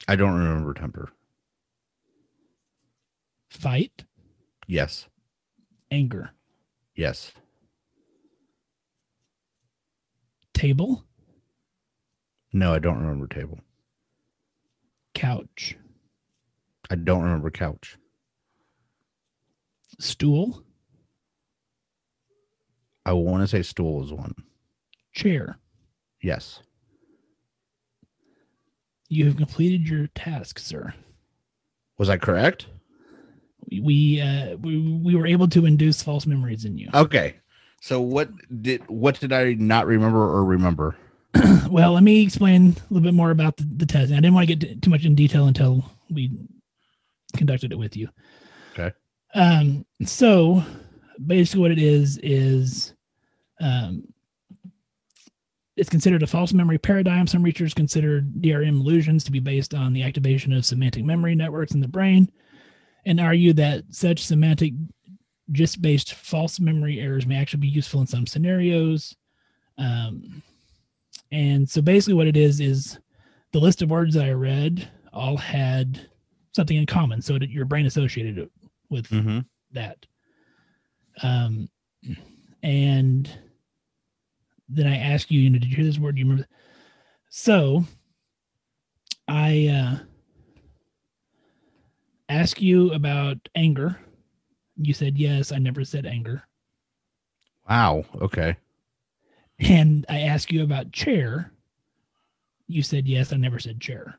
I 0.06 0.14
don't 0.14 0.38
remember 0.38 0.74
temper. 0.74 1.10
fight, 3.50 4.04
Yes. 4.68 5.08
anger, 5.90 6.30
Yes. 6.94 7.32
Table, 10.58 11.04
No, 12.52 12.72
I 12.74 12.78
don't 12.78 12.98
remember 12.98 13.26
table. 13.26 13.60
couch, 15.14 15.76
I 16.90 16.94
don't 16.96 17.22
remember 17.22 17.50
couch. 17.50 17.96
stool, 20.00 20.62
I 23.04 23.12
want 23.12 23.42
to 23.42 23.48
say 23.48 23.62
stool 23.62 24.02
is 24.04 24.12
one. 24.12 24.34
chair. 25.12 25.58
Yes. 26.22 26.60
You 29.08 29.24
have 29.26 29.36
completed 29.36 29.88
your 29.88 30.08
task, 30.08 30.58
sir. 30.58 30.92
Was 31.98 32.10
I 32.10 32.16
correct? 32.18 32.66
we 33.82 34.18
uh 34.20 34.56
we, 34.56 34.78
we 34.78 35.14
were 35.14 35.26
able 35.26 35.46
to 35.48 35.66
induce 35.66 36.02
false 36.02 36.24
memories 36.26 36.64
in 36.64 36.78
you 36.78 36.88
Okay. 36.94 37.34
So 37.80 38.00
what 38.00 38.30
did 38.62 38.88
what 38.88 39.20
did 39.20 39.32
I 39.32 39.54
not 39.54 39.86
remember 39.86 40.20
or 40.20 40.44
remember? 40.44 40.96
well 41.70 41.92
let 41.92 42.02
me 42.02 42.22
explain 42.22 42.70
a 42.70 42.92
little 42.92 43.04
bit 43.04 43.14
more 43.14 43.30
about 43.30 43.54
the, 43.58 43.68
the 43.76 43.86
test 43.86 44.10
i 44.10 44.14
didn't 44.14 44.32
want 44.32 44.48
to 44.48 44.56
get 44.56 44.80
too 44.80 44.88
much 44.88 45.04
in 45.04 45.14
detail 45.14 45.46
until 45.46 45.84
we 46.10 46.30
conducted 47.36 47.70
it 47.70 47.78
with 47.78 47.94
you 47.94 48.08
Okay. 48.72 48.94
um 49.34 49.84
so 50.04 50.64
basically 51.26 51.60
what 51.60 51.70
it 51.70 51.78
is 51.78 52.18
is 52.22 52.94
um 53.60 54.04
it's 55.76 55.90
considered 55.90 56.22
a 56.22 56.26
false 56.26 56.54
memory 56.54 56.78
paradigm 56.78 57.26
some 57.26 57.42
researchers 57.42 57.74
consider 57.74 58.22
drm 58.22 58.80
illusions 58.80 59.22
to 59.22 59.30
be 59.30 59.38
based 59.38 59.74
on 59.74 59.92
the 59.92 60.02
activation 60.02 60.54
of 60.54 60.64
semantic 60.64 61.04
memory 61.04 61.34
networks 61.34 61.74
in 61.74 61.80
the 61.80 61.86
brain 61.86 62.32
and 63.04 63.20
argue 63.20 63.52
that 63.52 63.84
such 63.90 64.24
semantic 64.24 64.72
gist 65.52 65.80
based 65.82 66.14
false 66.14 66.60
memory 66.60 67.00
errors 67.00 67.26
may 67.26 67.36
actually 67.36 67.60
be 67.60 67.68
useful 67.68 68.00
in 68.00 68.06
some 68.06 68.26
scenarios. 68.26 69.16
Um, 69.78 70.42
And 71.30 71.68
so 71.68 71.82
basically, 71.82 72.14
what 72.14 72.26
it 72.26 72.36
is 72.36 72.60
is 72.60 72.98
the 73.52 73.60
list 73.60 73.82
of 73.82 73.90
words 73.90 74.14
that 74.14 74.24
I 74.24 74.32
read 74.32 74.90
all 75.12 75.36
had 75.36 76.08
something 76.52 76.76
in 76.76 76.86
common. 76.86 77.20
So 77.22 77.38
that 77.38 77.50
your 77.50 77.64
brain 77.64 77.86
associated 77.86 78.38
it 78.38 78.50
with 78.90 79.08
Mm-hmm. 79.08 79.40
that. 79.72 80.06
Um, 81.22 81.68
and 82.62 83.30
then 84.68 84.86
I 84.86 84.96
ask 84.96 85.30
you, 85.30 85.40
you 85.40 85.50
know, 85.50 85.58
did 85.58 85.68
you 85.68 85.76
hear 85.76 85.84
this 85.84 85.98
word? 85.98 86.14
Do 86.16 86.20
you 86.20 86.26
remember? 86.26 86.48
So 87.30 87.84
I 89.26 89.66
uh, 89.68 89.98
ask 92.28 92.60
you 92.60 92.92
about 92.92 93.36
anger. 93.54 93.98
You 94.80 94.94
said 94.94 95.18
yes. 95.18 95.52
I 95.52 95.58
never 95.58 95.84
said 95.84 96.06
anger. 96.06 96.42
Wow. 97.68 98.04
Okay. 98.20 98.56
And 99.58 100.06
I 100.08 100.20
ask 100.20 100.52
you 100.52 100.62
about 100.62 100.92
chair. 100.92 101.52
You 102.68 102.82
said 102.82 103.06
yes. 103.08 103.32
I 103.32 103.36
never 103.36 103.58
said 103.58 103.80
chair. 103.80 104.18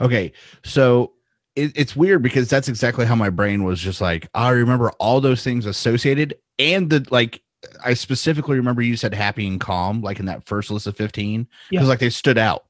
Okay. 0.00 0.32
So 0.64 1.12
it, 1.54 1.72
it's 1.74 1.94
weird 1.96 2.22
because 2.22 2.48
that's 2.48 2.68
exactly 2.68 3.06
how 3.06 3.14
my 3.14 3.30
brain 3.30 3.64
was 3.64 3.80
just 3.80 4.00
like, 4.00 4.28
I 4.34 4.50
remember 4.50 4.90
all 4.92 5.20
those 5.20 5.42
things 5.44 5.66
associated 5.66 6.34
and 6.58 6.90
the 6.90 7.06
like. 7.10 7.42
I 7.84 7.94
specifically 7.94 8.56
remember 8.58 8.80
you 8.82 8.96
said 8.96 9.12
happy 9.12 9.46
and 9.48 9.58
calm, 9.58 10.00
like 10.00 10.20
in 10.20 10.26
that 10.26 10.46
first 10.46 10.70
list 10.70 10.86
of 10.86 10.96
15, 10.96 11.48
because 11.70 11.84
Yeah. 11.84 11.88
like 11.88 11.98
they 11.98 12.10
stood 12.10 12.38
out. 12.38 12.66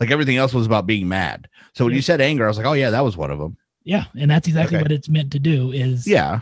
Like 0.00 0.10
everything 0.10 0.36
else 0.38 0.54
was 0.54 0.64
about 0.64 0.86
being 0.86 1.06
mad. 1.06 1.48
So 1.74 1.84
when 1.84 1.92
Yeah. 1.92 1.96
you 1.96 2.02
said 2.02 2.20
anger, 2.22 2.44
I 2.44 2.48
was 2.48 2.56
like, 2.56 2.64
oh, 2.66 2.72
yeah, 2.72 2.88
that 2.90 3.04
was 3.04 3.16
one 3.16 3.30
of 3.30 3.38
them. 3.38 3.58
Yeah, 3.84 4.04
and 4.18 4.30
that's 4.30 4.46
exactly 4.48 4.76
Okay. 4.76 4.82
what 4.82 4.92
it's 4.92 5.08
meant 5.08 5.32
to 5.32 5.38
do 5.38 5.72
is 5.72 6.06
Yeah. 6.06 6.40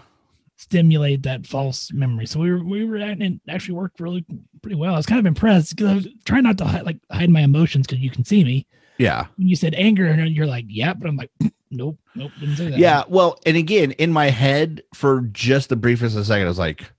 stimulate 0.57 1.23
that 1.23 1.47
false 1.47 1.93
memory. 1.93 2.27
So 2.27 2.41
we 2.41 2.51
were 2.51 2.65
we 2.65 2.85
were 2.85 2.97
at, 2.97 3.19
and 3.21 3.23
it 3.23 3.41
actually 3.49 3.75
worked 3.75 4.01
really 4.01 4.25
pretty 4.63 4.75
well. 4.77 4.95
I 4.95 4.97
was 4.97 5.07
kind 5.07 5.19
of 5.21 5.27
impressed 5.27 5.77
because 5.77 5.91
I 5.91 5.95
was 5.95 6.09
trying 6.25 6.43
not 6.45 6.59
to 6.59 6.65
hide, 6.65 6.85
like 6.85 6.99
hide 7.11 7.31
my 7.31 7.43
emotions 7.43 7.87
because 7.87 8.01
you 8.03 8.11
can 8.11 8.25
see 8.25 8.43
me. 8.45 8.67
Yeah. 8.99 9.27
When 9.37 9.47
you 9.49 9.57
said 9.57 9.75
anger, 9.75 10.07
and 10.07 10.35
you're 10.35 10.47
like, 10.47 10.65
yeah, 10.69 10.95
but 10.95 11.07
I'm 11.09 11.17
like, 11.17 11.31
nope, 11.71 11.99
nope, 12.15 12.33
didn't 12.41 12.57
say 12.57 12.71
that. 12.71 12.79
Yeah. 12.79 13.05
Well, 13.09 13.39
and 13.45 13.57
again, 13.57 13.93
in 13.93 14.11
my 14.13 14.31
head, 14.31 14.83
for 14.95 15.21
just 15.33 15.69
the 15.69 15.77
briefest 15.77 16.17
of 16.17 16.23
a 16.23 16.25
second, 16.25 16.47
I 16.47 16.49
was 16.49 16.59
like, 16.59 16.91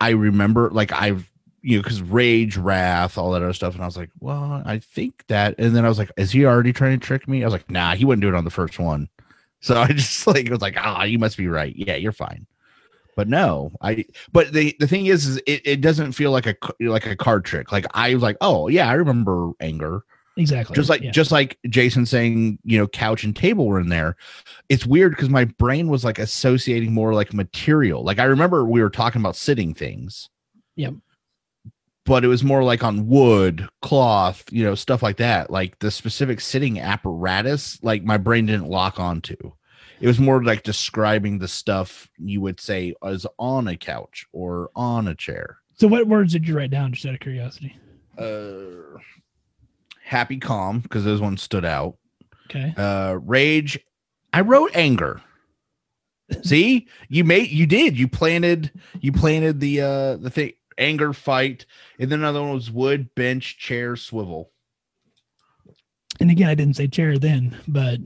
I 0.00 0.10
remember, 0.10 0.70
like, 0.70 0.92
I've, 0.92 1.30
you 1.62 1.76
know, 1.76 1.82
because 1.82 2.02
rage, 2.02 2.56
wrath, 2.56 3.16
all 3.18 3.30
that 3.32 3.42
other 3.42 3.52
stuff. 3.52 3.74
And 3.74 3.82
I 3.82 3.86
was 3.86 3.96
like, 3.96 4.10
well, 4.20 4.62
I 4.64 4.78
think 4.78 5.24
that. 5.28 5.54
And 5.58 5.74
then 5.76 5.84
I 5.84 5.88
was 5.88 5.98
like, 5.98 6.10
is 6.16 6.32
he 6.32 6.44
already 6.44 6.72
trying 6.72 6.98
to 6.98 7.04
trick 7.06 7.28
me? 7.28 7.42
I 7.42 7.46
was 7.46 7.52
like, 7.52 7.70
nah, 7.70 7.94
he 7.94 8.04
wouldn't 8.04 8.22
do 8.22 8.28
it 8.28 8.34
on 8.34 8.44
the 8.44 8.50
first 8.50 8.78
one. 8.80 9.08
So 9.60 9.80
I 9.80 9.88
just 9.88 10.26
like, 10.26 10.46
it 10.46 10.50
was 10.50 10.60
like, 10.60 10.76
ah, 10.78 11.04
you 11.04 11.18
must 11.18 11.36
be 11.36 11.48
right. 11.48 11.74
Yeah, 11.74 11.96
you're 11.96 12.12
fine. 12.12 12.46
But 13.16 13.28
no, 13.28 13.72
I, 13.80 14.04
but 14.30 14.52
the, 14.52 14.76
the 14.78 14.86
thing 14.86 15.06
is, 15.06 15.26
is 15.26 15.36
it, 15.38 15.62
it 15.64 15.80
doesn't 15.80 16.12
feel 16.12 16.30
like 16.30 16.46
a 16.46 16.54
like 16.78 17.04
a 17.04 17.16
card 17.16 17.44
trick. 17.44 17.72
Like 17.72 17.84
I 17.92 18.14
was 18.14 18.22
like, 18.22 18.36
oh, 18.40 18.68
yeah, 18.68 18.88
I 18.88 18.92
remember 18.92 19.50
anger 19.60 20.04
exactly. 20.36 20.76
just 20.76 20.88
like 20.88 21.02
yeah. 21.02 21.10
just 21.10 21.32
like 21.32 21.58
jason 21.68 22.06
saying 22.06 22.60
you 22.62 22.78
know 22.78 22.86
couch 22.86 23.24
and 23.24 23.34
table 23.34 23.66
were 23.66 23.80
in 23.80 23.88
there 23.88 24.14
it's 24.68 24.86
weird 24.86 25.10
because 25.10 25.28
my 25.28 25.44
brain 25.44 25.88
was 25.88 26.04
like 26.04 26.20
associating 26.20 26.94
more 26.94 27.12
like 27.12 27.34
material 27.34 28.04
like 28.04 28.20
i 28.20 28.24
remember 28.24 28.64
we 28.64 28.80
were 28.80 28.88
talking 28.88 29.20
about 29.20 29.34
sitting 29.34 29.74
things 29.74 30.30
Yep. 30.78 30.94
But 32.08 32.24
it 32.24 32.28
was 32.28 32.42
more 32.42 32.64
like 32.64 32.82
on 32.82 33.06
wood 33.06 33.68
cloth 33.82 34.42
you 34.50 34.64
know 34.64 34.74
stuff 34.74 35.02
like 35.02 35.18
that 35.18 35.50
like 35.50 35.78
the 35.80 35.90
specific 35.90 36.40
sitting 36.40 36.80
apparatus 36.80 37.78
like 37.82 38.02
my 38.02 38.16
brain 38.16 38.46
didn't 38.46 38.68
lock 38.68 38.98
onto 38.98 39.36
it 40.00 40.06
was 40.06 40.18
more 40.18 40.42
like 40.42 40.62
describing 40.62 41.38
the 41.38 41.48
stuff 41.48 42.08
you 42.18 42.40
would 42.40 42.58
say 42.60 42.94
as 43.04 43.26
on 43.38 43.68
a 43.68 43.76
couch 43.76 44.26
or 44.32 44.70
on 44.74 45.06
a 45.08 45.14
chair 45.14 45.58
So 45.76 45.86
what 45.86 46.06
words 46.08 46.32
did 46.32 46.48
you 46.48 46.56
write 46.56 46.70
down? 46.70 46.92
Just 46.92 47.04
out 47.06 47.14
of 47.14 47.20
curiosity. 47.20 47.76
uh 48.16 48.98
happy 50.02 50.38
calm 50.38 50.80
because 50.80 51.04
those 51.04 51.20
ones 51.20 51.42
stood 51.42 51.64
out 51.64 51.96
Okay. 52.50 52.72
uh 52.76 53.18
rage 53.22 53.78
i 54.32 54.40
wrote 54.40 54.70
anger 54.74 55.20
see 56.42 56.86
you 57.08 57.24
made 57.24 57.48
you 57.50 57.66
did 57.66 57.98
you 57.98 58.06
planted 58.08 58.70
you 59.00 59.12
planted 59.12 59.60
the 59.60 59.80
uh 59.80 60.16
the 60.16 60.30
thing 60.30 60.52
anger 60.78 61.12
fight 61.12 61.66
and 61.98 62.10
then 62.10 62.20
another 62.20 62.40
one 62.40 62.54
was 62.54 62.70
wood 62.70 63.14
bench 63.14 63.58
chair 63.58 63.96
swivel 63.96 64.50
And 66.20 66.30
again, 66.30 66.48
I 66.48 66.54
didn't 66.54 66.76
say 66.76 66.88
chair 66.88 67.18
then, 67.18 67.56
but 67.68 68.00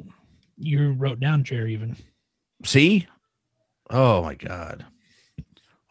you 0.58 0.92
wrote 0.92 1.20
down 1.20 1.44
chair 1.44 1.66
even. 1.66 1.96
see 2.64 3.06
oh 3.90 4.22
my 4.22 4.34
god 4.34 4.84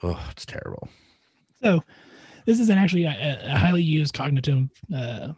oh 0.01 0.27
it's 0.32 0.45
terrible 0.45 0.88
So 1.61 1.84
this 2.45 2.59
is 2.59 2.69
an 2.69 2.77
actually 2.77 3.03
a, 3.05 3.39
a 3.45 3.57
highly 3.57 3.84
used 3.84 4.13
cognitive 4.13 4.67
uh, 4.95 5.34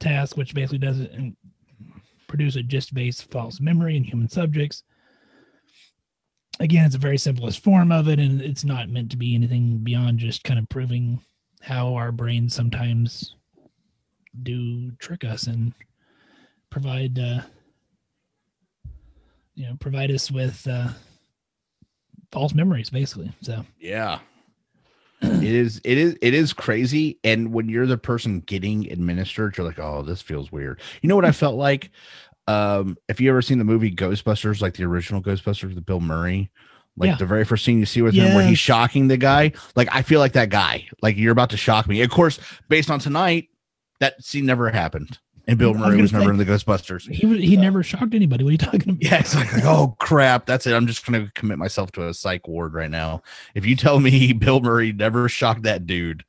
task, 0.00 0.36
which 0.36 0.54
basically 0.54 0.78
does 0.78 0.98
it 1.00 1.12
and 1.12 1.36
produce 2.26 2.56
a 2.56 2.62
gist-based 2.62 3.30
false 3.30 3.60
memory 3.60 3.96
in 3.96 4.02
human 4.04 4.28
subjects. 4.28 4.82
Again, 6.60 6.84
it's 6.84 6.94
a 6.94 6.98
very 6.98 7.18
simplest 7.18 7.62
form 7.62 7.90
of 7.90 8.08
it, 8.08 8.18
and 8.18 8.40
it's 8.40 8.64
not 8.64 8.90
meant 8.90 9.10
to 9.10 9.16
be 9.16 9.34
anything 9.34 9.78
beyond 9.78 10.18
just 10.18 10.44
kind 10.44 10.58
of 10.58 10.68
proving 10.68 11.20
how 11.62 11.94
our 11.94 12.12
brains 12.12 12.54
sometimes 12.54 13.34
do 14.42 14.90
trick 14.92 15.24
us 15.24 15.46
and 15.46 15.72
provide, 16.70 17.18
uh, 17.18 17.40
you 19.54 19.66
know, 19.66 19.76
provide 19.80 20.10
us 20.10 20.30
with 20.30 20.66
uh, 20.68 20.88
false 22.30 22.54
memories, 22.54 22.90
basically. 22.90 23.32
So. 23.40 23.64
yeah 23.80 24.20
it 25.22 25.42
is 25.42 25.80
it 25.84 25.98
is 25.98 26.16
it 26.22 26.34
is 26.34 26.52
crazy 26.52 27.18
and 27.24 27.52
when 27.52 27.68
you're 27.68 27.86
the 27.86 27.98
person 27.98 28.40
getting 28.40 28.90
administered 28.90 29.56
you're 29.56 29.66
like 29.66 29.78
oh 29.78 30.02
this 30.02 30.22
feels 30.22 30.50
weird 30.50 30.80
you 31.02 31.08
know 31.08 31.16
what 31.16 31.24
i 31.24 31.32
felt 31.32 31.56
like 31.56 31.90
um 32.50 32.96
if 33.08 33.20
you 33.20 33.30
ever 33.30 33.42
seen 33.42 33.58
the 33.58 33.64
movie 33.64 33.90
ghostbusters 33.94 34.60
like 34.60 34.74
the 34.74 34.84
original 34.84 35.22
ghostbusters 35.22 35.74
with 35.74 35.84
bill 35.86 36.00
murray 36.00 36.50
like 36.96 37.08
Yeah. 37.08 37.16
the 37.16 37.26
very 37.26 37.44
first 37.44 37.64
scene 37.64 37.78
you 37.78 37.86
see 37.86 38.02
with 38.02 38.14
him 38.14 38.34
where 38.34 38.46
he's 38.46 38.58
shocking 38.58 39.08
the 39.08 39.16
guy 39.16 39.52
like 39.76 39.88
i 39.92 40.02
feel 40.02 40.20
like 40.20 40.32
that 40.32 40.50
guy 40.50 40.86
like 41.02 41.16
you're 41.16 41.32
about 41.32 41.50
to 41.50 41.56
shock 41.56 41.86
me 41.88 42.00
of 42.02 42.10
course 42.10 42.38
based 42.68 42.90
on 42.90 42.98
tonight 42.98 43.48
that 44.00 44.22
scene 44.22 44.46
never 44.46 44.70
happened 44.70 45.18
and 45.46 45.58
bill 45.58 45.74
murray 45.74 46.00
was 46.00 46.12
never 46.12 46.30
in 46.30 46.36
the 46.36 46.44
ghostbusters 46.44 47.08
He 47.10 47.26
was, 47.26 47.38
he 47.40 47.56
never 47.56 47.82
shocked 47.82 48.14
anybody. 48.14 48.44
What 48.44 48.50
are 48.50 48.52
you 48.52 48.58
talking 48.58 48.90
about? 48.90 49.02
yeah, 49.02 49.18
it's 49.20 49.34
like, 49.34 49.48
oh 49.64 49.96
crap, 49.98 50.46
that's 50.46 50.66
it. 50.66 50.74
I'm 50.74 50.86
just 50.86 51.04
gonna 51.04 51.30
commit 51.34 51.58
myself 51.58 51.90
to 51.92 52.06
a 52.08 52.14
psych 52.14 52.46
ward 52.46 52.72
right 52.74 52.90
now. 52.90 53.22
If 53.54 53.64
you 53.66 53.74
tell 53.74 53.98
me 54.00 54.32
Bill 54.44 54.60
Murray 54.60 54.92
never 54.92 55.28
shocked 55.28 55.62
that 55.62 55.86
dude 55.86 56.24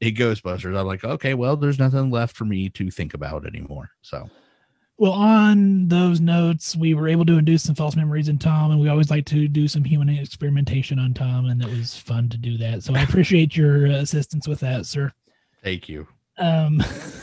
in 0.00 0.14
Ghostbusters, 0.14 0.76
I'm 0.76 0.86
like, 0.86 1.04
okay, 1.04 1.34
well, 1.34 1.56
there's 1.56 1.78
nothing 1.78 2.10
left 2.10 2.34
for 2.36 2.46
me 2.46 2.68
to 2.70 2.90
think 2.90 3.14
about 3.14 3.46
anymore. 3.46 3.90
So 4.02 4.28
Well, 4.96 5.12
on 5.12 5.88
those 5.88 6.20
notes, 6.20 6.76
we 6.76 6.94
were 6.94 7.08
able 7.08 7.24
to 7.26 7.36
induce 7.36 7.64
some 7.64 7.74
false 7.74 7.96
memories 7.96 8.28
in 8.28 8.38
Tom, 8.38 8.70
and 8.70 8.80
we 8.80 8.88
always 8.88 9.10
like 9.10 9.26
to 9.26 9.48
do 9.48 9.66
some 9.66 9.82
human 9.82 10.08
experimentation 10.08 11.00
on 11.00 11.12
Tom, 11.14 11.46
and 11.46 11.60
it 11.60 11.68
was 11.68 11.96
fun 11.96 12.28
to 12.28 12.38
do 12.38 12.56
that. 12.58 12.84
So 12.84 12.94
I 12.94 13.02
appreciate 13.08 13.56
your 13.56 13.86
assistance 13.86 14.46
with 14.46 14.60
that, 14.60 14.86
sir. 14.86 15.12
thank 15.64 15.88
you. 15.88 16.06
Um, 16.38 16.80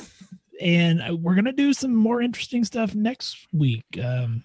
and 0.61 1.01
uh, 1.01 1.15
we're 1.15 1.35
gonna 1.35 1.53
do 1.53 1.71
some 1.73 1.95
more 1.95 2.21
interesting 2.21 2.65
stuff 2.65 2.93
next 2.93 3.37
week. 3.53 3.85
Um, 4.03 4.43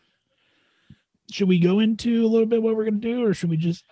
should 1.33 1.49
we 1.49 1.59
go 1.59 1.81
into 1.81 2.25
a 2.25 2.29
little 2.29 2.47
bit 2.47 2.63
what 2.63 2.77
we're 2.77 2.85
gonna 2.85 2.99
do, 2.99 3.27
or 3.27 3.35
should 3.35 3.51
we 3.51 3.57
just 3.57 3.85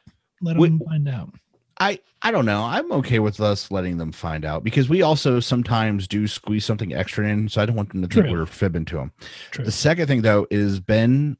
let 0.42 0.56
We- 0.56 0.68
them 0.68 0.80
find 0.86 1.08
out? 1.08 1.30
I 1.80 2.00
I 2.22 2.30
don't 2.30 2.46
know. 2.46 2.62
I'm 2.62 2.90
okay 2.92 3.18
with 3.18 3.40
us 3.40 3.70
letting 3.70 3.98
them 3.98 4.12
find 4.12 4.44
out 4.44 4.64
because 4.64 4.88
we 4.88 5.02
also 5.02 5.40
sometimes 5.40 6.08
do 6.08 6.26
squeeze 6.26 6.64
something 6.64 6.94
extra 6.94 7.28
in, 7.28 7.48
so 7.48 7.60
I 7.60 7.66
don't 7.66 7.76
want 7.76 7.90
them 7.90 8.02
to 8.02 8.08
think 8.08 8.26
True. 8.26 8.38
we're 8.38 8.46
fibbing 8.46 8.84
to 8.86 8.96
them. 8.96 9.12
True. 9.50 9.64
The 9.64 9.72
second 9.72 10.06
thing 10.06 10.22
though 10.22 10.46
is 10.50 10.80
Ben, 10.80 11.36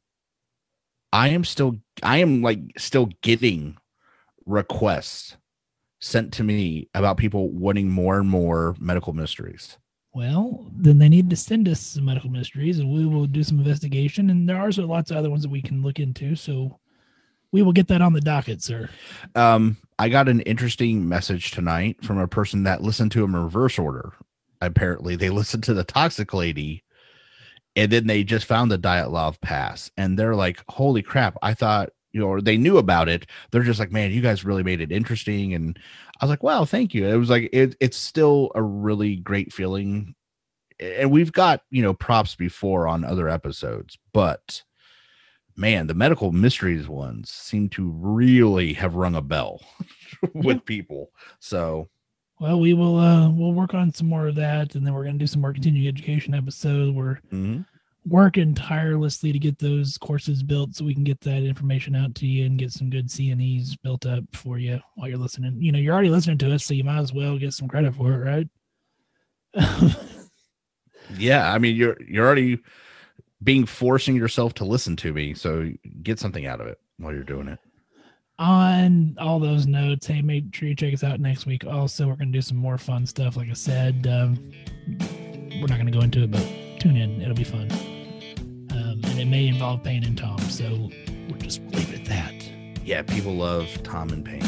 I 1.12 1.28
am 1.28 1.44
still 1.44 1.77
I 2.02 2.19
am 2.19 2.43
like 2.43 2.61
still 2.77 3.11
getting 3.23 3.77
requests 4.47 5.36
sent 6.01 6.32
to 6.35 6.44
me 6.44 6.89
about 6.94 7.16
people 7.16 7.48
wanting 7.51 7.89
more 7.89 8.19
and 8.19 8.28
more 8.28 8.77
medical 8.78 9.12
mysteries. 9.15 9.78
Well, 10.12 10.70
then 10.77 10.98
they 10.98 11.09
need 11.09 11.28
to 11.31 11.36
send 11.36 11.69
us 11.69 11.81
some 11.81 12.05
medical 12.05 12.31
mysteries, 12.31 12.78
and 12.78 12.93
we 12.93 13.05
will 13.05 13.27
do 13.27 13.43
some 13.43 13.59
investigation. 13.59 14.31
And 14.31 14.48
there 14.48 14.56
are 14.56 14.66
also 14.66 14.86
lots 14.86 15.11
of 15.11 15.16
other 15.16 15.31
ones 15.31 15.43
that 15.43 15.51
we 15.51 15.62
can 15.62 15.82
look 15.82 15.98
into. 15.98 16.36
So 16.36 16.78
we 17.55 17.62
will 17.62 17.72
get 17.72 17.86
that 17.86 18.02
on 18.02 18.12
the 18.12 18.20
docket, 18.20 18.60
sir. 18.60 18.90
Um, 19.36 19.76
I 19.97 20.09
got 20.09 20.28
an 20.28 20.40
interesting 20.40 21.09
message 21.09 21.52
tonight 21.52 22.05
from 22.05 22.18
a 22.18 22.26
person 22.26 22.64
that 22.64 22.82
listened 22.82 23.12
to 23.12 23.22
him 23.22 23.36
in 23.36 23.44
reverse 23.44 23.78
order. 23.78 24.12
Apparently, 24.60 25.14
they 25.14 25.31
listened 25.31 25.62
to 25.64 25.72
the 25.72 25.85
toxic 25.85 26.35
lady, 26.35 26.82
and 27.76 27.93
then 27.93 28.09
they 28.09 28.24
just 28.24 28.47
found 28.47 28.72
the 28.72 28.78
Dyatlov 28.78 29.40
Pass, 29.40 29.89
and 29.97 30.18
they're 30.18 30.35
like, 30.35 30.64
"Holy 30.68 31.01
crap! 31.01 31.39
I 31.43 31.55
thought." 31.55 31.90
You 32.12 32.20
know, 32.20 32.26
or 32.26 32.40
they 32.40 32.56
knew 32.56 32.78
about 32.78 33.09
it. 33.09 33.26
They're 33.51 33.64
just 33.64 33.81
like, 33.81 33.90
man, 33.90 34.12
you 34.12 34.20
guys 34.20 34.44
really 34.44 34.62
made 34.62 34.81
it 34.81 34.93
interesting. 34.93 35.52
And 35.52 35.76
I 36.20 36.24
was 36.24 36.31
like, 36.31 36.44
wow, 36.44 36.64
thank 36.64 36.94
you. 36.94 37.09
It 37.09 37.16
was 37.16 37.28
like, 37.28 37.51
it, 37.52 37.74
it's 37.81 37.97
still 37.97 38.52
a 38.55 38.62
really 38.62 39.16
great 39.16 39.52
feeling. 39.52 40.14
And 40.78 41.10
we've 41.10 41.32
got, 41.32 41.62
you 41.70 41.82
know, 41.82 41.93
props 41.93 42.36
before 42.36 42.86
on 42.86 43.05
other 43.05 43.28
episodes, 43.28 43.98
but 44.12 44.62
man, 45.56 45.86
the 45.86 45.94
medical 45.94 46.32
mysteries 46.32 46.89
ones 46.89 47.31
seem 47.31 47.68
to 47.70 47.90
really 47.90 48.72
have 48.74 48.94
rung 48.94 49.14
a 49.14 49.22
bell 49.22 49.60
with 50.35 50.64
people. 50.64 51.10
So 51.40 51.89
Well, 52.40 52.60
we 52.60 52.74
will 52.74 52.98
uh 52.98 53.31
we'll 53.31 53.52
work 53.52 53.74
on 53.74 53.93
some 53.93 54.09
more 54.09 54.28
of 54.28 54.35
that 54.36 54.74
and 54.74 54.86
then 54.86 54.94
we're 54.94 55.05
gonna 55.05 55.18
do 55.18 55.26
some 55.26 55.40
more 55.40 55.52
continuing 55.52 55.89
education 55.89 56.35
episodes. 56.35 56.93
We're 56.93 57.20
Mm-hmm. 57.32 57.62
working 58.06 58.55
tirelessly 58.55 59.32
to 59.32 59.39
get 59.39 59.59
those 59.59 59.98
courses 59.98 60.43
built 60.43 60.74
so 60.74 60.85
we 60.85 60.94
can 60.94 61.05
get 61.05 61.20
that 61.22 61.43
information 61.44 61.97
out 61.97 62.14
to 62.16 62.26
you 62.26 62.47
and 62.47 62.59
get 62.59 62.72
some 62.72 62.90
good 62.90 63.10
CNEs 63.10 63.76
built 63.82 64.06
up 64.06 64.24
for 64.35 64.59
you 64.59 64.81
while 64.97 65.09
you're 65.09 65.18
listening. 65.18 65.56
You 65.62 65.72
know, 65.72 65.78
you're 65.78 65.94
already 65.94 66.10
listening 66.10 66.39
to 66.39 66.55
us, 66.55 66.64
so 66.64 66.74
you 66.74 66.85
might 66.85 66.98
as 67.01 67.12
well 67.14 67.39
get 67.39 67.55
some 67.55 67.68
credit 67.68 67.94
for 67.94 68.12
it, 68.14 68.18
right? 68.18 68.48
Yeah, 71.09 71.52
I 71.52 71.59
mean 71.59 71.76
you're 71.76 71.97
you're 72.02 72.24
already 72.26 72.59
being 73.43 73.66
forcing 73.66 74.16
yourself 74.16 74.55
to 74.55 74.65
listen 74.65 74.97
to 74.97 75.12
me, 75.12 75.35
so 75.35 75.70
get 76.02 76.19
something 76.19 76.47
out 76.47 76.61
of 76.61 76.66
it 76.66 76.78
while 76.98 77.12
you're 77.12 77.23
doing 77.24 77.48
it. 77.48 77.59
on 78.39 79.16
all 79.20 79.39
those 79.39 79.66
notes, 79.66 80.06
hey, 80.06 80.20
make 80.23 80.55
sure 80.55 80.69
you 80.69 80.74
check 80.74 80.93
us 80.93 81.05
out 81.05 81.20
next 81.20 81.47
week. 81.47 81.65
Also, 81.65 82.06
we're 82.09 82.16
going 82.16 82.32
to 82.32 82.39
do 82.39 82.43
some 82.43 82.56
more 82.56 82.78
fun 82.78 83.06
stuff. 83.06 83.36
Like 83.36 83.48
I 83.48 83.52
said, 83.55 84.06
um, 84.09 84.51
we're 85.61 85.69
not 85.69 85.78
going 85.78 85.86
to 85.86 85.93
go 85.93 86.01
into 86.01 86.24
it, 86.24 86.31
but 86.32 86.43
tune 86.81 86.97
in. 86.97 87.20
It'll 87.23 87.35
be 87.35 87.44
fun. 87.44 87.70
Um, 88.73 89.01
and 89.05 89.20
it 89.20 89.27
may 89.27 89.47
involve 89.47 89.85
Payne 89.85 90.05
and 90.05 90.19
Tom. 90.19 90.39
So 90.51 90.90
we'll 91.28 91.39
just 91.39 91.61
leave 91.73 91.93
it 91.94 92.01
at 92.01 92.06
that. 92.06 92.51
Yeah, 92.85 93.02
people 93.02 93.35
love 93.36 93.69
Tom 93.85 94.11
and 94.11 94.24
Payne. 94.24 94.43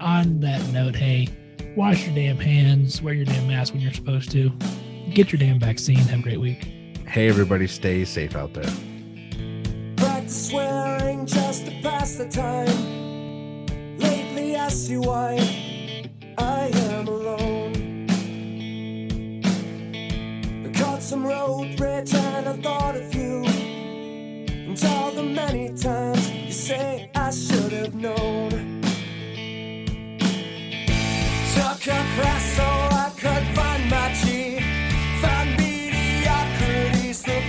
On 0.00 0.40
that 0.40 0.60
note, 0.72 0.96
hey, 0.96 1.28
wash 1.76 2.06
your 2.06 2.14
damn 2.14 2.36
hands, 2.36 3.00
wear 3.00 3.14
your 3.14 3.26
damn 3.26 3.46
mask 3.46 3.72
when 3.72 3.80
you're 3.82 3.92
supposed 3.92 4.30
to, 4.32 4.50
get 5.12 5.30
your 5.30 5.38
damn 5.38 5.60
vaccine. 5.60 5.96
Have 5.98 6.20
a 6.20 6.22
great 6.22 6.40
week. 6.40 6.68
Hey, 7.06 7.28
everybody, 7.28 7.66
stay 7.68 8.04
safe 8.04 8.34
out 8.34 8.52
there. 8.54 8.70
Practice 9.96 10.48
swearing 10.48 11.26
just 11.26 11.66
to 11.66 11.70
pass 11.80 12.16
the 12.16 12.28
time. 12.28 13.66
Lately 13.98 14.56
I 14.56 14.68
see 14.68 14.96
why 14.96 15.38
I 16.38 16.70
am 16.90 17.06
alone. 17.06 18.06
I 20.66 20.78
caught 20.78 21.02
some 21.02 21.24
road 21.24 21.78
rage 21.78 22.12
and 22.14 22.48
I 22.48 22.56
thought 22.56 22.96
of 22.96 23.14
you. 23.14 23.44
And 23.44 24.84
all 24.84 25.12
the 25.12 25.22
many 25.22 25.72
times 25.76 26.30
you 26.32 26.52
say 26.52 27.10
I 27.14 27.30
should 27.30 27.72
have 27.72 27.94
known. 27.94 28.74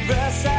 Mediocrity's 0.08 0.55